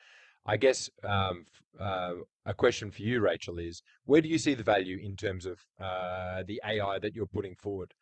I 0.46 0.56
guess 0.56 0.90
um, 1.04 1.44
uh, 1.78 2.14
a 2.46 2.54
question 2.54 2.92
for 2.92 3.02
you, 3.02 3.20
Rachel, 3.20 3.60
is 3.60 3.84
where 4.06 4.22
do 4.22 4.30
you 4.30 4.38
see 4.38 4.54
the 4.54 4.64
value 4.64 4.98
in 5.04 5.18
terms 5.18 5.46
of 5.46 5.60
uh, 5.82 6.44
the 6.48 6.62
AI 6.66 6.98
that 7.00 7.14
you're 7.14 7.26
putting 7.26 7.56
forward? 7.56 7.94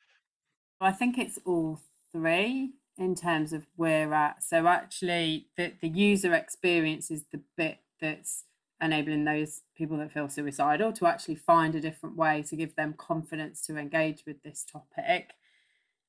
I 0.80 0.92
think 0.92 1.18
it's 1.18 1.40
all 1.46 1.80
three 2.12 2.74
in 2.96 3.16
terms 3.16 3.54
of 3.54 3.66
where 3.76 4.14
at. 4.14 4.44
So 4.44 4.68
actually, 4.68 5.48
the, 5.58 5.74
the 5.82 5.90
user 5.90 6.36
experience 6.36 7.10
is 7.10 7.26
the 7.32 7.42
bit 7.58 7.80
that's 8.00 8.46
enabling 8.82 9.24
those 9.24 9.62
people 9.76 9.98
that 9.98 10.12
feel 10.12 10.28
suicidal 10.30 10.92
to 10.94 11.08
actually 11.08 11.36
find 11.36 11.76
a 11.76 11.82
different 11.82 12.16
way 12.16 12.44
to 12.44 12.56
give 12.56 12.76
them 12.76 12.94
confidence 12.98 13.62
to 13.66 13.78
engage 13.78 14.24
with 14.26 14.44
this 14.44 14.66
topic. 14.70 15.32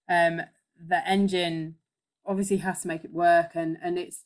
Um, 0.08 0.42
the 0.76 1.06
engine 1.08 1.76
obviously 2.24 2.58
has 2.58 2.82
to 2.82 2.88
make 2.88 3.04
it 3.04 3.12
work, 3.12 3.52
and 3.54 3.78
and 3.82 3.98
it's. 3.98 4.24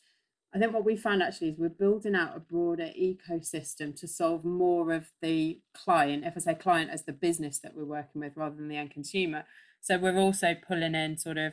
I 0.52 0.58
think 0.58 0.72
what 0.72 0.84
we 0.84 0.96
found 0.96 1.22
actually 1.22 1.50
is 1.50 1.58
we're 1.58 1.68
building 1.68 2.16
out 2.16 2.36
a 2.36 2.40
broader 2.40 2.90
ecosystem 3.00 3.94
to 4.00 4.08
solve 4.08 4.44
more 4.44 4.92
of 4.92 5.12
the 5.22 5.60
client, 5.74 6.24
if 6.24 6.32
I 6.36 6.40
say 6.40 6.54
client 6.54 6.90
as 6.90 7.04
the 7.04 7.12
business 7.12 7.60
that 7.60 7.76
we're 7.76 7.84
working 7.84 8.20
with 8.20 8.32
rather 8.36 8.56
than 8.56 8.66
the 8.66 8.76
end 8.76 8.90
consumer. 8.90 9.44
So 9.80 9.96
we're 9.96 10.18
also 10.18 10.54
pulling 10.54 10.96
in 10.96 11.18
sort 11.18 11.38
of 11.38 11.52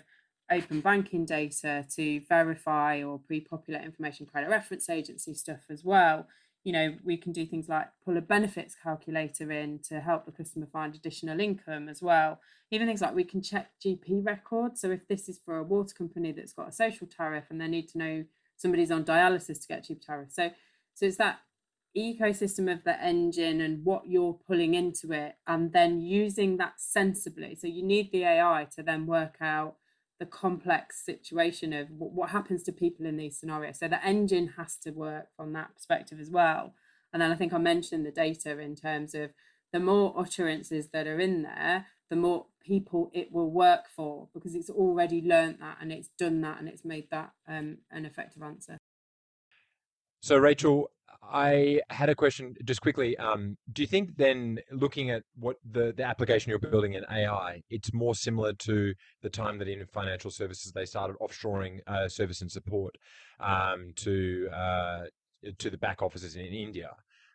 open 0.51 0.81
banking 0.81 1.25
data 1.25 1.85
to 1.95 2.21
verify 2.27 3.03
or 3.03 3.19
pre-populate 3.19 3.83
information 3.83 4.25
credit 4.25 4.49
reference 4.49 4.89
agency 4.89 5.33
stuff 5.33 5.61
as 5.69 5.83
well. 5.83 6.27
You 6.63 6.73
know 6.73 6.95
we 7.03 7.17
can 7.17 7.31
do 7.31 7.45
things 7.45 7.69
like 7.69 7.87
pull 8.03 8.17
a 8.17 8.21
benefits 8.21 8.75
calculator 8.81 9.51
in 9.51 9.79
to 9.87 10.01
help 10.01 10.25
the 10.25 10.31
customer 10.31 10.67
find 10.71 10.95
additional 10.95 11.39
income 11.39 11.87
as 11.87 12.01
well. 12.01 12.39
Even 12.71 12.87
things 12.87 13.01
like 13.01 13.15
we 13.15 13.23
can 13.23 13.41
check 13.41 13.71
gp 13.83 14.25
records. 14.25 14.81
So 14.81 14.91
if 14.91 15.07
this 15.07 15.29
is 15.29 15.39
for 15.39 15.57
a 15.57 15.63
water 15.63 15.93
company 15.95 16.31
that's 16.31 16.53
got 16.53 16.69
a 16.69 16.73
social 16.73 17.07
tariff 17.07 17.45
and 17.49 17.61
they 17.61 17.67
need 17.67 17.87
to 17.89 17.97
know 17.97 18.25
somebody's 18.57 18.91
on 18.91 19.05
dialysis 19.05 19.61
to 19.61 19.67
get 19.67 19.85
cheap 19.85 20.01
tariff. 20.05 20.31
So 20.31 20.51
so 20.93 21.05
it's 21.05 21.17
that 21.17 21.39
ecosystem 21.95 22.71
of 22.71 22.83
the 22.83 23.01
engine 23.01 23.61
and 23.61 23.83
what 23.83 24.07
you're 24.07 24.33
pulling 24.33 24.73
into 24.73 25.11
it 25.11 25.35
and 25.47 25.73
then 25.73 26.01
using 26.01 26.57
that 26.57 26.73
sensibly. 26.77 27.55
So 27.55 27.67
you 27.67 27.83
need 27.83 28.11
the 28.11 28.23
ai 28.23 28.67
to 28.75 28.83
then 28.83 29.05
work 29.05 29.37
out 29.41 29.75
the 30.19 30.25
complex 30.25 31.03
situation 31.05 31.73
of 31.73 31.87
what 31.91 32.29
happens 32.29 32.63
to 32.63 32.71
people 32.71 33.05
in 33.05 33.17
these 33.17 33.37
scenarios. 33.37 33.79
So 33.79 33.87
the 33.87 34.03
engine 34.03 34.53
has 34.57 34.77
to 34.77 34.91
work 34.91 35.27
from 35.35 35.53
that 35.53 35.75
perspective 35.75 36.19
as 36.19 36.29
well. 36.29 36.73
And 37.13 37.21
then 37.21 37.31
I 37.31 37.35
think 37.35 37.53
I 37.53 37.57
mentioned 37.57 38.05
the 38.05 38.11
data 38.11 38.59
in 38.59 38.75
terms 38.75 39.13
of 39.13 39.31
the 39.71 39.79
more 39.79 40.13
utterances 40.17 40.89
that 40.89 41.07
are 41.07 41.19
in 41.19 41.43
there, 41.43 41.87
the 42.09 42.15
more 42.15 42.47
people 42.65 43.11
it 43.13 43.31
will 43.31 43.49
work 43.49 43.85
for 43.95 44.27
because 44.33 44.55
it's 44.55 44.69
already 44.69 45.21
learned 45.21 45.57
that 45.59 45.77
and 45.81 45.91
it's 45.91 46.09
done 46.17 46.41
that 46.41 46.59
and 46.59 46.67
it's 46.67 46.83
made 46.83 47.07
that 47.11 47.31
um, 47.47 47.77
an 47.91 48.05
effective 48.05 48.41
answer. 48.41 48.77
So, 50.21 50.37
Rachel, 50.37 50.89
I 51.31 51.81
had 51.89 52.09
a 52.09 52.15
question 52.15 52.55
just 52.63 52.81
quickly. 52.81 53.17
Um, 53.17 53.57
do 53.73 53.81
you 53.81 53.87
think 53.87 54.15
then, 54.17 54.59
looking 54.71 55.09
at 55.09 55.23
what 55.35 55.57
the, 55.69 55.93
the 55.95 56.03
application 56.03 56.49
you're 56.49 56.59
building 56.59 56.93
in 56.93 57.03
AI, 57.11 57.61
it's 57.69 57.93
more 57.93 58.15
similar 58.15 58.53
to 58.53 58.93
the 59.21 59.29
time 59.29 59.57
that 59.59 59.67
in 59.67 59.85
financial 59.87 60.31
services 60.31 60.71
they 60.71 60.85
started 60.85 61.17
offshoring 61.21 61.79
uh, 61.87 62.07
service 62.07 62.41
and 62.41 62.51
support 62.51 62.97
um, 63.39 63.91
to 63.97 64.49
uh, 64.53 65.03
to 65.59 65.69
the 65.69 65.77
back 65.77 66.01
offices 66.01 66.35
in 66.35 66.45
India? 66.45 66.91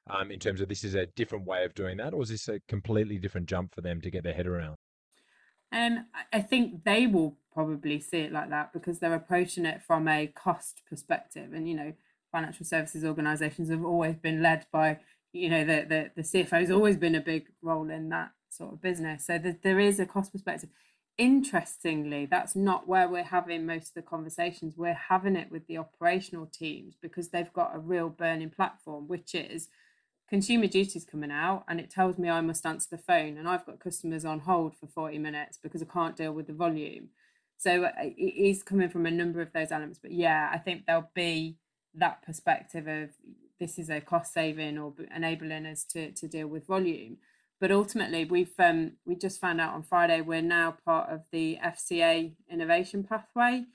Um, 0.09 0.31
in 0.31 0.41
terms 0.41 0.61
of 0.61 0.69
this 0.69 0.83
is 0.83 0.95
a 0.95 1.07
different 1.15 1.47
way 1.47 1.65
of 1.65 1.75
doing 1.75 1.97
that, 1.99 2.13
or 2.13 2.23
is 2.23 2.29
this 2.29 2.49
a 2.49 2.61
completely 2.67 3.19
different 3.19 3.49
jump 3.49 3.75
for 3.75 3.83
them 3.83 4.01
to 4.01 4.11
get 4.11 4.25
their 4.25 4.35
head 4.35 4.47
around? 4.47 4.77
Um, 5.71 6.07
I 6.33 6.41
think 6.41 6.85
they 6.85 7.07
will 7.07 7.37
probably 7.55 8.01
see 8.01 8.19
it 8.19 8.33
like 8.33 8.51
that 8.51 8.73
because 8.73 8.99
they're 8.99 9.15
approaching 9.15 9.65
it 9.65 9.83
from 9.83 10.09
a 10.09 10.27
cost 10.27 10.83
perspective, 10.89 11.53
and 11.53 11.69
you 11.69 11.75
know 11.77 11.93
financial 12.33 12.67
services 12.67 13.05
organizations 13.05 13.71
have 13.71 13.85
always 13.85 14.17
been 14.17 14.43
led 14.43 14.67
by 14.73 14.99
you 15.33 15.49
know 15.49 15.65
the 15.65 15.87
the, 15.89 16.11
the 16.17 16.23
cfo 16.23 16.61
has 16.61 16.71
always 16.71 16.97
been 16.97 17.15
a 17.15 17.21
big 17.21 17.47
role 17.63 17.89
in 17.91 18.09
that 18.09 18.33
sort 18.53 18.73
of 18.75 18.83
business. 18.83 19.27
So 19.27 19.39
the, 19.39 19.57
there 19.63 19.81
is 19.81 19.99
a 19.99 20.07
cost 20.07 20.33
perspective. 20.33 20.71
Interestingly 21.19 22.27
that's 22.27 22.57
not 22.57 22.89
where 22.89 23.09
we're 23.09 23.23
having 23.23 23.67
most 23.67 23.89
of 23.89 23.95
the 23.95 24.03
conversations. 24.03 24.75
We're 24.77 24.95
having 24.95 25.37
it 25.37 25.51
with 25.51 25.67
the 25.67 25.79
operational 25.79 26.47
teams 26.47 26.97
because 27.01 27.29
they've 27.29 27.53
got 27.53 27.75
a 27.75 27.79
real 27.79 28.09
burning 28.09 28.51
platform 28.51 29.09
which 29.09 29.35
is 29.35 29.69
consumer 30.29 30.67
duties 30.67 31.05
coming 31.05 31.31
out 31.31 31.63
and 31.69 31.79
it 31.79 31.91
tells 31.91 32.17
me 32.17 32.31
i 32.31 32.41
must 32.41 32.65
answer 32.65 32.89
the 32.91 32.97
phone 32.97 33.37
and 33.37 33.47
i've 33.47 33.67
got 33.67 33.79
customers 33.79 34.25
on 34.25 34.41
hold 34.41 34.75
for 34.75 34.87
40 34.87 35.19
minutes 35.19 35.59
because 35.63 35.83
i 35.83 35.85
can't 35.85 36.17
deal 36.17 36.33
with 36.33 36.47
the 36.47 36.55
volume. 36.55 37.09
So 37.59 37.85
uh, 37.85 37.91
it 37.99 38.35
is 38.35 38.63
coming 38.63 38.89
from 38.89 39.05
a 39.05 39.11
number 39.11 39.43
of 39.43 39.53
those 39.53 39.71
elements 39.71 39.99
but 40.01 40.13
yeah 40.13 40.49
i 40.51 40.57
think 40.57 40.87
there'll 40.87 41.11
be 41.15 41.59
that 41.95 42.23
perspective 42.23 42.87
of 42.87 43.11
this 43.59 43.79
is 43.79 43.91
a 43.91 44.01
cost 44.01 44.33
saving 44.33 44.79
or 44.79 44.93
enabling 45.15 45.67
us 45.67 45.85
to, 45.85 46.11
to 46.13 46.27
deal 46.27 46.49
with 46.49 46.67
volume. 46.67 47.19
But 47.61 47.71
ultimately, 47.71 48.25
we've 48.25 48.59
um, 48.59 48.93
we 49.07 49.15
just 49.15 49.41
found 49.41 49.61
out 49.61 49.75
on 49.75 49.85
Friday 49.85 50.21
we're 50.21 50.43
now 50.43 50.77
part 50.85 51.11
of 51.11 51.23
the 51.31 51.59
FCA 51.65 52.33
innovation 52.51 53.05
pathway, 53.05 53.67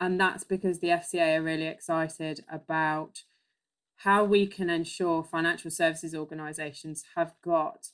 and 0.00 0.18
that's 0.18 0.44
because 0.44 0.78
the 0.78 0.88
FCA 0.88 1.36
are 1.36 1.42
really 1.42 1.66
excited 1.66 2.42
about 2.50 3.22
how 3.96 4.24
we 4.24 4.46
can 4.46 4.70
ensure 4.70 5.22
financial 5.22 5.70
services 5.70 6.14
organisations 6.14 7.04
have 7.16 7.34
got 7.44 7.90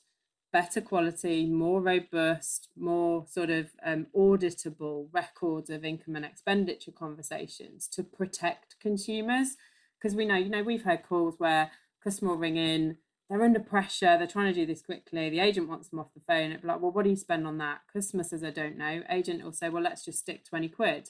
better 0.51 0.81
quality, 0.81 1.45
more 1.45 1.81
robust, 1.81 2.69
more 2.77 3.25
sort 3.29 3.49
of 3.49 3.71
um, 3.85 4.07
auditable 4.15 5.07
records 5.11 5.69
of 5.69 5.85
income 5.85 6.15
and 6.15 6.25
expenditure 6.25 6.91
conversations 6.91 7.87
to 7.87 8.03
protect 8.03 8.75
consumers 8.79 9.55
because 10.01 10.15
we 10.15 10.25
know, 10.25 10.35
you 10.35 10.49
know, 10.49 10.63
we've 10.63 10.83
had 10.83 11.07
calls 11.07 11.35
where 11.37 11.71
customer 12.03 12.31
will 12.31 12.37
ring 12.37 12.57
in, 12.57 12.97
they're 13.29 13.43
under 13.43 13.59
pressure, 13.59 14.17
they're 14.17 14.27
trying 14.27 14.53
to 14.53 14.59
do 14.59 14.65
this 14.65 14.81
quickly, 14.81 15.29
the 15.29 15.39
agent 15.39 15.69
wants 15.69 15.89
them 15.89 15.99
off 15.99 16.13
the 16.13 16.21
phone. 16.21 16.51
It'd 16.51 16.63
be 16.63 16.67
like, 16.67 16.81
well, 16.81 16.91
what 16.91 17.03
do 17.03 17.09
you 17.09 17.15
spend 17.15 17.45
on 17.45 17.59
that? 17.59 17.81
Customer 17.91 18.23
says, 18.23 18.43
I 18.43 18.49
don't 18.49 18.77
know. 18.77 19.03
Agent 19.09 19.43
will 19.43 19.53
say, 19.53 19.69
well, 19.69 19.83
let's 19.83 20.03
just 20.03 20.19
stick 20.19 20.43
20 20.43 20.69
quid 20.69 21.09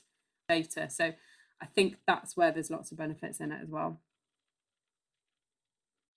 later. 0.50 0.88
So 0.90 1.14
I 1.62 1.66
think 1.66 1.98
that's 2.06 2.36
where 2.36 2.52
there's 2.52 2.70
lots 2.70 2.92
of 2.92 2.98
benefits 2.98 3.40
in 3.40 3.52
it 3.52 3.62
as 3.64 3.70
well. 3.70 4.02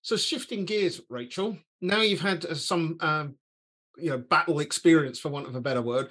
So 0.03 0.17
shifting 0.17 0.67
gears, 0.67 1.01
Rachel. 1.09 1.57
Now 1.81 2.03
you've 2.03 2.21
had 2.21 2.45
uh, 2.45 2.55
some, 2.55 2.99
um, 3.01 3.37
you 3.97 4.11
know, 4.11 4.19
battle 4.19 4.61
experience, 4.61 5.19
for 5.19 5.31
want 5.31 5.47
of 5.47 5.55
a 5.55 5.61
better 5.61 5.81
word. 5.81 6.11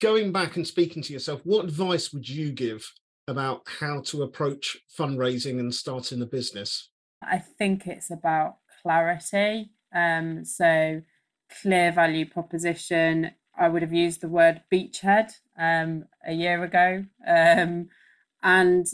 Going 0.00 0.32
back 0.32 0.56
and 0.56 0.66
speaking 0.66 1.02
to 1.02 1.12
yourself, 1.12 1.42
what 1.44 1.64
advice 1.64 2.12
would 2.12 2.28
you 2.28 2.50
give 2.50 2.90
about 3.28 3.62
how 3.80 4.00
to 4.00 4.22
approach 4.22 4.78
fundraising 4.98 5.60
and 5.60 5.74
starting 5.74 6.22
a 6.22 6.26
business? 6.26 6.88
I 7.22 7.38
think 7.38 7.86
it's 7.86 8.10
about 8.10 8.56
clarity. 8.82 9.70
Um, 9.94 10.44
so, 10.44 11.02
clear 11.62 11.92
value 11.92 12.28
proposition. 12.28 13.32
I 13.56 13.68
would 13.68 13.82
have 13.82 13.92
used 13.92 14.20
the 14.20 14.28
word 14.28 14.62
beachhead 14.72 15.32
um, 15.58 16.04
a 16.26 16.32
year 16.32 16.62
ago. 16.62 17.04
Um, 17.26 17.88
and 18.42 18.86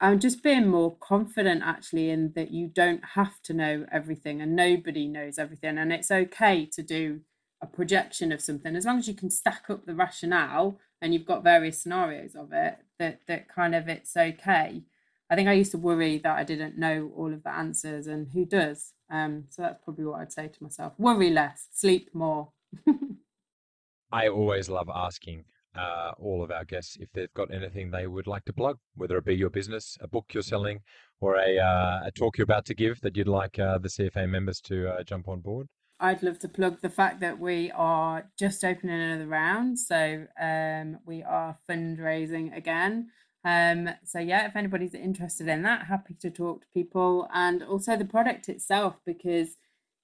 I'm 0.00 0.20
just 0.20 0.42
being 0.42 0.68
more 0.68 0.96
confident 0.96 1.62
actually 1.64 2.10
in 2.10 2.32
that 2.34 2.50
you 2.50 2.66
don't 2.66 3.02
have 3.14 3.40
to 3.44 3.54
know 3.54 3.86
everything 3.90 4.42
and 4.42 4.54
nobody 4.54 5.06
knows 5.06 5.38
everything. 5.38 5.78
And 5.78 5.92
it's 5.92 6.10
okay 6.10 6.66
to 6.66 6.82
do 6.82 7.20
a 7.62 7.66
projection 7.66 8.32
of 8.32 8.40
something 8.40 8.74
as 8.74 8.84
long 8.84 8.98
as 8.98 9.08
you 9.08 9.14
can 9.14 9.30
stack 9.30 9.64
up 9.70 9.86
the 9.86 9.94
rationale 9.94 10.78
and 11.02 11.12
you've 11.12 11.26
got 11.26 11.44
various 11.44 11.78
scenarios 11.78 12.34
of 12.34 12.52
it 12.52 12.78
that 12.98 13.20
that 13.28 13.48
kind 13.48 13.74
of 13.74 13.88
it's 13.88 14.16
okay. 14.16 14.82
I 15.28 15.34
think 15.34 15.48
i 15.48 15.54
used 15.54 15.70
to 15.70 15.78
worry 15.78 16.18
that 16.18 16.38
i 16.38 16.44
didn't 16.44 16.76
know 16.76 17.10
all 17.16 17.32
of 17.32 17.42
the 17.42 17.54
answers 17.54 18.06
and 18.06 18.28
who 18.34 18.44
does 18.44 18.92
um 19.10 19.44
so 19.48 19.62
that's 19.62 19.82
probably 19.82 20.04
what 20.04 20.20
i'd 20.20 20.32
say 20.32 20.48
to 20.48 20.62
myself. 20.62 20.92
Worry 20.98 21.30
less 21.30 21.68
sleep 21.72 22.10
more. 22.14 22.52
I 24.12 24.28
always 24.28 24.68
love 24.68 24.90
asking 24.94 25.44
uh, 25.74 26.12
all 26.18 26.42
of 26.42 26.50
our 26.50 26.64
guests 26.64 26.98
if 27.00 27.10
they've 27.12 27.32
got 27.34 27.52
anything 27.52 27.90
they 27.90 28.06
would 28.06 28.26
like 28.26 28.44
to 28.44 28.52
plug, 28.52 28.78
whether 28.94 29.16
it 29.16 29.24
be 29.24 29.34
your 29.34 29.50
business, 29.50 29.96
a 30.00 30.08
book 30.08 30.26
you're 30.32 30.42
selling, 30.42 30.80
or 31.20 31.36
a, 31.36 31.58
uh, 31.58 32.00
a 32.04 32.10
talk 32.14 32.36
you're 32.36 32.44
about 32.44 32.66
to 32.66 32.74
give 32.74 33.00
that 33.00 33.16
you'd 33.16 33.28
like 33.28 33.58
uh, 33.58 33.78
the 33.78 33.88
CFA 33.88 34.28
members 34.28 34.60
to 34.60 34.90
uh, 34.90 35.02
jump 35.02 35.28
on 35.28 35.40
board. 35.40 35.66
I'd 36.02 36.24
love 36.24 36.40
to 36.40 36.48
plug 36.48 36.80
the 36.80 36.90
fact 36.90 37.20
that 37.20 37.38
we 37.38 37.70
are 37.70 38.28
just 38.36 38.64
opening 38.64 39.00
another 39.00 39.28
round. 39.28 39.78
So 39.78 40.26
um, 40.38 40.98
we 41.06 41.22
are 41.22 41.56
fundraising 41.70 42.56
again. 42.56 43.10
Um, 43.44 43.88
so 44.04 44.18
yeah, 44.18 44.48
if 44.48 44.56
anybody's 44.56 44.94
interested 44.94 45.46
in 45.46 45.62
that, 45.62 45.86
happy 45.86 46.14
to 46.20 46.28
talk 46.28 46.62
to 46.62 46.66
people 46.74 47.28
and 47.32 47.62
also 47.62 47.96
the 47.96 48.04
product 48.04 48.48
itself 48.48 48.96
because 49.06 49.56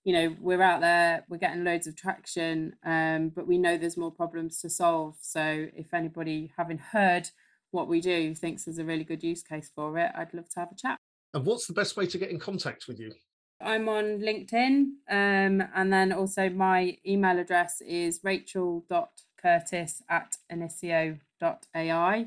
you 0.05 0.13
know 0.13 0.37
we're 0.41 0.63
out 0.63 0.81
there, 0.81 1.25
we're 1.29 1.37
getting 1.37 1.65
loads 1.65 1.89
of 1.89 1.97
traction, 1.97 2.77
um, 2.85 3.31
but 3.31 3.49
we 3.49 3.59
know 3.59 3.77
there's 3.77 3.97
more 3.97 4.13
problems 4.13 4.61
to 4.61 4.71
solve. 4.71 5.17
So 5.21 5.67
if 5.75 5.93
anybody 5.93 6.53
having 6.57 6.79
heard 6.79 7.29
what 7.73 7.89
we 7.89 8.01
do 8.01 8.37
thinks 8.37 8.65
there's 8.65 8.79
a 8.79 8.85
really 8.85 9.05
good 9.05 9.25
use 9.25 9.43
case 9.43 9.69
for 9.75 9.99
it, 9.99 10.13
I'd 10.15 10.33
love 10.33 10.49
to 10.51 10.61
have 10.61 10.71
a 10.71 10.77
chat. 10.77 10.99
And 11.35 11.45
what's 11.45 11.67
the 11.67 11.75
best 11.75 11.97
way 11.97 12.07
to 12.07 12.19
get 12.19 12.31
in 12.31 12.39
contact 12.39 12.87
with 12.87 13.01
you? 13.01 13.13
I'm 13.61 13.89
on 13.89 14.21
LinkedIn. 14.21 14.85
Um, 15.11 15.63
and 15.75 15.93
then 15.93 16.13
also 16.13 16.49
my 16.49 16.97
email 17.07 17.39
address 17.39 17.81
is 17.81 18.21
rachel.curtis 18.23 20.03
at 20.09 20.37
inicio.ai. 20.53 22.27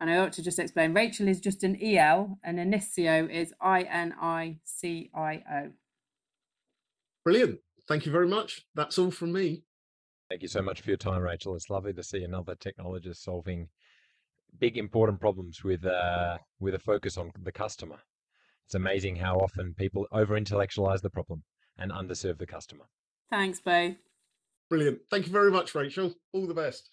And 0.00 0.10
I 0.10 0.18
ought 0.18 0.32
to 0.32 0.42
just 0.42 0.58
explain 0.58 0.94
Rachel 0.94 1.28
is 1.28 1.40
just 1.40 1.62
an 1.62 1.78
EL 1.80 2.38
and 2.42 2.58
Inicio 2.58 3.30
is 3.30 3.54
I 3.60 3.82
N 3.82 4.12
I 4.20 4.58
C 4.64 5.10
I 5.14 5.44
O. 5.48 5.70
Brilliant. 7.24 7.60
Thank 7.86 8.04
you 8.04 8.10
very 8.10 8.26
much. 8.26 8.66
That's 8.74 8.98
all 8.98 9.12
from 9.12 9.32
me. 9.32 9.62
Thank 10.28 10.42
you 10.42 10.48
so 10.48 10.60
much 10.60 10.80
for 10.80 10.90
your 10.90 10.96
time, 10.96 11.22
Rachel. 11.22 11.54
It's 11.54 11.70
lovely 11.70 11.92
to 11.92 12.02
see 12.02 12.24
another 12.24 12.56
technologist 12.56 13.18
solving 13.18 13.68
big 14.58 14.76
important 14.76 15.20
problems 15.20 15.62
with 15.62 15.84
uh, 15.84 16.38
with 16.58 16.74
a 16.74 16.80
focus 16.80 17.16
on 17.16 17.30
the 17.40 17.52
customer. 17.52 17.98
It's 18.66 18.74
amazing 18.74 19.16
how 19.16 19.36
often 19.36 19.74
people 19.74 20.06
over 20.12 20.36
intellectualize 20.36 21.02
the 21.02 21.10
problem 21.10 21.42
and 21.78 21.90
underserve 21.90 22.38
the 22.38 22.46
customer. 22.46 22.84
Thanks, 23.30 23.60
Bo. 23.60 23.94
Brilliant. 24.68 25.00
Thank 25.10 25.26
you 25.26 25.32
very 25.32 25.50
much, 25.50 25.74
Rachel. 25.74 26.14
All 26.32 26.46
the 26.46 26.54
best. 26.54 26.90